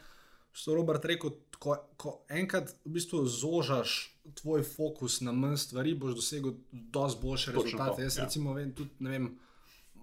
što 0.53 0.75
Robert 0.75 1.05
rekel, 1.05 1.31
ko, 1.59 1.77
ko 1.97 2.21
enkrat 2.29 2.75
v 2.85 2.91
bistvu 2.91 3.27
zožaš 3.27 4.19
tvoj 4.35 4.63
fokus 4.63 5.21
na 5.21 5.33
manj 5.33 5.57
stvari, 5.57 5.95
boš 5.95 6.15
dosegel 6.15 6.53
dosti 6.73 7.21
boljše 7.23 7.53
rezultate. 7.53 8.03
Jaz 8.03 8.19
ja. 8.19 8.25
recimo 8.25 8.53
vem, 8.53 8.73
tudi 8.73 8.91
ne 8.99 9.11
vem. 9.11 9.39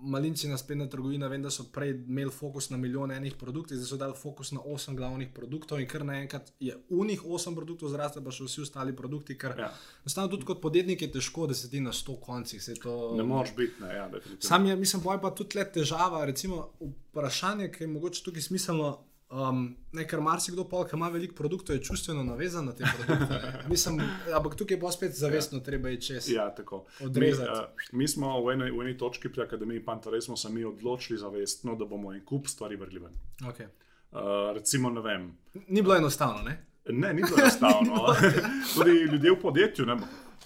Malinci 0.02 0.48
na 0.50 0.58
spletna 0.58 0.88
trgovina, 0.90 1.28
vem, 1.30 1.44
da 1.44 1.52
so 1.54 1.68
prej 1.74 1.92
imeli 1.94 2.32
fokus 2.34 2.70
na 2.70 2.78
milijon 2.78 3.12
enih 3.12 3.36
produktov, 3.40 3.78
zdaj 3.78 3.90
so 3.90 3.98
dali 4.02 4.18
fokus 4.18 4.52
na 4.52 4.60
osem 4.66 4.96
glavnih 4.96 5.30
produktov, 5.36 5.80
in 5.80 5.88
kar 5.88 6.06
naenkrat 6.06 6.52
je 6.60 6.76
unih 6.90 7.22
osem 7.26 7.56
produktov 7.56 7.94
zraslo, 7.94 8.24
pa 8.26 8.34
še 8.34 8.48
vsi 8.50 8.66
ostali 8.68 8.96
produkti, 8.96 9.38
ker 9.38 9.52
Ja. 9.62 9.72
Enostavno 10.02 10.32
tudi 10.32 10.46
kot 10.46 10.62
podjetnik 10.62 11.02
je 11.02 11.12
težko, 11.12 11.46
da 11.48 11.54
se 11.54 11.70
ti 11.70 11.80
na 11.82 11.94
sto 11.94 12.16
koncih. 12.22 12.64
To... 12.82 13.14
Ne 13.18 13.24
moreš 13.24 13.54
biti, 13.58 13.84
ne, 13.84 13.94
ja, 13.96 14.08
definitivno. 14.10 14.48
Sam 14.48 14.66
je, 14.66 14.76
mislim, 14.76 15.04
je 15.12 15.22
pa 15.22 15.32
tudi 15.36 15.58
le 15.58 15.66
težava. 15.72 16.26
Recimo, 16.26 16.72
vprašanje, 16.82 17.72
ki 17.72 17.84
je 17.84 17.88
mogoče 17.88 18.24
tukaj 18.24 18.42
smiselno. 18.42 18.92
Um, 19.32 19.78
ne, 19.96 20.04
ker 20.08 20.20
marsikdo, 20.20 20.66
pol, 20.68 20.84
ki 20.84 20.98
ima 20.98 21.08
veliko 21.10 21.36
produktov, 21.38 21.78
je 21.78 21.84
čustveno 21.88 22.24
navezan 22.28 22.66
na 22.68 22.74
te 22.76 22.84
produkte. 22.84 23.38
ne. 23.40 23.52
Mislim, 23.72 24.02
ampak 24.36 24.58
tukaj 24.60 24.78
bo 24.78 24.92
spet 24.92 25.16
zavestno 25.16 25.62
ja. 25.62 25.64
treba 25.64 25.90
iti 25.90 26.06
čez. 26.06 26.28
Ja, 26.30 26.50
tako. 26.56 26.84
Odrezati. 27.00 27.50
Mi, 27.50 27.60
uh, 27.60 28.00
mi 28.02 28.08
smo 28.08 28.34
v 28.44 28.54
eni, 28.54 28.72
v 28.72 28.84
eni 28.84 28.98
točki 28.98 29.32
pri 29.32 29.46
Akademiji 29.46 29.86
Pantare 29.86 30.22
smo 30.22 30.36
se 30.38 30.50
mi 30.50 30.66
odločili 30.68 31.20
zavestno, 31.20 31.76
da 31.80 31.88
bomo 31.88 32.12
en 32.14 32.26
kup 32.26 32.48
stvari 32.48 32.76
vrgli 32.76 33.00
ven. 33.00 33.16
Okay. 33.54 33.70
Uh, 34.12 34.52
recimo, 34.54 34.90
ne 34.90 35.02
vem. 35.02 35.32
Ni 35.68 35.82
bilo 35.82 35.96
enostavno, 35.96 36.44
ne? 36.44 36.58
Ne, 36.90 37.14
ni 37.14 37.24
bilo 37.24 37.40
enostavno. 37.40 38.16
Tudi 38.76 38.92
ljudje 38.92 39.32
v 39.32 39.40
podjetju, 39.42 39.86
ne, 39.86 39.96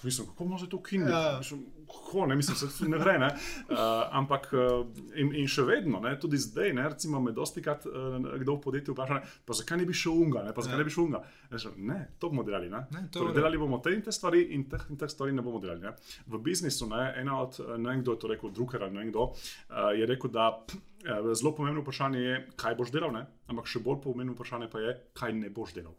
mislim, 0.02 0.28
kako 0.28 0.44
može 0.44 0.68
to 0.68 0.76
ukiniti. 0.76 1.10
Ja. 1.10 1.38
Mislim, 1.38 1.66
Kako, 1.86 2.26
ne, 2.26 2.36
mislim, 2.36 2.56
se 2.56 2.88
ne 2.88 2.98
gre. 2.98 3.18
Ne. 3.18 3.28
Uh, 3.70 3.76
ampak 4.10 4.48
uh, 4.52 4.86
in, 5.14 5.32
in 5.42 5.48
še 5.50 5.64
vedno, 5.66 6.00
ne, 6.04 6.14
tudi 6.20 6.38
zdaj, 6.40 6.72
ne, 6.76 6.88
recimo, 6.92 7.20
me 7.22 7.32
dosti 7.36 7.62
krat 7.62 7.86
uh, 7.88 8.16
kdo 8.42 8.56
v 8.56 8.62
podjetju 8.64 8.94
vpraša, 8.94 9.18
ne, 9.20 9.34
pa 9.46 9.56
zakaj 9.56 9.80
ne 9.80 9.86
bi 9.88 9.96
šel 9.96 10.18
unga, 10.26 10.42
ne, 10.46 10.54
pa 10.56 10.64
zakaj 10.66 10.76
Ja. 10.76 10.82
ne 10.82 10.88
bi 10.88 10.94
šel 10.94 11.04
unga. 11.04 11.22
Rečem, 11.50 11.78
ne, 11.88 11.98
to 12.18 12.30
bomo 12.32 12.44
delali. 12.46 12.68
Ne. 12.72 12.82
Ne, 12.92 13.06
to 13.10 13.22
torej, 13.22 13.36
delali 13.38 13.60
bomo 13.60 13.78
te 13.84 13.94
in 13.94 14.02
te 14.04 14.12
stvari 14.12 14.42
in 14.56 14.66
teh 14.70 14.84
in 14.90 15.00
teh 15.00 15.10
stvari 15.10 15.32
ne 15.32 15.44
bomo 15.46 15.60
delali. 15.62 15.80
Ne. 15.80 15.94
V 16.26 16.42
biznisu, 16.42 16.90
ne, 16.90 17.14
ena 17.22 17.40
od, 17.40 17.60
ne 17.78 17.90
vem 17.90 18.02
kdo 18.02 18.16
je 18.16 18.22
to 18.24 18.32
rekel, 18.34 18.50
Drucker 18.50 18.82
ali 18.82 18.92
ne 18.92 19.04
vem 19.04 19.14
kdo, 19.14 19.30
uh, 19.32 19.90
je 19.96 20.06
rekel, 20.06 20.30
da 20.30 20.50
uh, 20.52 21.32
zelo 21.32 21.54
pomembno 21.56 21.84
vprašanje 21.86 22.20
je, 22.20 22.36
kaj 22.60 22.76
boš 22.76 22.92
delal, 22.94 23.14
ne, 23.14 23.26
ampak 23.48 23.70
še 23.70 23.80
bolj 23.84 24.02
pomembno 24.04 24.36
vprašanje 24.36 24.70
pa 24.72 24.82
je, 24.84 24.94
kaj 25.16 25.32
ne 25.38 25.50
boš 25.50 25.74
delal. 25.78 25.94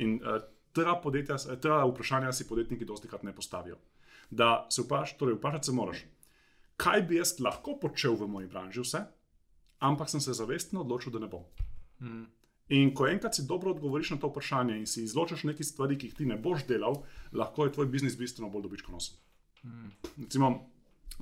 In 0.00 0.18
uh, 0.22 0.40
ta, 0.72 0.94
podjetja, 1.02 1.36
ta 1.60 1.84
vprašanja 1.84 2.32
si 2.32 2.48
podjetniki 2.48 2.84
dosti 2.88 3.08
krat 3.08 3.22
ne 3.26 3.34
postavijo. 3.36 3.78
Da 4.30 4.66
se 4.70 4.82
vprašaš, 4.82 5.16
torej 5.18 5.34
vprašati 5.34 5.66
se 5.66 5.72
moraš, 5.72 6.04
kaj 6.76 7.02
bi 7.02 7.16
jaz 7.16 7.34
lahko 7.40 7.74
počel 7.82 8.14
v 8.14 8.28
moji 8.30 8.46
branži, 8.46 8.80
vse, 8.80 9.00
ampak 9.80 10.08
sem 10.10 10.20
se 10.20 10.32
zavestno 10.32 10.80
odločil, 10.80 11.12
da 11.12 11.18
ne 11.18 11.26
bom. 11.26 11.42
Mm. 12.00 12.26
In 12.70 12.94
ko 12.94 13.08
enkrat 13.10 13.34
si 13.34 13.42
dobro 13.46 13.72
odgovoriš 13.74 14.10
na 14.14 14.16
to 14.22 14.28
vprašanje 14.30 14.76
in 14.78 14.86
si 14.86 15.02
izločiš 15.02 15.42
neke 15.44 15.64
stvari, 15.64 15.98
ki 15.98 16.06
jih 16.06 16.14
ti 16.14 16.26
ne 16.26 16.36
boš 16.38 16.62
delal, 16.68 17.00
lahko 17.32 17.64
je 17.66 17.72
tvoj 17.72 17.86
biznis 17.90 18.14
bistveno 18.18 18.50
bolj 18.50 18.62
dobičkonosen. 18.68 19.16
Mm. 19.64 19.90
Recimo, 20.22 20.52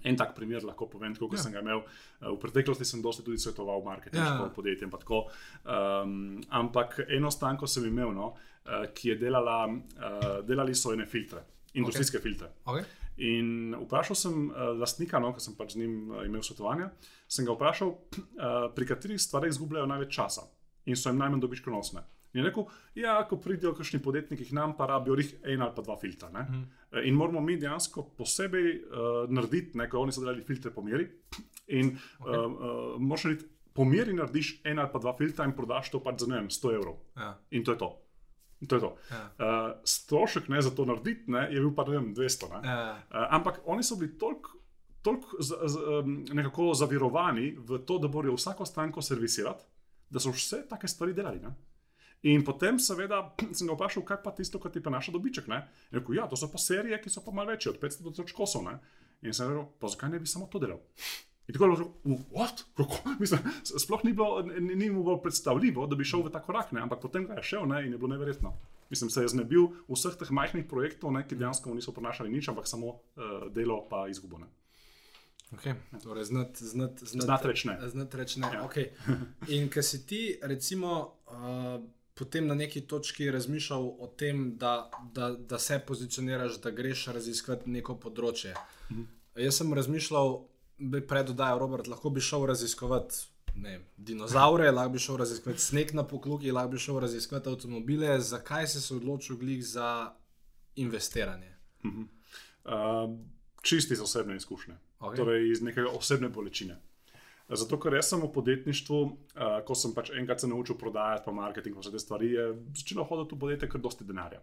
en 0.05 0.17
tak 0.17 0.35
primer 0.37 0.65
lahko 0.65 0.87
povem, 0.87 1.17
kot 1.17 1.33
Ja. 1.33 1.39
ja. 1.39 1.43
sem 1.43 1.53
ga 1.53 1.61
imel. 1.65 1.81
Eh, 2.21 2.29
V 2.29 2.37
preteklosti 2.39 2.85
sem 2.85 3.03
dosti 3.03 3.25
tudi 3.25 3.39
svetoval 3.39 3.83
marketing, 3.85 4.21
Ja. 4.23 4.35
ja. 4.45 4.51
podjetjem. 4.55 4.91
pa 4.91 4.99
tako. 4.99 5.25
Um, 5.65 6.41
ampak 6.49 7.01
eno 7.09 7.31
stanko 7.31 7.67
sem 7.67 7.87
imel, 7.87 8.13
no, 8.13 8.35
eh, 8.67 8.93
ki 8.95 9.09
je 9.09 9.17
delala, 9.17 9.67
uh, 9.67 10.45
delali 10.47 10.75
so 10.75 10.93
ene 10.93 11.07
filtre, 11.07 11.41
industrijske 11.79 12.19
okay. 12.19 12.27
filtre. 12.27 12.51
Okay. 12.65 12.85
In 13.29 13.75
vprašal 13.87 14.19
sem 14.19 14.45
uh, 14.51 14.75
lastnika, 14.79 15.19
no, 15.23 15.33
ker 15.35 15.43
sem 15.43 15.57
pač 15.59 15.75
z 15.75 15.83
njim 15.83 16.13
uh, 16.13 16.23
imel 16.27 16.45
svetovanja, 16.47 16.93
sem 17.31 17.47
ga 17.49 17.57
vprašal, 17.57 17.95
uh, 17.95 18.61
pri 18.77 18.87
katerih 18.93 19.21
stvareh 19.23 19.51
izgubljajo 19.55 19.89
največ 19.91 20.15
časa 20.21 20.47
in 20.89 20.97
so 20.97 21.11
jim 21.11 21.19
najmanj 21.21 21.43
dobičkonosne. 21.43 22.05
In 22.35 22.43
je 22.43 22.45
rekel, 22.45 22.67
ja, 23.01 23.17
ko 23.29 23.39
pridejo 23.41 23.73
kakšni 23.77 24.03
podjetniki 24.05 24.45
k 24.51 24.57
nam, 24.57 24.75
pa 24.77 24.87
rabijo 24.87 25.17
jih 25.17 25.33
en 25.49 25.65
ali 25.65 25.75
pa 25.75 25.83
dva 25.83 25.97
filtra. 26.01 26.29
Ne? 26.33 26.45
Eh, 26.93 27.09
In 27.09 27.17
moramo 27.17 27.41
mi 27.41 27.57
dejansko 27.57 28.05
posebej 28.19 28.69
uh, 28.69 29.23
narediti, 29.33 29.79
ne, 29.81 29.89
ko 29.89 30.03
oni 30.05 30.13
so 30.13 30.21
delali 30.25 30.45
filtre 30.45 30.71
po 30.71 30.85
meri. 30.85 31.09
In 31.79 31.95
okay. 31.97 32.37
uh, 32.37 32.45
uh, 32.45 33.01
moraš 33.01 33.31
narediti, 33.31 33.49
po 33.79 33.85
meri 33.87 34.13
narediš 34.13 34.57
en 34.67 34.81
ali 34.83 34.91
pa 34.93 34.99
dva 34.99 35.13
filtra 35.15 35.45
in 35.47 35.53
prodaš 35.55 35.93
to 35.93 36.01
pač 36.03 36.25
za 36.25 36.27
ne 36.27 36.41
vem, 36.41 36.49
100 36.51 36.75
evrov. 36.75 36.97
Ja. 37.17 37.29
In 37.55 37.65
to 37.65 37.77
je 37.77 37.79
to. 37.79 37.91
To 38.61 38.75
je 38.75 38.81
to. 38.81 38.97
Ja. 39.11 39.23
Uh, 39.39 39.47
strošek 39.85 40.49
ne, 40.49 40.59
za 40.59 40.71
to 40.71 40.85
narediti 40.85 41.31
ne, 41.31 41.47
je 41.47 41.61
bil 41.61 41.71
pa 41.71 41.85
ne 41.85 41.91
vem, 41.93 42.09
200. 42.11 42.49
Ne? 42.53 42.61
Ja. 42.65 42.79
Uh, 43.05 43.27
ampak 43.31 43.61
oni 43.65 43.83
so 43.83 43.97
bili 43.97 44.19
toliko 44.19 44.51
toliko 44.99 45.37
z- 45.39 45.55
z- 45.65 46.03
nekako 46.33 46.75
zavirovani 46.75 47.55
v 47.57 47.79
to, 47.79 47.99
da 47.99 48.09
morajo 48.09 48.35
vsako 48.35 48.67
stranko 48.67 49.03
servisirati, 49.03 49.63
da 50.11 50.21
so 50.21 50.31
vse 50.31 50.65
take 50.69 50.89
stvari 50.89 51.15
delali. 51.15 51.39
Ne? 51.39 51.55
In 52.25 52.43
potem, 52.45 52.79
seveda, 52.79 53.21
sem 53.55 53.67
ga 53.67 53.75
vprašal, 53.75 54.03
kaj 54.03 54.19
pa 54.23 54.33
tisto, 54.33 54.59
kar 54.59 54.73
ti 54.73 54.83
prinaša 54.83 55.13
dobiček. 55.13 55.47
Ne? 55.47 55.61
In 55.93 56.01
rekel, 56.01 56.17
ja, 56.17 56.27
to 56.27 56.37
so 56.37 56.51
pa 56.51 56.59
serije, 56.59 56.99
ki 56.99 57.11
so 57.11 57.23
pa 57.23 57.31
malo 57.31 57.51
večje, 57.51 57.71
od 57.71 57.79
500 57.79 58.03
do 58.03 58.11
1000 58.13 58.35
kosov. 58.35 58.65
Ne? 58.65 58.75
In 59.23 59.31
sem 59.33 59.49
rekel, 59.49 59.69
pa 59.79 59.87
zakaj 59.89 60.11
ne 60.11 60.19
bi 60.19 60.27
samo 60.27 60.47
to 60.47 60.59
delal? 60.59 60.83
In 61.49 61.55
tako 61.55 61.65
je 61.65 61.71
bilo, 61.71 61.93
"V- 62.05 62.25
what? 62.33 62.65
Kako? 62.77 62.97
Mislim, 63.21 63.41
sploh 63.63 64.05
ni, 64.05 64.13
bilo, 64.13 64.43
ni, 64.43 64.75
ni 64.77 64.91
mu 64.91 65.03
bilo 65.03 65.17
predstavljivo, 65.23 65.87
da 65.87 65.97
bi 65.97 66.05
šel 66.05 66.23
v 66.23 66.33
ta 66.33 66.43
korak, 66.43 66.73
ne? 66.73 66.81
ampak 66.81 67.01
potem 67.01 67.27
ga 67.27 67.41
je 67.41 67.43
šel 67.43 67.67
ne? 67.67 67.87
in 67.87 67.93
je 67.93 67.99
bilo 67.99 68.09
neverjetno. 68.09 68.53
Mislim, 68.91 69.11
se 69.11 69.23
je 69.23 69.29
znebil 69.29 69.69
vseh 69.89 70.17
teh 70.17 70.31
majhnih 70.31 70.65
projektov, 70.69 71.13
ne? 71.13 71.25
ki 71.29 71.37
dejansko 71.37 71.75
niso 71.75 71.93
prinašali 71.93 72.29
nič, 72.29 72.49
ampak 72.49 72.69
samo 72.69 72.87
uh, 72.89 73.49
delo 73.53 73.81
pa 73.89 74.09
izgubo. 74.09 74.39
Ne? 74.39 74.47
Okay. 75.57 75.75
Torej, 76.03 76.25
znati 76.25 76.65
znat, 76.65 76.99
znat, 76.99 77.25
Znati 77.25 77.49
reči 77.49 77.69
ne. 77.69 77.89
Znati 77.89 78.17
reči 78.17 78.41
ne. 78.41 78.51
Ja. 78.53 78.69
Okay. 78.69 78.93
In 79.57 79.69
ker 79.69 79.85
si 79.85 80.07
ti, 80.07 80.39
recimo, 80.43 81.15
uh, 81.27 81.81
potem 82.15 82.47
na 82.47 82.55
neki 82.55 82.81
točki 82.81 83.31
razmišljal 83.31 83.83
o 83.99 84.07
tem, 84.17 84.57
da, 84.57 84.91
da, 85.13 85.31
da 85.31 85.59
se 85.59 85.79
pozicioniraš, 85.87 86.61
da 86.61 86.71
greš 86.71 87.07
raziskovati 87.07 87.71
neko 87.71 87.97
področje. 87.97 88.55
Mhm. 88.91 89.03
Jaz 89.39 89.61
sem 89.61 89.75
razmišljal, 89.75 90.41
bi 90.79 91.01
predodajal, 91.07 91.59
Robert, 91.59 91.87
lahko 91.87 92.11
bi 92.11 92.21
šel 92.21 92.47
raziskovati. 92.47 93.15
Ne, 93.59 93.81
dinozaure, 93.97 94.71
lahko 94.71 94.93
bi 94.93 94.99
šel 95.03 95.17
raziskovati 95.17 95.63
sneg 95.63 95.95
na 95.95 96.05
pokluki, 96.07 96.53
lahko 96.53 96.71
bi 96.71 96.79
šel 96.79 97.01
raziskovati 97.01 97.49
avtomobile. 97.49 98.21
Zakaj 98.21 98.67
si 98.67 98.81
se 98.81 98.95
odločil 98.95 99.37
glih 99.37 99.65
za 99.67 100.13
investiranje? 100.77 101.55
Uh, 101.85 103.17
čisti 103.63 103.93
iz 103.93 104.01
osebne 104.01 104.37
izkušnje, 104.37 104.75
Ok. 105.01 105.17
torej 105.17 105.51
iz 105.51 105.63
neke 105.63 105.83
osebne 105.83 106.29
bolečine. 106.29 106.79
Zato, 107.49 107.79
ker 107.81 107.95
jaz 107.97 108.11
sem 108.11 108.21
v 108.21 108.29
podjetništvu, 108.33 108.97
uh, 109.03 109.61
ko 109.65 109.75
sem 109.75 109.95
pač 109.97 110.11
enkrat 110.11 110.41
se 110.41 110.47
naučil 110.47 110.77
prodajati, 110.77 111.25
pa 111.25 111.33
marketing, 111.33 111.75
pa 111.75 111.81
vse 111.81 111.91
te 111.91 111.99
stvari, 111.99 112.33
je 112.33 112.49
začelo 112.77 113.05
hoditi 113.09 113.35
v 113.35 113.39
podjetje, 113.39 113.69
ker 113.73 113.81
dosti 113.81 114.05
denarja. 114.05 114.43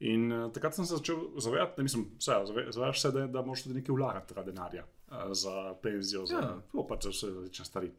In 0.00 0.32
uh, 0.32 0.50
takrat 0.52 0.76
sem 0.76 0.84
se 0.84 0.98
začel 0.98 1.40
zavedati, 1.40 1.76
da 1.76 1.82
mislim, 1.82 2.10
vse, 2.18 2.42
zave, 2.46 2.66
zavedaš 2.72 3.00
se, 3.00 3.10
da, 3.10 3.26
da 3.26 3.42
moraš 3.42 3.62
tudi 3.62 3.80
nekaj 3.80 3.96
vlagati 3.96 4.34
tega 4.34 4.44
denarja 4.50 4.84
uh, 4.84 5.01
za 5.32 5.74
penzijo, 5.82 6.26
za, 6.26 6.34
Ja. 6.34 6.40
ja. 6.74 6.82
pač 6.88 7.06
vse 7.06 7.26
različne 7.26 7.64
stvari. 7.64 7.90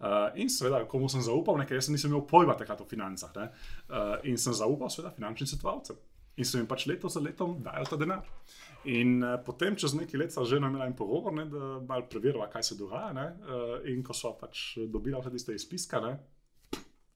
Uh, 0.00 0.06
in 0.34 0.48
seveda, 0.48 0.84
komu 0.88 1.08
sem 1.08 1.20
zaupal, 1.20 1.58
nekaj, 1.58 1.76
jaz 1.76 1.88
nisem 1.88 2.10
imel 2.10 2.22
pojma 2.26 2.54
takrat 2.56 2.80
o 2.80 2.84
financah. 2.84 3.30
ne, 3.36 3.50
Uh, 3.88 4.16
in 4.24 4.38
sem 4.38 4.52
zaupal, 4.52 4.88
seveda, 4.88 5.10
finančnim 5.12 5.46
svetovalcem. 5.46 5.96
In 6.36 6.44
so 6.44 6.56
jim 6.58 6.66
pač 6.66 6.86
leto 6.86 7.08
za 7.08 7.20
letom 7.20 7.58
dajali 7.62 7.86
ta 7.90 7.96
denar. 7.96 8.22
In 8.84 9.22
uh, 9.22 9.36
potem, 9.44 9.76
čez 9.76 9.92
nekaj 9.94 10.18
let, 10.20 10.32
že 10.44 10.56
imela 10.56 10.86
en 10.86 10.96
pogovor, 10.96 11.32
ne, 11.32 11.44
da 11.44 11.80
malo 11.80 12.06
preverjava, 12.08 12.48
kaj 12.48 12.62
se 12.62 12.74
dogaja. 12.78 13.12
Ne, 13.12 13.26
uh, 13.44 13.88
in 13.92 14.02
ko 14.02 14.14
so 14.14 14.32
pač 14.40 14.78
dobila 14.88 15.20
vse 15.20 15.30
tiste 15.30 15.54
izpiske, 15.54 16.00
ne, 16.00 16.16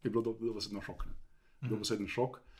je 0.02 0.10
bilo 0.10 0.22
do- 0.22 0.36
dobesedno 0.40 0.82
šok. 0.82 1.06
Ne. 1.06 1.68
Dobesedno 1.70 2.08
šok. 2.08 2.36
Uh, 2.36 2.53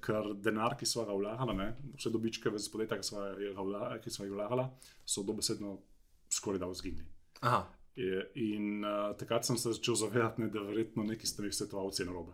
ker 0.00 0.30
denar, 0.40 0.76
ki 0.80 0.86
smo 0.88 1.04
ga 1.04 1.12
vlagali, 1.12 1.56
ne, 1.56 1.66
vse 1.98 2.10
dobičke 2.10 2.52
iz 2.56 2.70
podjetja, 2.72 3.00
ki 3.00 4.10
smo 4.10 4.24
jih 4.24 4.32
vlagali, 4.32 4.64
so 5.04 5.22
dobesedno 5.26 5.76
skoraj 6.32 6.62
da 6.62 6.70
vzginili. 6.70 7.06
Je, 7.96 8.30
in 8.34 8.84
uh, 8.84 9.16
takrat 9.18 9.44
sem 9.44 9.58
se 9.58 9.72
začel 9.72 9.94
zavedati, 9.94 10.40
ne, 10.40 10.48
da 10.48 10.62
verjetno 10.62 11.04
neki 11.04 11.26
s 11.26 11.36
temi 11.36 11.52
svetovalci 11.52 12.02
je 12.02 12.06
narobe. 12.06 12.32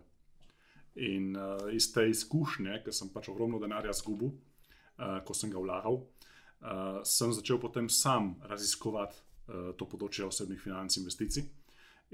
In 0.95 1.35
uh, 1.35 1.67
iz 1.73 1.89
te 1.93 2.05
izkušnje, 2.09 2.81
ker 2.85 2.95
sem 2.95 3.09
pač 3.13 3.29
ogromno 3.33 3.59
denarja 3.59 3.91
izgubil, 3.91 4.31
uh, 4.31 5.17
ko 5.25 5.35
sem 5.35 5.51
ga 5.51 5.59
vlagal, 5.61 5.99
uh, 5.99 7.01
sem 7.03 7.33
začel 7.33 7.59
potem 7.59 7.89
sam 7.89 8.35
raziskovati 8.47 9.17
uh, 9.17 9.71
to 9.77 9.89
področje 9.89 10.29
osebnih 10.29 10.61
financ 10.61 10.95
in 10.95 11.03
investicij. 11.03 11.49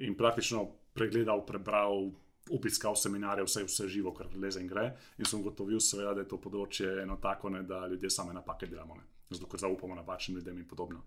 In 0.08 0.18
praktično 0.18 0.66
pregledal, 0.96 1.44
prebral, 1.46 2.10
obiskal 2.52 2.96
seminarje, 2.96 3.46
vse, 3.48 3.64
vse 3.64 3.88
živo, 3.88 4.14
kar 4.14 4.28
leze 4.36 4.62
in 4.62 4.68
gre. 4.68 4.90
In 5.18 5.26
sem 5.26 5.40
ugotovil, 5.40 5.80
seveda, 5.80 6.14
da 6.18 6.26
je 6.26 6.32
to 6.34 6.40
področje 6.44 6.90
eno 7.04 7.18
tako, 7.22 7.50
ne, 7.54 7.64
da 7.68 7.86
ljudje 7.88 8.12
same 8.12 8.34
napake 8.36 8.68
delamo, 8.68 8.98
ne. 9.00 9.08
zato 9.34 9.48
ker 9.50 9.60
zaupamo 9.64 9.96
napačnim 9.96 10.38
ljudem 10.38 10.60
in 10.60 10.68
podobno. 10.68 11.06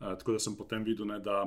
Uh, 0.00 0.12
tako 0.18 0.36
da 0.36 0.38
sem 0.38 0.56
potem 0.56 0.84
videl, 0.84 1.08
ne, 1.08 1.18
da 1.24 1.44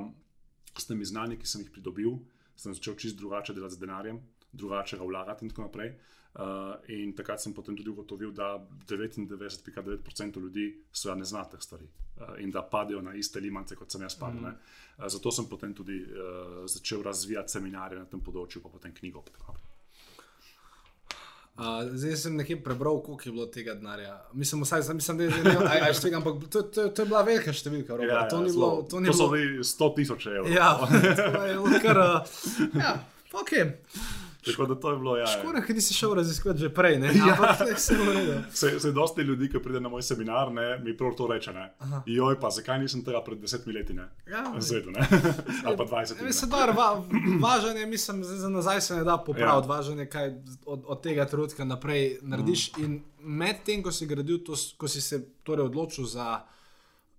s 0.76 0.86
temi 0.86 1.06
znanji, 1.06 1.38
ki 1.38 1.46
sem 1.46 1.62
jih 1.62 1.70
pridobil, 1.72 2.18
sem 2.58 2.74
začel 2.74 2.96
čist 2.98 3.16
drugače 3.18 3.54
delati 3.54 3.76
z 3.76 3.84
denarjem, 3.84 4.18
drugače 4.52 4.98
ga 4.98 5.06
vlagati 5.06 5.46
in 5.46 5.52
tako 5.52 5.68
naprej. 5.68 5.94
Uh, 6.34 6.76
in 6.94 7.14
takrat 7.16 7.40
sem 7.42 7.54
potem 7.56 7.74
tudi 7.76 7.90
ugotovil, 7.90 8.30
da 8.36 8.52
99,9% 8.86 10.40
ljudi 10.40 10.66
seveda 10.92 11.18
ne 11.18 11.24
zna 11.26 11.40
teh 11.50 11.60
stvari 11.60 11.88
uh, 11.88 12.36
in 12.38 12.52
da 12.54 12.62
padejo 12.62 13.00
na 13.02 13.14
iste 13.16 13.40
limance, 13.40 13.74
kot 13.74 13.90
sem 13.90 14.04
jaz 14.04 14.14
padel. 14.20 14.44
Mm. 14.44 14.52
Uh, 14.98 15.08
zato 15.08 15.32
sem 15.34 15.48
potem 15.50 15.72
tudi 15.74 15.96
uh, 16.04 16.60
začel 16.68 17.02
razvijati 17.02 17.56
seminarje 17.56 17.98
na 17.98 18.06
tem 18.06 18.20
področju, 18.20 18.62
pa 18.62 18.70
potem 18.70 18.94
knjigo. 18.94 19.24
Uh, 21.58 21.88
zdaj 21.90 22.16
sem 22.16 22.36
nekje 22.38 22.60
prebral, 22.62 23.00
koliko 23.02 23.24
je 23.24 23.32
bilo 23.32 23.46
tega 23.50 23.74
denarja. 23.74 24.20
Mislim, 24.32 24.62
vsaj, 24.62 24.94
mislim 24.94 25.18
da 25.18 25.24
je 25.24 25.30
to 25.30 25.42
nekaj, 25.42 26.14
ampak 26.14 26.34
to, 26.50 26.62
to, 26.62 26.88
to 26.88 27.02
je 27.02 27.06
bila 27.06 27.24
velika 27.26 27.52
številka. 27.52 27.98
Ja, 27.98 28.12
ja, 28.12 28.22
to, 28.30 28.44
ni 28.44 28.52
bilo, 28.54 28.70
to, 28.86 29.00
ni 29.02 29.10
to 29.10 29.16
so 29.18 29.26
bili 29.32 29.64
100 29.66 29.90
tisoč 29.96 30.30
evrov. 30.30 30.52
Ja, 30.54 30.70
to 31.18 31.44
je 31.48 31.58
bilo 31.58 31.82
kar. 31.82 31.98
Uh, 31.98 32.78
ja, 32.78 32.94
ok. 33.32 33.56
Tako 34.50 34.66
da 34.66 34.74
to 34.80 34.90
je 34.90 34.96
bilo. 34.96 35.16
Ja, 35.16 35.26
Škoda, 35.26 35.62
ker 35.62 35.74
nisi 35.76 35.94
šel 35.94 36.14
raziskovati 36.14 36.60
že 36.60 36.68
prej. 36.74 36.98
Ne, 36.98 37.12
ja. 37.14 37.56
se 38.50 38.80
se 38.80 38.92
dosti 38.92 39.22
ljudi, 39.22 39.48
ki 39.48 39.62
pride 39.62 39.80
na 39.80 39.88
moj 39.88 40.02
seminar, 40.02 40.52
ne, 40.52 40.78
mi 40.78 40.96
prav 40.96 41.14
to 41.16 41.26
reče. 41.26 41.52
Joj, 42.06 42.40
pa 42.40 42.50
zakaj 42.50 42.78
nisem 42.78 43.04
tega 43.04 43.22
pred 43.24 43.40
desetimi 43.40 43.74
leti? 43.74 43.94
Ne? 43.94 44.08
Ja, 44.30 44.44
Zvedu, 44.58 44.90
ne. 44.90 45.06
Ali 45.66 45.76
pa 45.76 45.84
dvajset. 45.84 46.18
Va, 46.76 46.88
važen 47.40 47.76
je, 47.76 47.86
mislim, 47.86 48.24
za 48.24 48.48
nazaj 48.48 48.80
se 48.80 48.96
ne 48.96 49.04
da 49.04 49.18
popraviti. 49.18 49.68
Ja. 49.68 49.76
Važen 49.76 49.98
je, 49.98 50.08
kaj 50.10 50.34
od, 50.66 50.84
od 50.86 51.02
tega 51.02 51.26
trenutka 51.26 51.64
naprej 51.64 52.18
narediš. 52.22 52.72
Mm. 52.76 52.84
In 52.84 53.00
medtem, 53.18 53.82
ko 53.82 53.92
si 53.92 54.06
gradil, 54.06 54.42
to, 54.44 54.56
ko 54.76 54.88
si 54.88 55.00
se 55.00 55.22
torej 55.42 55.68
odločil 55.68 56.06
za, 56.06 56.42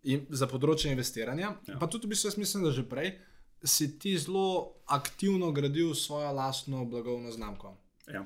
in, 0.04 0.26
za 0.30 0.48
področje 0.48 0.92
investiranja, 0.92 1.56
ja. 1.68 1.80
pa 1.80 1.88
tudi 1.88 2.08
v 2.08 2.16
bistvu 2.16 2.32
jaz 2.32 2.38
mislim, 2.40 2.64
da 2.68 2.72
že 2.76 2.86
prej 2.88 3.18
si 3.64 4.00
ti 4.00 4.18
zelo 4.18 4.74
aktivno 4.86 5.52
gradil 5.52 5.94
svojo 5.94 6.32
lastno 6.32 6.86
blagovno 6.86 7.32
znamko. 7.32 7.78
Ja. 8.14 8.26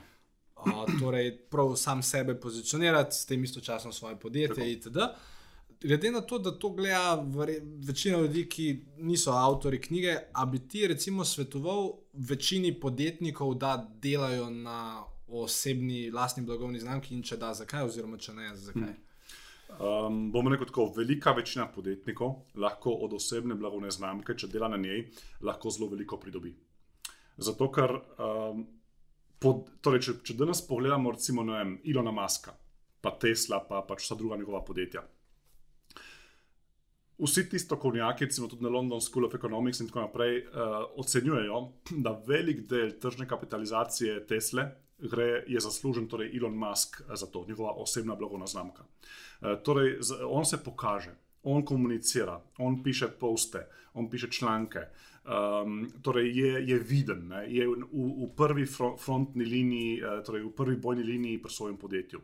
Uh, 0.56 1.00
torej, 1.00 1.38
prav 1.38 1.76
sam 1.76 2.04
sebe 2.04 2.40
pozicionirati, 2.40 3.16
s 3.16 3.26
tem 3.26 3.44
istočasno 3.44 3.92
svoje 3.92 4.20
podjetje 4.20 4.72
itd. 4.72 4.98
Glede 5.82 6.12
na 6.12 6.22
to, 6.22 6.40
da 6.40 6.60
to 6.60 6.70
gleda 6.70 7.26
večina 7.88 8.18
ljudi, 8.18 8.50
ki 8.50 8.86
niso 8.98 9.32
avtori 9.32 9.82
knjige, 9.82 10.18
a 10.34 10.46
bi 10.46 10.68
ti 10.68 10.88
recimo 10.88 11.26
svetoval 11.26 11.92
večini 12.14 12.80
podjetnikov, 12.80 13.54
da 13.54 13.92
delajo 14.02 14.50
na 14.50 15.04
osebni 15.28 16.12
lastni 16.12 16.44
blagovni 16.44 16.80
znamki 16.80 17.16
in 17.16 17.24
če 17.24 17.38
da, 17.38 17.54
zakaj, 17.54 17.84
oziroma 17.84 18.18
če 18.18 18.34
ne, 18.34 18.56
zakaj? 18.56 18.82
Hmm. 18.82 19.13
Um, 19.80 20.32
bomo 20.32 20.52
rekel 20.54 20.68
tako, 20.70 20.86
velika 20.98 21.32
večina 21.32 21.68
podjetnikov 21.68 22.36
lahko 22.56 22.92
od 23.06 23.14
osebne 23.14 23.56
blagovne 23.56 23.92
znamke, 23.92 24.36
če 24.38 24.48
dela 24.48 24.68
na 24.70 24.78
njej, 24.78 25.08
lahko 25.42 25.72
zelo 25.74 25.90
veliko 25.90 26.20
pridobi. 26.22 26.54
Zato, 27.38 27.72
ker 27.74 27.96
um, 27.98 28.62
pod, 29.42 29.66
torej, 29.82 30.04
če, 30.06 30.14
če 30.24 30.38
danes 30.38 30.62
pogledamo, 30.68 31.12
recimo, 31.16 31.46
vem, 31.50 31.80
Ilona 31.90 32.14
Maska, 32.14 32.54
pa 33.02 33.16
Tesla, 33.20 33.64
pa 33.68 33.82
pač 33.88 34.06
vsa 34.06 34.18
druga 34.20 34.38
njegova 34.38 34.62
podjetja. 34.66 35.02
Vsi 37.24 37.50
ti 37.50 37.60
strokovnjaki, 37.60 38.26
recimo 38.26 38.48
tudi 38.48 38.64
na 38.64 38.70
London 38.70 39.02
School 39.02 39.26
of 39.26 39.36
Economics 39.36 39.80
in 39.80 39.88
tako 39.88 40.02
naprej, 40.02 40.42
uh, 40.44 40.46
ocenjujejo, 41.00 41.60
da 42.04 42.12
velik 42.28 42.66
del 42.68 42.92
tržne 43.00 43.28
kapitalizacije 43.28 44.26
Tesle 44.28 44.72
gre, 44.98 45.44
je 45.48 45.60
zaslužen 45.60 46.08
torej 46.08 46.38
Elon 46.38 46.56
Musk 46.58 47.02
za 47.14 47.26
to, 47.26 47.46
njegova 47.48 47.72
osebna 47.72 48.16
blagovna 48.16 48.48
znamka. 48.48 48.84
Uh, 48.84 49.56
torej, 49.64 50.00
on 50.28 50.46
se 50.46 50.64
pokaže, 50.64 51.16
on 51.44 51.66
komunicira, 51.66 52.42
on 52.58 52.84
piše 52.84 53.08
poste, 53.08 53.68
on 53.94 54.10
piše 54.10 54.32
članke. 54.32 54.80
Um, 55.24 55.88
torej 56.02 56.36
je, 56.36 56.68
je 56.68 56.78
viden, 56.80 57.28
ne? 57.32 57.46
je 57.48 57.64
v, 57.64 57.88
v 57.96 58.26
prvi 58.36 58.66
frontni 59.00 59.46
liniji, 59.48 60.04
uh, 60.04 60.20
torej 60.20 60.44
v 60.44 60.52
prvi 60.52 60.76
bojni 60.76 61.04
liniji 61.04 61.40
pri 61.40 61.52
svojem 61.52 61.78
podjetju. 61.80 62.20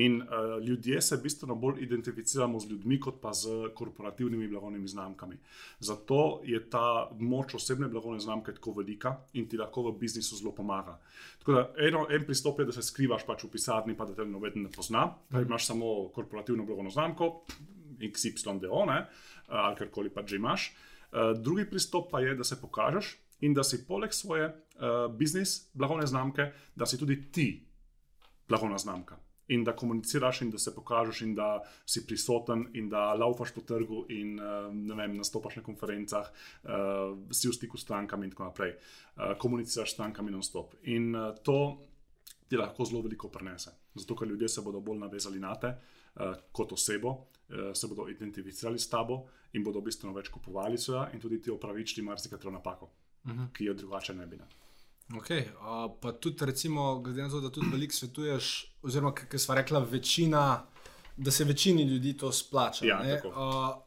In 0.00 0.22
uh, 0.22 0.56
ljudje 0.64 1.02
se 1.04 1.18
bistveno 1.20 1.54
bolj 1.54 1.82
identificiramo 1.84 2.60
z 2.60 2.70
ljudmi, 2.70 3.00
kot 3.00 3.20
pa 3.20 3.34
z 3.36 3.68
korporativnimi 3.76 4.48
blagovnimi 4.48 4.88
znamkami. 4.88 5.36
Zato 5.84 6.40
je 6.44 6.64
ta 6.70 7.10
moč 7.18 7.54
osebne 7.54 7.88
blagovne 7.88 8.20
znamke 8.20 8.56
tako 8.56 8.72
velika 8.72 9.18
in 9.36 9.44
ti 9.44 9.60
lahko 9.60 9.90
v 9.90 9.98
biznisu 10.00 10.40
zelo 10.40 10.56
pomaga. 10.56 10.96
Tako 11.38 11.52
da 11.52 11.68
eno, 11.76 12.06
en 12.08 12.24
pristop 12.24 12.64
je, 12.64 12.70
da 12.72 12.72
se 12.72 12.82
skrivaš 12.82 13.26
pač 13.28 13.44
v 13.44 13.52
pisarni, 13.52 13.96
pa 13.96 14.08
da 14.08 14.16
te 14.16 14.24
noben 14.24 14.62
ne 14.64 14.72
pozna, 14.72 15.10
da 15.28 15.44
imaš 15.44 15.66
samo 15.66 16.08
korporativno 16.08 16.64
blagovno 16.64 16.90
znamko. 16.90 17.34
XYDO, 18.00 18.86
ne, 18.88 19.04
ali 19.48 19.76
karkoli 19.76 20.08
pa 20.08 20.24
že 20.24 20.40
imaš. 20.40 20.72
Drugi 21.36 21.64
pristop 21.70 22.10
pa 22.10 22.20
je, 22.20 22.34
da 22.34 22.44
se 22.44 22.60
pokažeš 22.60 23.16
in 23.40 23.54
da 23.54 23.64
si 23.64 23.84
poleg 23.86 24.12
svoje 24.12 24.46
uh, 24.46 25.08
biznis, 25.16 25.70
blagovne 25.72 26.06
znamke, 26.06 26.52
da 26.74 26.86
si 26.86 26.98
tudi 26.98 27.32
ti 27.32 27.66
blagovna 28.48 28.78
znamka. 28.78 29.16
In 29.48 29.64
da 29.64 29.74
komuniciraš, 29.76 30.42
in 30.42 30.50
da 30.50 30.58
se 30.58 30.74
pokažeš, 30.74 31.22
in 31.22 31.34
da 31.34 31.62
si 31.86 32.04
prisoten, 32.06 32.68
in 32.74 32.88
da 32.88 33.14
laufaš 33.14 33.50
po 33.54 33.60
trgu, 33.66 34.04
in 34.08 34.38
uh, 34.38 34.96
vem, 34.96 35.16
nastopaš 35.16 35.56
na 35.56 35.62
konferencah, 35.62 36.30
uh, 36.30 36.70
si 37.32 37.48
v 37.48 37.56
stiku 37.56 37.78
s 37.78 37.82
strankami, 37.82 38.28
in 38.28 38.36
tako 38.36 38.50
naprej. 38.50 38.76
Uh, 39.16 39.34
komuniciraš 39.38 39.90
s 39.90 39.98
strankami 39.98 40.30
non-stop. 40.30 40.76
In 40.82 41.14
uh, 41.14 41.32
to 41.42 41.58
ti 42.48 42.56
lahko 42.56 42.84
zelo 42.84 43.02
veliko 43.02 43.28
prenese. 43.28 43.74
Zato, 43.94 44.14
ker 44.14 44.28
ljudje 44.28 44.48
se 44.48 44.62
bodo 44.62 44.80
bolj 44.80 45.02
navezali 45.02 45.40
na 45.42 45.56
te 45.58 45.74
uh, 45.74 46.36
kot 46.52 46.72
osebo, 46.72 47.16
Eh, 47.16 47.39
se 47.74 47.86
bodo 47.86 48.08
identificirali 48.08 48.78
s 48.78 48.88
tabo 48.88 49.24
in 49.52 49.64
bodo 49.64 49.80
bistveno 49.80 50.14
več 50.14 50.28
kupovali 50.28 50.78
svoje, 50.78 51.10
in 51.14 51.20
tudi 51.20 51.40
ti 51.42 51.50
opravičili 51.50 52.06
marsikatero 52.06 52.50
napako, 52.50 52.90
uh 53.24 53.30
mhm. 53.30 53.40
-huh. 53.40 53.52
ki 53.52 53.64
jo 53.64 53.74
drugače 53.74 54.14
ne 54.14 54.26
bi. 54.26 54.36
Ne. 54.36 54.44
Ok, 55.16 55.30
uh, 55.30 55.90
pa 56.00 56.12
tudi, 56.12 56.46
recimo, 56.46 57.00
glede 57.00 57.22
na 57.22 57.30
to, 57.30 57.40
da 57.40 57.50
tudi 57.50 57.66
veliko 57.72 57.94
svetuješ, 57.94 58.74
oziroma 58.82 59.14
kaj 59.14 59.38
smo 59.38 59.54
rekla, 59.54 59.78
večina, 59.78 60.66
da 61.16 61.30
se 61.30 61.44
večini 61.44 61.82
ljudi 61.82 62.16
to 62.16 62.32
splača. 62.32 62.86
Ja, 62.86 63.20
uh, 63.24 63.82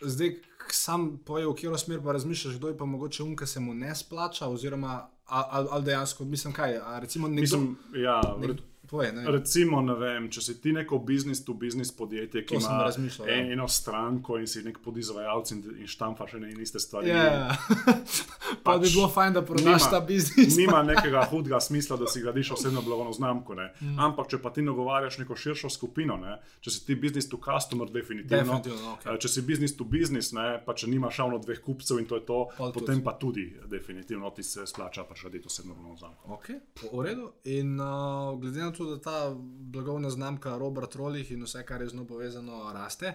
zdaj, 0.00 0.36
sam 0.70 1.18
poje, 1.26 1.46
v 1.46 1.54
katero 1.54 1.78
smer 1.78 2.02
pa 2.04 2.12
razmišljaš, 2.12 2.56
kdo 2.58 2.68
je 2.68 2.76
pa 2.78 2.84
mogoče 2.84 3.22
umka 3.22 3.46
se 3.46 3.60
mu 3.60 3.74
ne 3.74 3.94
splača, 3.94 4.48
oziroma 4.48 5.10
ali, 5.26 5.68
ali 5.70 5.84
dejansko, 5.84 6.24
mislim, 6.24 6.52
kaj. 6.52 6.78
Recimo, 7.00 7.28
nekdo, 7.28 7.40
mislim, 7.40 7.76
ja, 7.94 8.36
nekdo, 8.38 8.62
Povej, 8.90 9.12
ne. 9.12 9.24
Recimo, 9.30 9.80
ne 9.86 9.94
vem, 9.94 10.26
če 10.30 10.42
si 10.42 10.56
ti 10.60 10.72
neko 10.74 10.98
business 10.98 11.44
to 11.46 11.54
business 11.54 11.94
podjetje, 11.94 12.42
ki 12.46 12.56
ima 12.58 12.88
ja. 13.28 13.36
eno 13.52 13.68
stranko 13.68 14.38
in 14.38 14.48
si 14.50 14.64
nek 14.66 14.80
podizvajalec 14.82 15.52
in, 15.54 15.62
in 15.84 15.90
štamfaš 15.90 16.34
ene 16.40 16.50
in 16.50 16.60
iste 16.60 16.82
stvari. 16.82 17.12
Yeah. 17.12 17.30
Ja. 17.30 17.56
pa 18.64 18.72
pač, 18.72 18.82
bi 18.82 18.90
bilo 18.90 19.06
fajn, 19.08 19.36
da 19.38 19.42
prodaš 19.46 19.86
ta 19.90 20.00
biznis. 20.00 20.56
nima 20.56 20.82
nekega 20.82 21.22
hudega 21.30 21.60
smisla, 21.60 21.96
da 22.00 22.08
si 22.10 22.20
gradiš 22.20 22.50
osebno 22.56 22.82
blagovno 22.82 23.12
znamko. 23.12 23.54
Mm. 23.54 23.98
Ampak, 23.98 24.28
če 24.30 24.40
pa 24.42 24.50
ti 24.50 24.62
nagovarjaš 24.66 25.20
neko 25.22 25.36
širšo 25.36 25.70
skupino, 25.70 26.16
ne? 26.18 26.38
če 26.60 26.74
si 26.74 26.82
ti 26.86 26.96
business 26.98 27.30
to 27.30 27.38
customer, 27.44 27.90
definitivno. 27.90 28.42
definitivno 28.42 28.96
okay. 28.96 29.18
Če 29.22 29.28
si 29.28 29.46
business 29.46 29.76
to 29.76 29.86
business, 29.86 30.34
ne? 30.34 30.58
pa 30.66 30.74
če 30.74 30.90
nimaš 30.90 31.22
ravno 31.22 31.38
dveh 31.42 31.62
kupcev 31.62 32.02
in 32.02 32.10
to 32.10 32.18
je 32.18 32.26
to, 32.26 32.40
Pol 32.58 32.74
potem 32.74 32.98
tudi. 32.98 33.04
pa 33.06 33.14
tudi 33.22 33.46
definitivno 33.70 34.30
ti 34.34 34.42
se 34.46 34.66
splača 34.66 35.06
pač 35.08 35.24
graditi 35.26 35.46
osebno 35.46 35.74
blagovno 35.74 35.96
znamko. 36.02 36.38
Okay. 36.40 36.60
V 36.90 37.06
redu. 37.06 37.30
In 37.44 37.76
uh, 37.80 38.34
glede 38.40 38.62
na 38.64 38.72
to, 38.72 38.79
to, 38.80 38.94
da 38.94 39.00
ta 39.00 39.36
blagovna 39.72 40.10
znamka 40.10 40.56
Robert 40.58 40.94
Rolih 40.96 41.32
in 41.32 41.44
vse, 41.44 41.64
kar 41.68 41.82
je 41.82 41.88
z 41.88 41.96
njo 41.96 42.06
povezano, 42.08 42.72
raste. 42.72 43.14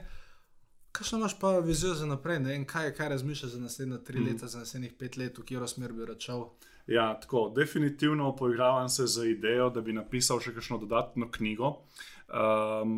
Kaj 0.92 1.18
imaš 1.18 1.40
pa 1.40 1.60
vizijo 1.60 1.94
za 1.94 2.06
naprej? 2.06 2.66
Kaj, 2.66 2.94
kaj 2.94 3.10
razmišljaš 3.10 3.52
za 3.52 3.60
naslednje 3.60 4.04
tri 4.04 4.20
mm. 4.20 4.28
leta, 4.28 4.48
za 4.48 4.60
naslednjih 4.60 4.94
pet 5.00 5.18
let, 5.18 5.38
v 5.38 5.42
katero 5.42 5.68
smer 5.68 5.94
bi 5.94 6.06
račal? 6.06 6.50
Ja, 6.88 7.20
tako, 7.20 7.50
definitivno 7.56 8.36
poigravam 8.36 8.90
se 8.90 9.08
z 9.08 9.26
idejo, 9.26 9.70
da 9.70 9.82
bi 9.82 9.94
napisal 9.94 10.40
še 10.40 10.54
kakšno 10.54 10.78
dodatno 10.78 11.32
knjigo. 11.32 11.74
Um, 12.26 12.94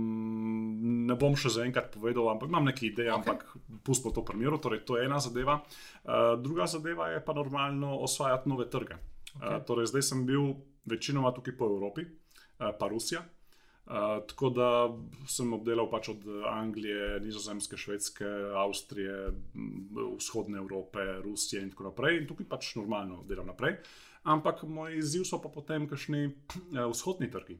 ne 1.07 1.15
bom 1.15 1.35
še 1.39 1.49
zaenkrat 1.55 1.89
povedal, 1.95 2.27
ampak 2.31 2.51
imam 2.51 2.67
nekaj 2.67 2.89
idej, 2.89 3.09
okay. 3.09 3.15
ampak 3.15 3.81
pustimo 3.87 4.11
to 4.11 4.25
primeru. 4.27 4.59
Torej, 4.59 4.83
to 4.85 4.99
je 4.99 5.07
ena 5.07 5.23
zadeva. 5.23 5.61
Uh, 6.03 6.35
druga 6.43 6.67
zadeva 6.67 7.13
je 7.15 7.23
pa 7.23 7.33
normalno 7.33 7.95
osvajati 8.03 8.51
nove 8.51 8.67
trge. 8.69 8.99
Okay. 9.37 9.55
Uh, 9.55 9.63
torej, 9.63 9.89
zdaj 9.95 10.09
sem 10.11 10.27
bil 10.27 10.57
večinoma 10.85 11.31
tukaj 11.31 11.57
po 11.57 11.71
Evropi. 11.71 12.05
Eh, 12.59 12.71
pa 12.79 12.87
Rusija. 12.87 13.21
Uh, 13.87 13.93
tako 14.27 14.49
da 14.49 14.69
sem 15.31 15.53
obdelal 15.53 15.87
pač 15.87 16.09
od 16.11 16.25
Anglije, 16.51 17.21
Nizozemske, 17.23 17.77
Švedske, 17.79 18.25
Avstrije, 18.59 19.29
vzhodne 20.17 20.57
Evrope, 20.59 21.05
Rusije 21.23 21.61
in 21.63 21.69
tako 21.71 21.85
naprej. 21.87 22.17
In 22.19 22.27
tukaj 22.27 22.49
pač 22.49 22.73
normalno 22.75 23.21
delam 23.29 23.47
naprej. 23.47 23.77
Ampak 24.27 24.65
moj 24.67 24.97
izziv 24.97 25.23
so 25.23 25.39
pa 25.39 25.47
potem 25.47 25.87
kašni 25.87 26.25
uh, 26.27 26.83
vzhodni 26.91 27.31
trgi. 27.31 27.55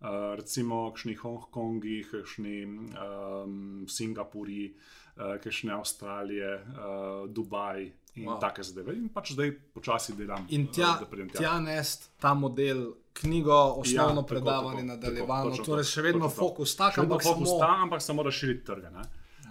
Uh, 0.00 0.32
recimo, 0.40 0.86
kakšni 0.94 1.18
Hongkongi, 1.20 1.98
kakšni 2.08 2.56
um, 2.64 3.84
Singapuri, 3.88 4.70
uh, 4.72 5.36
kakšne 5.44 5.76
Avstralije, 5.76 6.54
uh, 6.56 7.28
Dubaj 7.28 7.84
in 8.16 8.30
wow. 8.30 8.40
take 8.40 8.64
zadeve. 8.64 8.96
In 8.96 9.10
pač 9.12 9.34
zdaj 9.36 9.52
počasi 9.76 10.16
delam. 10.16 10.48
In 10.48 10.70
tja, 10.72 10.94
uh, 11.04 11.32
tja 11.36 11.58
nest 11.60 12.14
ta 12.16 12.32
model, 12.32 12.94
knjigo, 13.16 13.52
osnovno 13.76 14.20
Ja, 14.20 14.26
predavanje, 14.26 14.76
tako, 14.76 14.86
nadaljevano, 14.86 15.44
tako, 15.44 15.50
točno 15.50 15.64
torej 15.66 15.82
to, 15.82 15.90
še 15.90 16.02
vedno 16.02 16.20
točno 16.20 16.34
to. 16.36 16.42
fokus 16.42 16.76
tak, 16.76 16.98
ampak 16.98 17.22
fokus 17.22 17.48
samo 17.48 17.60
ta, 17.60 17.70
ampak 17.78 18.02
samo 18.02 18.22
razširiti 18.22 18.64
trge. 18.64 18.90
ne. 18.90 19.04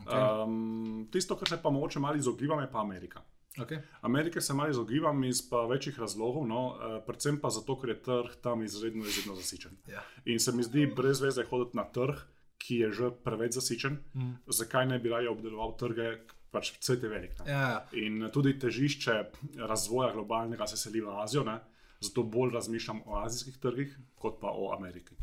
Um, 0.06 1.08
tisto, 1.12 1.36
kar 1.36 1.50
se 1.50 1.58
pa 1.58 1.70
mogoče 1.70 2.00
malo 2.00 2.16
izogibam, 2.16 2.60
je 2.60 2.72
pa 2.72 2.80
Amerika. 2.80 3.22
Okay. 3.58 3.80
Amerike 4.02 4.42
se 4.42 4.54
malo 4.54 4.70
izogibam 4.70 5.24
iz 5.24 5.40
večjih 5.70 6.00
razlogov, 6.00 6.48
no, 6.48 6.62
eh, 6.76 7.02
predvsem 7.08 7.40
pa 7.40 7.50
zato, 7.50 7.80
ker 7.80 7.90
je 7.90 8.02
trg 8.04 8.36
tam 8.42 8.64
izredno, 8.64 9.06
izredno 9.06 9.36
zasičen. 9.36 9.72
Ja. 9.88 10.04
In 10.26 10.40
se 10.40 10.52
mi 10.52 10.64
zdi 10.64 10.86
brez 10.88 11.22
veze 11.22 11.44
hoditi 11.44 11.78
na 11.78 11.84
trg, 11.86 12.20
ki 12.58 12.76
je 12.76 12.92
že 12.92 13.12
preveč 13.24 13.54
zasičen. 13.54 13.98
Mm. 14.14 14.34
Zakaj 14.48 14.86
ne 14.86 15.00
bi 15.00 15.10
raje 15.10 15.30
obdeloval 15.30 15.78
trge, 15.78 16.18
pač 16.52 16.74
svet 16.80 17.04
je 17.04 17.10
velik. 17.10 17.40
ne. 17.40 17.52
Ja, 17.52 17.86
In 17.94 18.30
tudi 18.34 18.60
težišče 18.60 19.16
razvoja 19.58 20.12
globalnega 20.14 20.68
se 20.68 20.78
seli 20.78 21.02
v 21.02 21.16
Azijo, 21.24 21.44
ne? 21.44 21.60
Zato 22.08 22.24
bolj 22.24 22.54
razmišljam 22.54 23.02
o 23.06 23.20
azijskih 23.24 23.58
trgih, 23.62 23.98
kot 24.16 24.40
pa 24.42 24.54
o 24.54 24.72
Ameriki. 24.78 25.16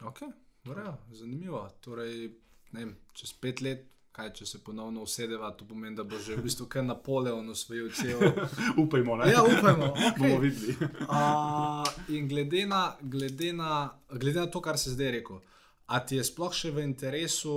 okay. 0.00 0.32
Vrejo, 0.64 0.96
zanimivo. 1.10 1.68
Torej, 1.80 2.30
ne 2.72 2.84
vem, 2.84 2.96
čez 3.12 3.32
pet 3.32 3.60
let, 3.60 3.88
kaj 4.12 4.32
če 4.36 4.46
se 4.46 4.58
ponovno 4.64 5.02
usedeva, 5.02 5.50
to 5.56 5.64
pomeni, 5.64 5.96
da 5.96 6.04
bo 6.04 6.18
že 6.20 6.36
v 6.36 6.44
bistvu 6.44 6.66
kar 6.70 6.84
Napoleon 6.84 7.48
osvojil 7.50 7.88
cel. 7.96 8.20
Upajmo, 8.82 9.16
ne? 9.16 9.30
Ja, 9.32 9.42
upajmo. 9.42 9.88
bomo 10.18 10.36
Okay. 10.36 10.40
videli. 10.40 10.76
Uh, 11.08 11.88
in 12.12 12.28
glede 12.28 12.66
na, 12.68 12.82
glede, 13.00 13.52
na, 13.56 13.72
glede 14.12 14.44
na 14.44 14.46
to, 14.46 14.60
kar 14.60 14.78
si 14.78 14.92
zdaj 14.92 15.16
rekel, 15.16 15.40
a 15.86 16.00
ti 16.04 16.20
je 16.20 16.26
sploh 16.28 16.52
še 16.54 16.70
v 16.70 16.84
interesu, 16.84 17.56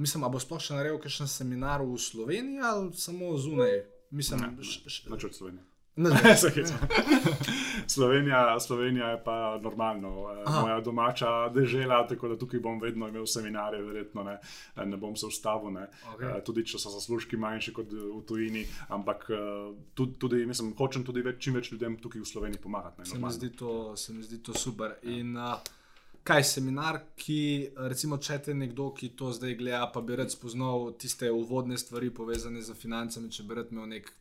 mislim, 0.00 0.24
a 0.24 0.32
bo 0.32 0.40
sploh 0.40 0.62
še 0.62 0.78
naredil 0.78 1.00
kakšen 1.02 1.28
seminar 1.28 1.84
v 1.84 2.00
Sloveniji 2.00 2.64
ali 2.64 2.92
samo 2.96 3.36
zunaj? 3.38 3.82
Mislim, 4.10 4.56
š, 4.58 4.80
š, 4.90 5.04
Načrt 5.12 5.36
Slovenije. 5.36 5.62
ne, 5.62 5.69
Se 6.36 6.50
hecam. 6.50 6.78
Slovenija, 7.94 8.60
Slovenija 8.60 9.08
je 9.08 9.24
pa 9.24 9.58
normalno, 9.62 10.08
eh, 10.08 10.42
Aha. 10.46 10.60
moja 10.60 10.80
domača 10.80 11.48
država, 11.48 12.06
tako 12.08 12.28
da 12.28 12.38
tukaj 12.38 12.60
bom 12.60 12.80
vedno 12.80 13.08
imel 13.08 13.26
seminarje, 13.26 13.82
verjetno 13.82 14.22
ne, 14.22 14.38
eh, 14.76 14.86
ne 14.86 14.96
bom 14.96 15.16
se 15.16 15.26
ustavil. 15.26 15.70
Ne. 15.72 15.86
Okej. 16.14 16.28
Eh, 16.28 16.44
Tudi 16.44 16.64
če 16.66 16.78
so 16.78 16.90
zaslužki 16.90 17.36
manjši 17.36 17.72
kot 17.72 17.92
v 17.92 18.22
tujini, 18.28 18.64
ampak 18.88 19.26
tudi, 19.94 20.14
tudi 20.18 20.46
mislim, 20.46 20.72
hočem 20.78 21.04
tudi 21.04 21.22
več, 21.22 21.38
čim 21.44 21.54
več 21.54 21.72
ljudem 21.72 21.96
tukaj 21.96 22.20
v 22.20 22.26
Sloveniji 22.26 22.62
pomagati. 22.62 23.00
Ne, 23.00 23.06
se, 23.06 23.18
mi 23.18 23.50
to, 23.56 23.96
se 23.96 24.12
mi 24.12 24.22
zdi 24.22 24.42
to 24.42 24.54
super. 24.54 24.96
In, 25.02 25.36
uh, 25.36 25.58
kaj 26.24 26.44
seminar, 26.44 27.00
ki, 27.16 27.40
recimo, 27.90 28.18
če 28.18 28.38
te 28.46 28.54
nekdo, 28.54 28.90
ki 28.96 29.12
to 29.18 29.30
zdaj 29.32 29.56
gleda, 29.60 29.86
pa 29.94 30.02
bi 30.04 30.18
rad 30.20 30.32
spoznal 30.32 30.92
tiste 31.00 31.30
uvodne 31.32 31.78
stvari 31.78 32.10
povezane 32.14 32.62
z 32.62 32.76
financami, 32.76 33.32
če 33.32 33.46
bi 33.48 33.58
rad 33.58 33.72
imel 33.72 33.88
nek, 33.94 34.12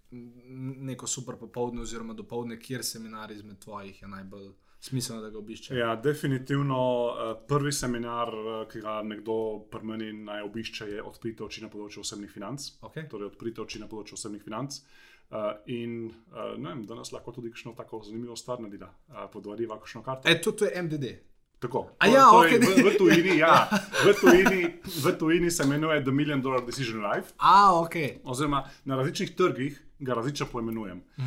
neko 0.92 1.08
super 1.08 1.38
popoldne 1.40 1.84
oziroma 1.84 2.16
dopoledne, 2.18 2.60
kjer 2.62 2.86
seminar 2.86 3.32
izmed 3.36 3.60
tvojih 3.64 4.02
je 4.02 4.10
najbolj 4.10 4.50
smiselno, 4.82 5.22
da 5.22 5.30
ga 5.30 5.38
obišče. 5.38 5.76
Ja, 5.76 5.96
definitivno 5.96 6.80
eh, 7.10 7.34
prvi 7.48 7.72
seminar, 7.72 8.28
eh, 8.28 8.64
ki 8.72 8.82
ga 8.82 9.02
nekdo 9.04 9.36
pri 9.72 9.84
meni 9.84 10.14
naj 10.14 10.42
obišče, 10.48 10.90
je 10.96 11.04
odprite 11.04 11.44
oči 11.44 11.64
na 11.66 11.70
področju 11.70 12.04
osebnih 12.06 12.32
financ. 12.32 12.72
Okay. 12.88 13.10
Torej, 13.12 13.34
odprite 13.34 13.66
oči 13.66 13.84
na 13.84 13.90
področju 13.92 14.20
osebnih 14.20 14.44
financ. 14.44 14.82
Uh, 15.30 15.52
in 15.70 16.08
uh, 16.10 16.56
ne 16.58 16.72
vem, 16.72 16.80
danes 16.90 17.12
lahko 17.14 17.30
tudi 17.36 17.52
kakšno 17.54 17.76
tako 17.78 18.00
zanimivo 18.02 18.34
stvar 18.40 18.64
naredila, 18.64 18.88
uh, 19.12 19.28
podvariva 19.30 19.76
kakšno 19.78 20.02
karto. 20.02 20.26
E, 20.26 20.40
to, 20.42 20.56
to 20.58 20.66
je 20.66 20.82
MDD. 20.82 21.12
Tako. 21.60 21.88
A 21.98 22.06
To- 22.06 22.12
ja, 22.12 22.24
to 22.24 22.40
okej. 22.40 22.52
je 22.52 22.60
v, 22.60 22.86
v, 22.86 22.98
tujini, 22.98 23.38
ja, 23.38 23.68
v, 24.00 24.14
tujini, 24.16 24.62
v 25.04 25.12
tujini 25.14 25.52
se 25.52 25.64
imenuje 25.64 26.02
The 26.02 26.12
Million 26.12 26.42
Dollar 26.42 26.66
Decision 26.66 27.04
Life, 27.04 27.34
A, 27.38 27.76
ok. 27.76 27.96
oziroma 28.24 28.64
na 28.86 28.96
različnih 28.96 29.32
trgih 29.32 29.76
ga 30.00 30.14
različno 30.14 30.46
poimenujem, 30.46 31.02
uh, 31.18 31.26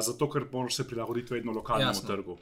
zato 0.00 0.30
ker 0.30 0.46
moraš 0.52 0.74
se 0.74 0.86
prilagoditi 0.86 1.34
vedno 1.34 1.52
lokalnemu 1.52 1.90
Jasno. 1.90 2.08
Trgu. 2.08 2.32
Uh, 2.32 2.38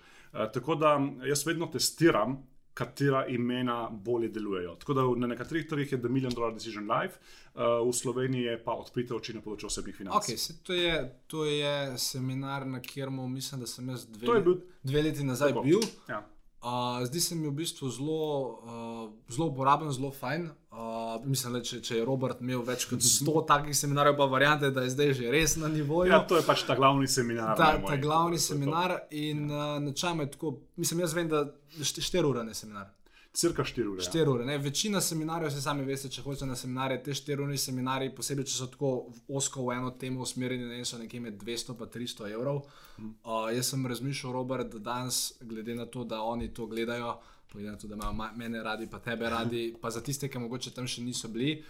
tako 0.48 0.74
da 0.76 0.94
jaz 1.24 1.46
vedno 1.46 1.66
testiram, 1.66 2.38
katera 2.74 3.26
imena 3.26 3.88
bolje 3.92 4.28
delujejo. 4.28 4.74
Tako 4.76 4.94
da 4.94 5.02
na 5.16 5.26
nekaterih 5.26 5.66
trgih 5.66 5.92
je 5.92 5.98
The 5.98 6.08
Million 6.08 6.32
Dollar 6.32 6.54
Decision 6.54 6.86
Life, 6.86 7.18
uh, 7.54 7.60
v 7.82 7.92
Sloveniji 7.92 8.42
je 8.42 8.64
pa 8.64 8.72
odprite 8.72 9.14
oči 9.14 9.34
na 9.34 9.40
področju 9.40 9.66
osebnih 9.66 9.96
financ. 9.96 10.14
okay 10.16 10.36
se, 10.38 10.54
to, 10.62 10.72
je, 10.72 10.94
to 11.26 11.44
je 11.44 11.74
seminar, 11.98 12.64
na 12.66 12.80
katerem 12.80 13.18
mislim, 13.28 13.60
da 13.60 13.66
sem 13.66 13.88
jaz 13.88 14.06
dve, 14.06 14.26
To 14.26 14.40
bil- 14.40 14.62
dve 14.82 15.02
leti 15.02 15.24
nazaj 15.24 15.48
Tako. 15.48 15.62
bil. 15.62 15.80
Ja. 16.08 16.22
Uh, 16.62 17.02
zdi 17.06 17.20
se 17.20 17.34
mi 17.34 17.48
v 17.48 17.52
bistvu 17.58 17.88
zelo, 17.90 18.18
uh, 18.62 19.10
zelo 19.28 19.48
uporaben, 19.50 19.90
zelo 19.90 20.12
fajn. 20.14 20.44
Uh, 20.70 21.26
mislim, 21.26 21.56
da 21.56 21.60
če, 21.66 21.80
če 21.82 21.96
je 21.96 22.04
Robert 22.06 22.38
imel 22.40 22.62
več 22.62 22.84
kot 22.86 23.02
100 23.02 23.42
takih 23.50 23.74
seminarjev, 23.74 24.14
pa 24.20 24.28
variante, 24.30 24.70
da 24.70 24.84
je 24.86 24.92
zdaj 24.94 25.10
že 25.18 25.32
res 25.34 25.56
na 25.58 25.68
nivoju. 25.68 26.12
ja, 26.12 26.22
to 26.22 26.38
je 26.38 26.44
pač 26.46 26.62
ta 26.68 26.76
glavni 26.78 27.10
seminar. 27.10 27.56
ta, 27.58 27.72
ta 27.82 27.96
glavni 27.98 28.38
To 28.38 28.42
je 28.42 28.46
to. 28.46 28.54
seminar 28.54 28.94
in 29.10 29.50
uh, 29.50 29.80
načeloma 29.82 30.22
je 30.22 30.30
tako, 30.36 30.54
mislim, 30.78 31.02
jaz 31.02 31.16
vem, 31.18 31.28
da 31.28 31.44
4 31.82 32.24
ure 32.30 32.46
je 32.46 32.54
seminar. 32.54 32.86
Cirka 33.32 33.64
4 33.64 33.88
ure. 33.88 34.02
ja. 34.04 34.10
4 34.12 34.28
ure. 34.28 34.44
Ne? 34.44 34.58
Večina 34.58 35.00
seminarjev, 35.00 35.50
se 35.50 35.62
sami 35.62 35.84
veste, 35.88 36.08
če 36.12 36.20
hočete 36.22 36.46
na 36.46 36.56
seminarje, 36.56 36.98
te 37.02 37.14
4 37.16 37.40
ure 37.40 37.56
seminarji, 37.58 38.10
posebej 38.14 38.44
če 38.44 38.56
so 38.58 38.66
tako 38.68 38.90
osko 39.28 39.64
v 39.64 39.76
eno 39.78 39.90
temo 39.96 40.20
usmerjeni, 40.20 40.68
ne 40.68 40.84
so 40.84 40.98
nekje 41.00 41.20
med 41.20 41.38
200 41.40 41.72
in 41.72 41.92
300 41.94 42.28
evrov. 42.34 42.60
Uh, 42.98 43.48
jaz 43.56 43.72
sem 43.72 43.86
razmišljal, 43.88 44.32
Robert, 44.36 44.68
da 44.74 44.82
danes, 44.90 45.22
glede 45.40 45.74
na 45.74 45.86
to, 45.86 46.04
da 46.04 46.20
oni 46.20 46.50
to 46.54 46.66
gledajo, 46.66 47.14
glede 47.52 47.70
na 47.70 47.78
to, 47.78 47.88
da 47.88 47.96
imajo 47.96 48.12
ma- 48.12 48.32
mene 48.36 48.62
radi, 48.62 48.90
pa 48.90 49.00
tebe 49.00 49.30
radi, 49.32 49.64
pa 49.82 49.90
za 49.90 50.04
tiste, 50.04 50.28
ki 50.28 50.38
mogoče 50.38 50.74
tam 50.76 50.86
še 50.86 51.00
niso 51.02 51.32
bili, 51.32 51.62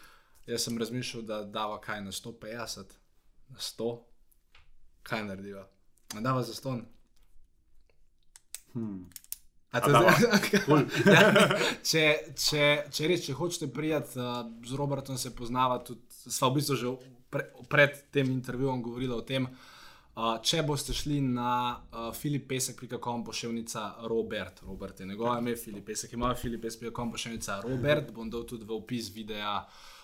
jaz 0.51 0.67
sem 0.67 0.79
razmišljal, 0.79 1.23
da 1.23 1.45
dava 1.47 1.79
kaj 1.81 2.03
na 2.03 2.11
150, 2.11 2.99
na 3.55 3.63
100, 3.71 3.93
kaj 5.07 5.25
narediva. 5.31 5.69
Dava 6.19 6.43
za 6.43 6.55
ston. 6.59 6.83
Hmm. 8.75 9.07
Cool. 10.67 10.85
ja, 11.09 11.29
če, 11.81 12.05
če, 12.37 12.65
če 12.93 13.09
res, 13.09 13.23
če 13.25 13.37
hočete 13.39 13.71
prijeti 13.73 14.21
uh, 14.21 14.43
z 14.69 14.77
Robertom, 14.77 15.17
se 15.17 15.33
poznava 15.37 15.79
tudi, 15.87 16.05
sva 16.29 16.51
v 16.51 16.59
bistvu 16.59 16.77
že 16.77 16.93
pre, 17.33 17.47
pred 17.73 18.03
tem 18.13 18.29
intervjujem 18.35 18.83
govorila 18.85 19.17
o 19.17 19.25
tem. 19.25 19.49
Uh, 20.13 20.35
če 20.45 20.61
boste 20.69 20.93
šli 20.93 21.23
na 21.25 21.53
uh, 21.73 22.11
filipesek.com 22.13 23.23
pošiljka 23.25 23.87
Robert, 24.13 24.61
Robert 24.67 25.01
je 25.01 25.07
njegovo 25.09 25.39
ime, 25.41 25.57
Filipesek 25.57 26.13
ima 26.13 26.35
filipesek.com 26.37 27.15
pošiljka 27.15 27.63
Robert, 27.65 28.13
bom 28.13 28.29
dal 28.29 28.45
tudi 28.45 28.69
v 28.69 28.77
opis 28.77 29.09
videa 29.15 29.63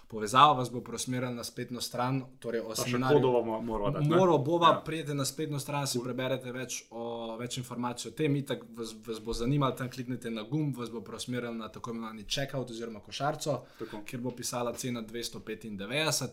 povezavo, 0.09 0.54
vas 0.54 0.70
bo 0.70 0.80
preusmeril 0.80 1.30
na 1.30 1.44
spletno 1.44 1.80
stran, 1.80 2.22
torej 2.38 2.61
o 2.62 2.74
seminarju. 2.76 3.16
kodovo 3.16 3.42
moramo 3.61 3.90
dati. 3.90 4.09
ne? 4.09 4.16
Moro 4.16 4.38
bova, 4.38 4.68
Ja. 4.68 4.80
prijete 4.80 5.14
na 5.14 5.24
spletno 5.24 5.59
stran, 5.59 5.86
si 5.86 6.00
preberete 6.00 6.52
več, 6.52 6.84
o, 6.90 7.04
več 7.36 7.59
informacij 7.59 8.09
o 8.09 8.14
tem, 8.14 8.36
itak 8.36 8.64
vas, 8.70 8.94
vas 9.02 9.20
bo 9.20 9.32
zanimalo, 9.32 9.72
tam 9.72 9.88
kliknete 9.88 10.30
na 10.30 10.42
gumb, 10.42 10.76
vas 10.76 10.90
bo 10.90 11.00
preusmeril 11.00 11.52
na 11.52 11.68
tako 11.68 11.90
imenovani 11.90 12.24
checkout 12.24 12.70
oziroma 12.70 13.00
košarico, 13.00 13.59
Tako. 13.78 14.02
kjer 14.02 14.20
bo 14.20 14.30
pisala 14.32 14.72
cena 14.74 15.02
295. 15.02 15.78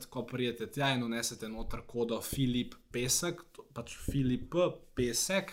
Ko 0.05 0.23
prijete 0.23 0.67
tja 0.67 0.89
in 0.89 1.03
unesete 1.03 1.47
noter 1.47 1.81
kodo 1.83 2.21
Filip 2.21 2.75
Pesek, 2.91 3.41
pač 3.73 3.97
Filip 4.01 4.53
Pesek, 4.95 5.51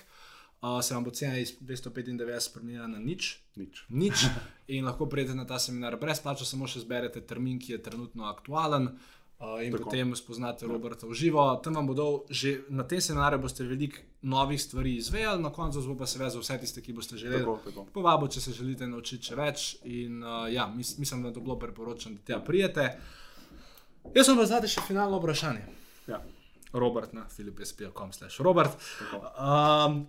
uh, 0.62 0.84
se 0.84 0.94
vam 0.94 1.04
bo 1.04 1.10
cena 1.10 1.38
iz 1.38 1.54
295 1.60 2.40
spremenila 2.40 2.86
na 2.86 2.98
nič. 2.98 3.38
Nič. 3.56 3.84
Nič 3.88 4.26
in 4.74 4.84
lahko 4.84 5.06
pridete 5.06 5.34
na 5.34 5.46
ta 5.46 5.58
seminar 5.58 5.98
brezplačno, 6.00 6.46
samo 6.46 6.70
še 6.70 6.84
zberete 6.86 7.20
termin, 7.20 7.58
ki 7.58 7.76
je 7.76 7.82
trenutno 7.82 8.30
aktualen. 8.30 8.94
Uh, 9.42 9.58
in 9.66 9.72
Tako. 9.74 9.90
Potem 9.90 10.14
spoznate 10.14 10.66
Roberta 10.70 11.06
v 11.06 11.18
živo. 11.18 11.42
Tam 11.58 11.74
vam 11.74 11.86
bodo 11.90 12.22
že 12.30 12.62
na 12.70 12.86
tem 12.86 13.02
seminarju 13.02 13.42
boste 13.42 13.66
veliko 13.66 13.98
novih 14.22 14.60
stvari 14.62 14.94
izvedeli, 15.02 15.42
na 15.42 15.50
koncu 15.50 15.82
bo 15.82 15.96
pa 15.98 16.06
seveda 16.06 16.30
za 16.30 16.38
vse 16.38 16.58
tiste, 16.62 16.78
ki 16.78 16.94
boste 16.94 17.18
želeli. 17.18 17.42
Tako, 17.42 17.58
tako. 17.66 17.84
Povabo, 17.90 18.28
če 18.30 18.40
se 18.40 18.54
želite 18.54 18.86
naučiti 18.86 19.32
še 19.32 19.34
več. 19.34 19.64
In, 19.82 20.22
uh, 20.22 20.46
ja, 20.46 20.68
mis, 20.70 20.94
mislim, 20.98 21.26
da 21.26 21.32
je 21.32 21.34
to 21.34 21.42
bilo 21.42 21.58
priporočeno, 21.58 22.22
da 22.22 22.22
tja 22.22 22.38
prijete. 22.38 22.86
Jaz 24.14 24.30
sem 24.30 24.38
pa 24.38 24.46
zdaj 24.46 24.70
še 24.70 24.86
finalno 24.86 25.18
vprašanje. 25.18 25.66
Ja. 26.06 26.22
Robert 26.72 27.12
na 27.12 27.26
filipsp.com. 27.28 28.14
Robert. 28.46 28.78
Tako. 28.78 29.26
Um, 29.42 30.06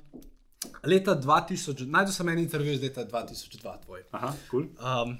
leta 0.88 1.16
2000, 1.20 1.88
najdel 1.89 2.14
sem 2.14 2.30
en 2.30 2.43
intervju 2.43 2.74
iz 2.74 2.82
leta 2.82 3.05
2002, 3.05 3.78
tvoj. 3.86 4.03
Aha, 4.11 4.34
cool. 4.51 4.68
Um, 4.80 5.18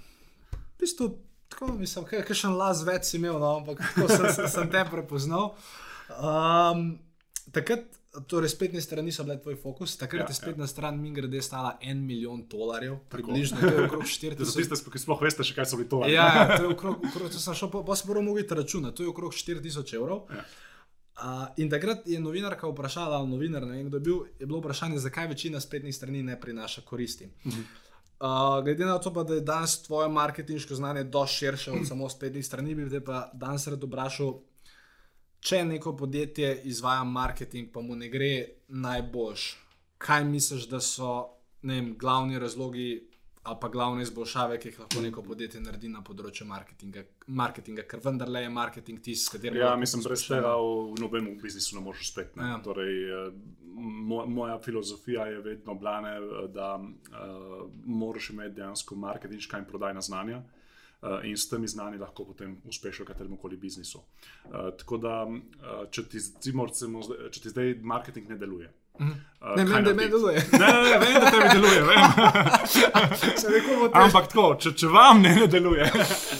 v 0.51 0.83
bistvu, 0.83 1.09
tako 1.53 1.73
mislim, 1.79 2.05
kaj 2.09 2.35
še 2.35 2.47
en 2.49 2.59
las 2.59 2.83
več 2.87 3.09
si 3.09 3.17
imel, 3.19 3.39
no, 3.41 3.57
ampak 3.61 3.81
tako 3.83 4.09
sem, 4.11 4.29
sem, 4.35 4.47
sem 4.51 4.71
te 4.71 4.85
prepoznal. 4.91 5.51
Um, 6.19 6.87
takrat, 7.55 7.85
torej 8.29 8.51
spletne 8.53 8.81
strani 8.81 9.11
so 9.11 9.25
bile 9.25 9.39
tvoj 9.41 9.55
fokus, 9.61 9.95
takrat 9.97 10.25
Ja, 10.25 10.25
ja, 10.27 10.33
je 10.33 10.37
spletna 10.37 10.67
ja. 10.67 10.69
stran 10.69 10.99
min 11.01 11.13
grede 11.13 11.41
stala 11.41 11.77
en 11.81 12.03
milijon 12.05 12.43
dolarjev, 12.49 12.99
približno 13.09 13.61
to 13.61 13.71
je 13.71 13.85
okrog 13.87 14.03
Za 14.09 14.29
4000. 14.29 14.55
tiste, 14.69 14.91
ki 14.91 15.01
sploh 15.01 15.23
veste, 15.23 15.45
še 15.47 15.55
kaj 15.57 15.71
so 15.71 15.79
bili 15.79 15.89
to. 15.89 16.03
Ja, 16.09 16.27
ja, 16.29 16.43
to 16.57 16.67
je 16.67 16.73
okrog, 16.75 17.01
okrog 17.09 17.33
to 17.33 17.41
sem 17.41 17.57
šel, 17.57 17.71
pa, 17.73 17.81
pa 17.87 17.97
sem 17.97 18.11
moral 18.11 18.25
mogiti 18.27 18.53
računati, 18.57 18.99
to 18.99 19.07
je 19.07 19.13
okrog 19.13 19.33
4000 19.33 19.97
evrov. 19.97 20.27
Ja. 20.29 20.45
Uh, 21.14 21.47
in 21.57 21.70
takrat 21.70 22.07
je 22.07 22.20
novinarka 22.20 22.68
vprašala, 22.68 23.18
ali 23.18 23.30
novinar, 23.30 23.61
ne 23.68 23.78
vem 23.78 23.88
kdo 23.88 23.97
je 23.97 24.01
bil, 24.01 24.20
je 24.39 24.45
bilo 24.45 24.59
vprašanje, 24.59 24.97
zakaj 24.99 25.28
večina 25.28 25.59
spletnih 25.59 25.95
strani 25.95 26.24
ne 26.24 26.39
prinaša 26.41 26.82
koristi. 26.82 27.30
Uh 27.45 27.53
-huh. 27.53 27.64
Uh, 28.24 28.64
glede 28.64 28.86
na 28.86 28.99
to, 28.99 29.14
pa, 29.14 29.24
da 29.24 29.34
je 29.34 29.41
danes 29.41 29.82
tvoje 29.82 30.09
marketinško 30.09 30.76
znanje 30.76 31.03
dosti 31.03 31.36
širše 31.36 31.72
od 31.72 31.88
samo 31.88 32.09
spletnih 32.09 32.45
strani, 32.45 32.76
bi 32.76 32.89
te 32.89 33.03
pa 33.05 33.32
danes 33.34 33.68
rad 33.68 33.84
vprašal, 33.84 34.39
če 35.39 35.66
neko 35.66 35.97
podjetje 35.97 36.61
izvaja 36.64 37.03
marketing, 37.03 37.70
pa 37.74 37.82
mu 37.82 37.95
ne 37.95 38.09
gre 38.09 38.47
najboljš, 38.68 39.57
kaj 39.97 40.24
misliš, 40.24 40.70
da 40.70 40.80
so 40.80 41.30
vem, 41.61 41.95
glavni 41.99 42.39
razlogi 42.39 43.12
ali 43.43 43.57
pa 43.61 43.69
glavne 43.69 44.03
izboljšave, 44.03 44.57
ki 44.59 44.69
jih 44.69 44.79
lahko 44.79 45.01
neko 45.01 45.23
podjetje 45.23 45.61
naredi 45.61 45.89
na 45.91 45.99
področju 46.05 46.45
marketinga, 46.47 47.03
marketinga 47.27 47.83
ker 47.91 47.99
vendarle 48.03 48.45
je 48.45 48.49
marketing 48.49 49.01
tisti, 49.03 49.25
s 49.25 49.33
katerim. 49.33 49.59
Ja, 49.59 49.73
mislim, 49.79 50.03
brez 50.05 50.23
tega 50.27 50.53
v 50.55 50.95
nobenem 51.01 51.35
biznisu 51.41 51.75
ne 51.75 51.83
moreš 51.83 52.05
uspeti. 52.07 52.39
Ja. 52.39 52.55
Torej, 52.63 52.93
eh, 53.03 53.33
mo- 53.75 54.25
moja 54.31 54.55
filozofija 54.63 55.27
je 55.27 55.41
vedno 55.43 55.75
bila, 55.75 55.99
da 56.53 56.75
uh, 56.79 57.69
moraš 57.85 58.29
imeti 58.29 58.55
dejansko 58.61 58.95
marketinška 58.95 59.59
in 59.59 59.65
prodajna 59.65 60.01
znanja. 60.01 60.43
Uh, 61.03 61.19
in 61.27 61.35
s 61.37 61.49
temi 61.49 61.67
znani 61.67 61.97
lahko 61.99 62.23
potem 62.23 62.55
uspeš 62.63 63.01
v 63.01 63.05
katerem 63.09 63.35
koli 63.37 63.57
biznisu. 63.59 63.99
Uh, 63.99 64.71
tako 64.79 64.97
da, 65.03 65.17
uh, 65.27 65.83
če, 65.91 66.05
ti, 66.07 66.21
recimo, 66.63 67.01
če 67.31 67.41
ti 67.41 67.51
zdaj 67.51 67.75
marketing 67.83 68.29
ne 68.29 68.37
deluje. 68.39 68.71
Uh, 68.99 69.55
Ne 69.55 69.65
vem, 69.65 69.83
da 69.83 69.93
me 69.93 70.07
deluje. 70.07 70.43
Ne, 70.51 70.59
ne, 70.59 70.81
ne, 70.81 70.97
vem, 70.99 71.13
da 71.21 71.31
te 71.33 71.39
deluje. 71.53 71.81
Ampak 73.91 74.29
tako, 74.31 74.45
če, 74.55 74.71
če 74.79 74.87
vam 74.87 75.19
ne, 75.21 75.33
ne 75.35 75.47
deluje, 75.51 75.89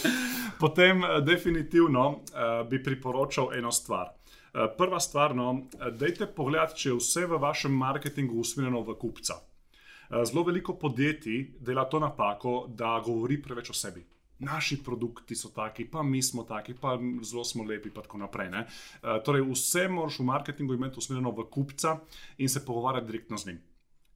potem 0.62 1.04
eh, 1.04 1.18
definitivno 1.26 2.06
uh, 2.08 2.62
bi 2.70 2.80
priporočal 2.82 3.52
eno 3.58 3.72
stvar. 3.72 4.14
Uh, 4.54 4.70
prva 4.78 5.00
stvar, 5.04 5.34
no, 5.36 5.66
dajte 6.00 6.30
pogled, 6.32 6.72
če 6.78 6.88
je 6.94 6.96
vse 6.96 7.26
v 7.28 7.42
vašem 7.42 7.76
marketingu 7.76 8.40
usmerjeno 8.40 8.80
v 8.86 8.96
kupca. 9.02 9.36
Uh, 9.36 10.22
zelo 10.24 10.46
veliko 10.48 10.78
podjetij 10.80 11.58
dela 11.60 11.84
to 11.90 12.00
napako, 12.00 12.64
da 12.72 12.96
govori 13.04 13.36
preveč 13.42 13.74
o 13.74 13.76
sebi. 13.76 14.06
Naši 14.44 14.82
produkti 14.84 15.36
so 15.36 15.48
taki, 15.54 15.86
pa 15.90 16.02
mi 16.02 16.22
smo 16.22 16.44
taki, 16.44 16.74
pa 16.74 16.98
zelo 17.22 17.44
smo 17.44 17.64
lepi, 17.64 17.88
in 17.88 17.94
tako 17.94 18.18
naprej. 18.20 18.50
Uh, 18.52 19.18
torej, 19.24 19.44
vse 19.50 19.88
moraš 19.88 20.18
v 20.20 20.28
marketingu 20.28 20.74
imeti 20.74 21.00
usmerjeno 21.00 21.32
v 21.32 21.48
kupca 21.50 21.98
in 22.38 22.48
se 22.48 22.64
pogovarjati 22.64 23.06
direktno 23.06 23.38
z 23.38 23.46
njim 23.46 23.62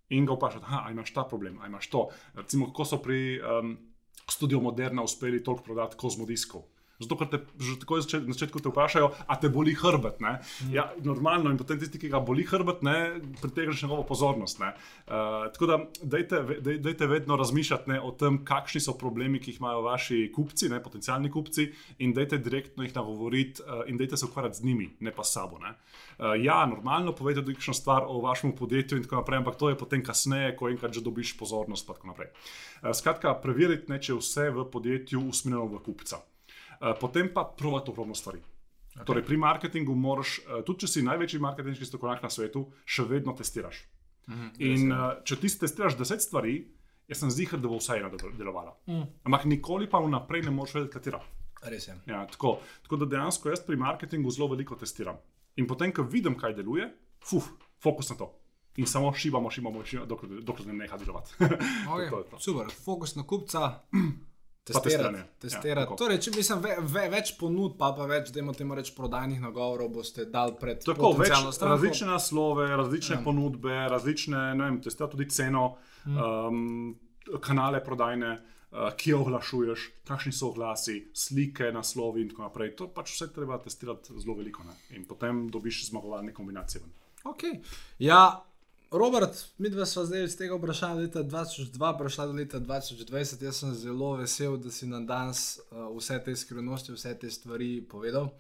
in 0.09 0.27
ga 0.27 0.33
vprašati, 0.33 0.65
da 0.71 0.89
imaš 0.91 1.13
ta 1.13 1.25
problem, 1.25 1.59
a 1.61 1.67
imaš 1.67 1.91
to. 1.91 2.09
Recimo, 2.35 2.67
kako 2.67 2.85
so 2.85 2.99
pri 3.03 3.41
um, 3.41 3.77
Studio 4.31 4.61
Moderna 4.61 5.03
uspeli 5.03 5.45
toliko 5.45 5.65
prodati 5.65 5.97
kozmodiskov. 5.97 6.63
Zato, 6.99 7.15
ker 7.15 7.29
te 7.31 7.39
že 7.63 7.77
takoj 7.79 8.03
na 8.27 8.35
začetku 8.35 8.59
te 8.59 8.71
vprašajo, 8.73 9.13
a 9.31 9.35
te 9.39 9.47
boli 9.47 9.71
hrbet. 9.71 10.19
Mm. 10.19 10.43
Ja, 10.75 10.89
normalno, 11.07 11.53
in 11.55 11.59
potem 11.59 11.79
tisti, 11.79 11.95
ki 11.95 12.11
ga 12.11 12.19
boli 12.19 12.43
hrbet, 12.43 12.83
ne, 12.83 13.21
pritegneš 13.39 13.85
njegovo 13.85 14.03
pozornost. 14.03 14.59
Ne. 14.59 14.73
Uh, 15.07 15.47
tako 15.55 15.69
da, 15.71 15.77
dajte, 16.03 16.41
daj- 16.59 16.81
dajte 16.83 17.07
vedno 17.07 17.37
razmišljati 17.39 17.91
ne, 17.91 18.01
o 18.03 18.11
tem, 18.11 18.41
kakšni 18.43 18.83
so 18.83 18.97
problemi, 18.99 19.39
ki 19.39 19.53
jih 19.53 19.61
imajo 19.63 19.85
vaši 19.87 20.25
kupci, 20.35 20.73
ne, 20.73 20.81
potencijalni 20.83 21.31
kupci, 21.31 21.69
in 22.03 22.15
dajte 22.17 22.41
direktno 22.43 22.83
jih 22.83 22.97
nagovoriti, 22.97 23.63
uh, 23.63 23.85
in 23.87 24.01
dajte 24.01 24.19
se 24.19 24.27
ukvarjati 24.27 24.59
z 24.59 24.67
njimi, 24.67 24.89
ne 25.01 25.13
pa 25.15 25.23
s 25.23 25.37
sabo. 25.39 25.61
Ne. 25.63 25.77
Uh, 26.19 26.35
ja, 26.43 26.65
normalno 26.67 27.15
povejte 27.15 27.45
tudi 27.45 27.55
kakšno 27.61 27.77
stvar 27.79 28.09
o 28.11 28.19
vašem 28.25 28.57
podjetju 28.59 28.99
in 28.99 29.07
tako 29.07 29.21
naprej, 29.23 29.39
ampak 29.39 29.55
to 29.61 29.71
je 29.71 29.79
potem 29.79 30.03
kasneje, 30.03 30.57
ko 30.59 30.67
enkrat 30.67 30.99
že 30.99 31.05
dobiš 31.07 31.37
pozornost. 31.39 31.87
in 31.87 31.95
tako 31.95 32.11
naprej. 32.11 32.35
Uh, 32.83 32.91
skratka, 32.91 33.37
preveriti, 33.39 33.87
ne, 33.87 34.01
če 34.03 34.13
je 34.13 34.19
vse 34.19 34.51
v 34.51 34.67
podjetju 34.67 35.23
usmerjeno 35.31 35.71
v 35.79 35.85
kupca. 35.87 36.19
Uh, 36.79 36.95
potem 37.01 37.31
pa 37.35 37.45
provati 37.45 37.91
ogromno 37.91 38.15
stvari. 38.15 38.39
Okay. 38.95 39.05
Torej, 39.07 39.25
pri 39.27 39.37
marketingu 39.37 39.95
moraš, 39.95 40.39
uh, 40.47 40.63
tudi 40.67 40.87
če 40.87 40.93
si 40.93 41.05
največji 41.07 41.41
marketinški 41.43 41.87
strokovnjak 41.87 42.23
na 42.23 42.31
svetu, 42.31 42.67
še 42.87 43.07
vedno 43.07 43.35
testiraš. 43.39 43.85
Mhm, 44.29 44.49
In 44.61 44.93
uh, 44.93 45.07
če 45.25 45.41
ti 45.41 45.51
testiraš 45.65 45.97
deset 45.99 46.23
stvari, 46.23 46.61
jaz 47.09 47.23
sem 47.23 47.33
zihar, 47.33 47.61
da 47.63 47.71
bo 47.71 47.81
vsaj 47.81 48.03
ena 48.03 48.11
delovala. 48.13 48.77
Mm. 48.87 49.07
Ampak 49.29 49.47
nikoli 49.49 49.89
pa 49.91 50.03
vnaprej 50.05 50.45
ne 50.47 50.55
moreš 50.55 50.77
vedeti, 50.79 50.95
katera. 50.99 51.23
Res 51.63 51.89
je. 51.89 51.97
Ja, 52.07 52.23
tako. 52.31 52.59
tako 52.85 53.01
da 53.03 53.09
dejansko 53.17 53.51
jaz 53.51 53.65
pri 53.67 53.79
marketingu 53.81 54.31
zelo 54.31 54.51
veliko 54.53 54.77
testiram. 54.79 55.19
In 55.59 55.67
potem, 55.67 55.91
ko 55.95 56.05
vidim, 56.07 56.37
kaj 56.39 56.55
deluje, 56.61 56.87
fuf, 57.25 57.49
fokus 57.83 58.13
na 58.13 58.19
to. 58.21 58.29
In 58.79 58.87
samo 58.87 59.11
šibamo, 59.11 59.51
šibamo, 59.51 59.83
šibamo 59.85 60.07
dokler, 60.07 60.43
dokler 60.47 60.69
ne 60.69 60.77
neha 60.85 60.97
delovati. 61.01 61.35
Okay. 61.41 62.11
to 62.13 62.23
to. 62.31 62.39
Super, 62.39 62.71
fokus 62.85 63.17
na 63.17 63.25
kupca. 63.27 63.81
Testirati. 64.69 65.17
Ja, 65.17 65.25
testirati. 65.41 65.81
tako. 65.83 65.97
torej, 65.97 66.19
če 66.19 66.31
mislim, 66.31 66.61
ve, 66.61 66.77
ve, 66.81 67.09
več 67.09 67.37
ponud, 67.39 67.77
pa, 67.79 67.93
pa 67.93 68.07
več, 68.07 68.31
da 68.31 68.41
imamo 68.41 68.75
reči, 68.75 68.93
prodajnih 68.95 69.41
nagovorov, 69.41 69.89
boste 69.91 70.25
dali 70.27 70.53
pred 70.61 70.85
Tako, 70.85 71.13
več 71.15 71.33
stranko. 71.33 71.69
različne 71.69 72.07
naslove, 72.07 72.69
različne 72.69 73.15
Ja. 73.15 73.19
ja. 73.19 73.25
ponudbe, 73.25 73.89
različne, 73.89 74.55
ne 74.55 74.65
vem, 74.65 74.81
testira 74.81 75.09
tudi 75.09 75.29
ceno, 75.29 75.77
Mhm. 76.07 76.17
um, 76.19 76.99
kanale 77.41 77.85
prodajne, 77.85 78.39
uh, 78.73 78.93
ki 78.93 79.11
jo 79.11 79.21
oglašuješ, 79.21 79.91
kakšni 80.05 80.33
so 80.33 80.49
oglasi, 80.49 81.11
slike, 81.13 81.73
naslovi 81.73 82.23
in 82.23 82.29
tako 82.29 82.43
naprej. 82.43 82.77
To 82.77 82.89
pač 82.89 83.11
vse 83.11 83.29
treba 83.29 83.59
testirati 83.59 84.13
zelo 84.17 84.35
veliko. 84.35 84.63
Ne? 84.65 84.73
In 84.91 85.05
potem 85.05 85.49
dobiš 85.49 85.87
zmagovalne 85.87 86.33
kombinacije. 86.33 86.83
Okay. 87.25 87.61
Ja, 87.99 88.45
Robert, 88.91 89.49
mi 89.59 89.71
dva 89.71 89.87
smo 89.87 90.05
zdaj 90.05 90.25
iz 90.25 90.37
tega 90.37 90.57
vprašanja 90.57 90.95
leta 90.95 91.23
2002 91.23 91.99
prešla 91.99 92.27
do 92.27 92.33
leta 92.33 92.61
2020. 92.61 93.45
Jaz 93.45 93.57
sem 93.57 93.75
zelo 93.75 94.15
vesel, 94.17 94.57
da 94.57 94.71
si 94.71 94.87
nam 94.87 95.07
danes 95.07 95.59
uh, 95.59 95.97
vse 95.97 96.17
te 96.25 96.37
skrivnosti, 96.37 96.93
vse 96.93 97.13
te 97.19 97.31
stvari 97.31 97.85
povedal. 97.91 98.31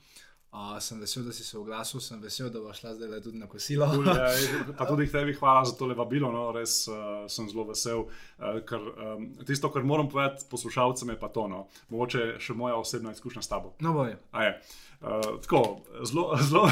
Uh, 0.53 0.79
sem 0.81 1.01
vesel, 1.01 1.27
da 1.29 1.33
si 1.33 1.45
se 1.45 1.59
oglasil, 1.59 2.01
sem 2.01 2.23
vesel, 2.23 2.49
da 2.49 2.63
boš 2.65 2.81
šla 2.81 2.95
zdaj 2.95 3.21
tudi 3.21 3.39
na 3.39 3.47
kosilo. 3.47 3.91
Cool, 3.93 4.09
ja, 4.09 4.31
pa 4.79 4.87
tudi 4.89 5.11
tebi 5.13 5.37
hvala 5.37 5.67
za 5.69 5.77
to 5.77 5.93
vabilo, 5.93 6.33
no, 6.33 6.49
res 6.57 6.81
uh, 6.89 7.29
sem 7.29 7.49
zelo 7.53 7.69
vesel. 7.69 8.07
Uh, 8.39 8.63
ker, 8.65 8.81
um, 8.81 9.31
tisto, 9.45 9.69
kar 9.69 9.85
moram 9.85 10.09
povedati 10.09 10.49
poslušalcem, 10.51 11.13
je 11.13 11.21
pa 11.21 11.29
to. 11.29 11.45
No. 11.49 11.67
Mogoče 11.93 12.39
še 12.41 12.57
moja 12.57 12.81
osebna 12.81 13.13
izkušnja 13.13 13.45
s 13.45 13.53
tabo. 13.53 13.77
No, 13.85 13.93
boj. 13.93 14.17
A 14.33 14.49
je. 14.49 14.61
Uh, 15.01 15.41
tako, 15.43 15.81
zelo, 16.03 16.37
zelo. 16.49 16.71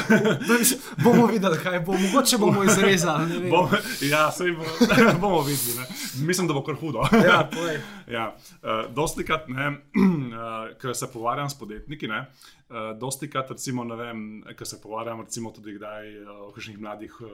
bomo 1.03 1.27
videli, 1.27 1.57
kaj 1.63 1.79
bo. 1.79 1.93
Mogoče 1.93 2.37
bomo 2.37 2.63
izrezali. 2.63 3.49
Bom, 3.49 3.69
ja, 4.01 4.31
sej 4.31 4.51
bo, 4.51 4.63
bomo 5.21 5.41
videli. 5.41 5.77
Ne. 5.79 5.85
Mislim, 6.27 6.47
da 6.47 6.53
bo 6.53 6.63
kar 6.63 6.75
hudo. 6.75 7.07
Ja, 7.23 7.47
povej. 7.55 7.79
Ja, 8.07 8.35
uh, 8.35 8.93
dosti 8.95 9.23
krat, 9.25 9.47
ne, 9.47 9.67
uh, 9.71 10.75
ker 10.81 10.95
se 10.95 11.07
pogovarjam 11.13 11.49
s 11.49 11.55
podjetniki, 11.59 12.07
ne, 12.07 12.25
uh, 12.69 12.91
dosti 12.99 13.29
krat, 13.31 13.51
recimo, 13.51 13.83
ne 13.87 13.95
vem, 13.95 14.25
ker 14.59 14.67
se 14.67 14.81
pogovarjam, 14.83 15.23
recimo, 15.23 15.51
tudi 15.55 15.77
kdaj 15.79 16.11
uh, 16.25 16.33
o 16.47 16.51
kakšnih 16.55 16.79
mladih, 16.83 17.15
uh, 17.23 17.29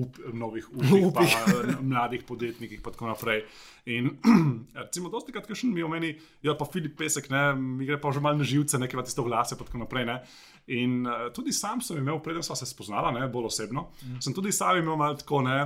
up, 0.00 0.16
novih 0.32 0.68
upih, 0.72 1.12
pa, 1.14 1.26
Upih. 1.26 1.36
uh, 1.36 1.84
mladih 1.84 2.24
podjetnikih, 2.28 2.80
pa 2.84 2.92
tako 2.96 3.12
naprej. 3.12 3.44
In 3.88 4.10
recimo, 4.84 5.12
dosti 5.12 5.32
krat, 5.32 5.48
kakšen 5.48 5.72
mi 5.76 5.84
omeni, 5.84 6.14
ja, 6.44 6.56
pa 6.56 6.68
Filip 6.68 6.96
Pesek, 7.00 7.28
ne, 7.32 7.50
mi 7.56 7.88
gre 7.88 8.00
pa 8.00 8.12
že 8.12 8.20
malo 8.20 8.40
na 8.40 8.48
živce, 8.48 8.80
nekaj 8.80 9.04
tisto 9.08 9.24
glase, 9.28 9.56
pa 9.60 9.64
tako 9.68 9.80
naprej. 9.80 9.89
Ne. 9.92 10.20
In 10.66 11.06
uh, 11.06 11.32
tudi 11.34 11.52
sam 11.52 11.80
sem 11.82 11.98
imel, 11.98 12.20
preden 12.22 12.44
sva 12.46 12.54
se 12.56 12.66
spoznala, 12.68 13.10
ne, 13.10 13.24
bolj 13.28 13.48
osebno, 13.48 13.88
mm. 13.90 14.20
sem 14.22 14.34
tudi 14.36 14.52
sam 14.54 14.78
imel 14.78 14.96
malo 14.96 15.16
tako, 15.18 15.40
ne, 15.42 15.56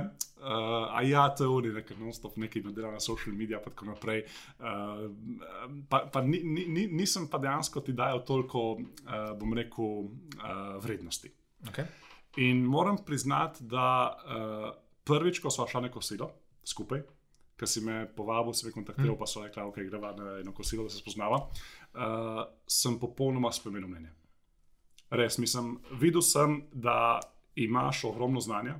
uh, 0.41 0.95
a 0.97 1.03
ja, 1.05 1.27
to 1.29 1.45
je 1.45 1.51
oni, 1.51 1.83
ker 1.85 1.99
non-stop 1.99 2.39
nekaj 2.41 2.63
dela 2.71 2.95
na 2.95 3.01
social 3.03 3.35
medijih, 3.35 3.61
pa 3.61 3.69
tako 3.69 3.91
naprej. 3.91 4.23
Uh, 4.57 5.03
pa 5.89 6.05
pa 6.11 6.23
ni, 6.25 6.41
ni, 6.43 6.65
ni, 6.65 6.87
nisem 6.87 7.27
pa 7.29 7.37
dejansko 7.43 7.83
ti 7.85 7.93
dajal 7.93 8.23
toliko, 8.25 8.63
uh, 8.79 9.27
bom 9.37 9.53
rekel, 9.53 10.07
uh, 10.39 10.79
vrednosti. 10.81 11.29
Okay. 11.69 11.85
In 12.37 12.65
moram 12.65 12.97
priznati, 13.05 13.63
da 13.69 13.85
uh, 14.09 14.71
prvič, 15.05 15.39
ko 15.39 15.53
smo 15.53 15.67
šli 15.69 15.85
na 15.85 15.91
kosilo 15.91 16.31
skupaj, 16.65 17.05
ker 17.55 17.69
si 17.69 17.81
me 17.81 18.03
povabil, 18.15 18.53
si 18.53 18.67
me 18.67 18.73
kontaktiral, 18.75 19.15
mm. 19.15 19.19
pa 19.19 19.27
so 19.29 19.43
rekli, 19.43 19.61
da 19.61 19.69
okay, 19.69 19.87
greva 19.89 20.11
na 20.17 20.39
eno 20.41 20.53
kosilo, 20.53 20.83
da 20.83 20.91
se 20.91 20.99
spoznava, 20.99 21.39
uh, 21.45 22.41
sem 22.67 22.99
popolnoma 22.99 23.51
spremenil 23.55 23.87
mnenje. 23.91 24.11
Res, 25.15 25.37
mislim, 25.39 25.77
videl 26.01 26.23
sem, 26.25 26.63
da 26.73 27.19
imaš 27.55 28.03
ogromno 28.11 28.43
znanja. 28.43 28.79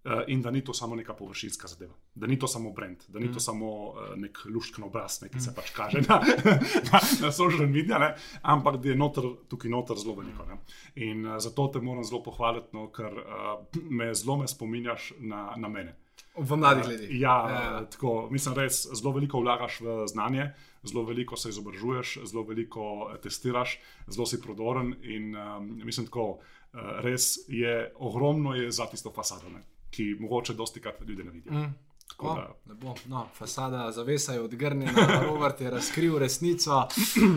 Uh, 0.00 0.22
in 0.32 0.40
da 0.42 0.50
ni 0.50 0.62
to 0.64 0.72
samo 0.72 0.96
neka 0.96 1.12
površinska 1.12 1.68
zadeva, 1.68 1.92
da 2.14 2.26
ni 2.26 2.38
to 2.38 2.48
samo 2.48 2.70
brand, 2.72 3.02
da 3.08 3.18
ni 3.18 3.26
mm. 3.28 3.32
to 3.34 3.40
samo 3.40 3.66
uh, 3.88 3.96
nek 4.16 4.38
luštken 4.48 4.84
obraz, 4.84 5.18
ne, 5.22 5.28
ki 5.28 5.36
mm. 5.36 5.40
se 5.44 5.52
pač 5.54 5.74
kaže 5.76 6.00
na, 6.00 6.16
na, 6.92 7.00
na 7.20 7.32
social 7.32 7.66
medijih, 7.66 7.98
ne, 8.00 8.14
ampak 8.40 8.78
da 8.80 8.88
je 8.88 8.94
noter, 8.96 9.28
tukaj 9.52 9.70
noter 9.70 10.00
zelo 10.00 10.14
veliko. 10.16 10.46
Ne. 10.48 10.56
In 11.04 11.26
uh, 11.26 11.36
zato 11.36 11.68
te 11.68 11.84
moram 11.84 12.04
zelo 12.08 12.22
pohvaliti, 12.24 12.72
no, 12.72 12.86
ker 12.96 13.12
uh, 13.12 13.82
me 13.90 14.08
zelo 14.14 14.38
me 14.40 14.48
spominjaš 14.48 15.12
na, 15.20 15.50
na 15.60 15.68
mene. 15.68 15.98
V 16.36 16.56
mladih 16.56 16.86
letih. 16.86 17.20
Ja, 17.20 17.36
Ja. 17.50 17.86
Tako, 17.90 18.28
mislim, 18.30 18.54
res 18.54 18.86
zelo 18.94 19.12
veliko 19.12 19.40
vlagaš 19.40 19.80
v 19.80 20.06
znanje, 20.06 20.50
zelo 20.82 21.04
veliko 21.04 21.36
se 21.36 21.48
izobražuješ, 21.48 22.18
zelo 22.24 22.44
veliko 22.46 23.10
eh, 23.10 23.18
testiraš, 23.22 23.78
zelo 24.06 24.26
si 24.26 24.40
prodoren 24.40 24.94
in 25.02 25.36
um, 25.36 25.68
mislim, 25.84 26.06
tako, 26.06 26.38
uh, 26.38 26.80
res 27.02 27.38
je 27.48 27.92
ogromno 27.98 28.54
je 28.54 28.70
za 28.70 28.86
tisto 28.86 29.10
fasado, 29.10 29.48
ne, 29.48 29.62
ki 29.90 30.16
mogoče 30.20 30.54
dosti 30.54 30.80
krat 30.80 31.02
ljudje 31.06 31.24
ne 31.24 31.30
vidijo. 31.30 31.52
Mm. 31.52 31.74
Tako 32.22 32.34
da- 32.34 32.54
lepo. 32.66 32.94
No, 33.06 33.26
fasada, 33.34 33.92
zavesa 33.92 34.32
je 34.32 34.40
odgrnjena, 34.40 34.92
Robert 35.26 35.60
je 35.60 35.70
razkril 35.70 36.18
resnico. 36.18 36.86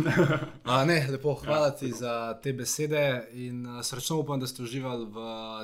A, 0.63 0.85
ne, 0.85 1.07
lepo, 1.09 1.33
hvala 1.35 1.71
ti 1.71 1.91
za 1.91 2.39
te 2.43 2.53
besede 2.53 3.27
in 3.31 3.65
a, 3.67 3.83
srčno 3.83 4.17
upam, 4.17 4.39
da 4.39 4.47
ste 4.47 4.63
uživali 4.63 5.05
v 5.05 5.17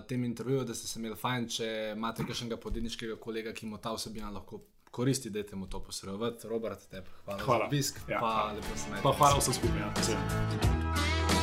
tem 0.07 0.23
intervjuju, 0.23 0.63
da 0.63 0.73
ste 0.73 0.87
se 0.87 0.99
imeli 0.99 1.15
fajn. 1.15 1.47
Če 1.49 1.69
imate 1.95 2.25
kakšnega 2.25 2.57
podjetniškega 2.57 3.15
kolega, 3.15 3.53
ki 3.53 3.65
mu 3.65 3.77
ta 3.77 3.93
vsebina 3.93 4.29
lahko 4.29 4.61
koristi, 4.91 5.29
da 5.29 5.43
mu 5.53 5.67
to 5.67 5.79
posredovati. 5.79 6.47
Robert, 6.47 6.79
tebi 6.89 7.07
hvala, 7.25 7.43
Hvala. 7.43 7.59
za 7.59 7.67
obisk. 7.67 7.99
Ja, 8.07 8.19
pa 8.19 8.27
hvala. 8.27 8.51
lepo 8.53 8.77
se 8.77 9.01
Pa 9.03 9.11
hvala 9.11 9.37
vsem 9.37 9.53
skupaj. 9.53 9.79
Ja. 9.79 11.38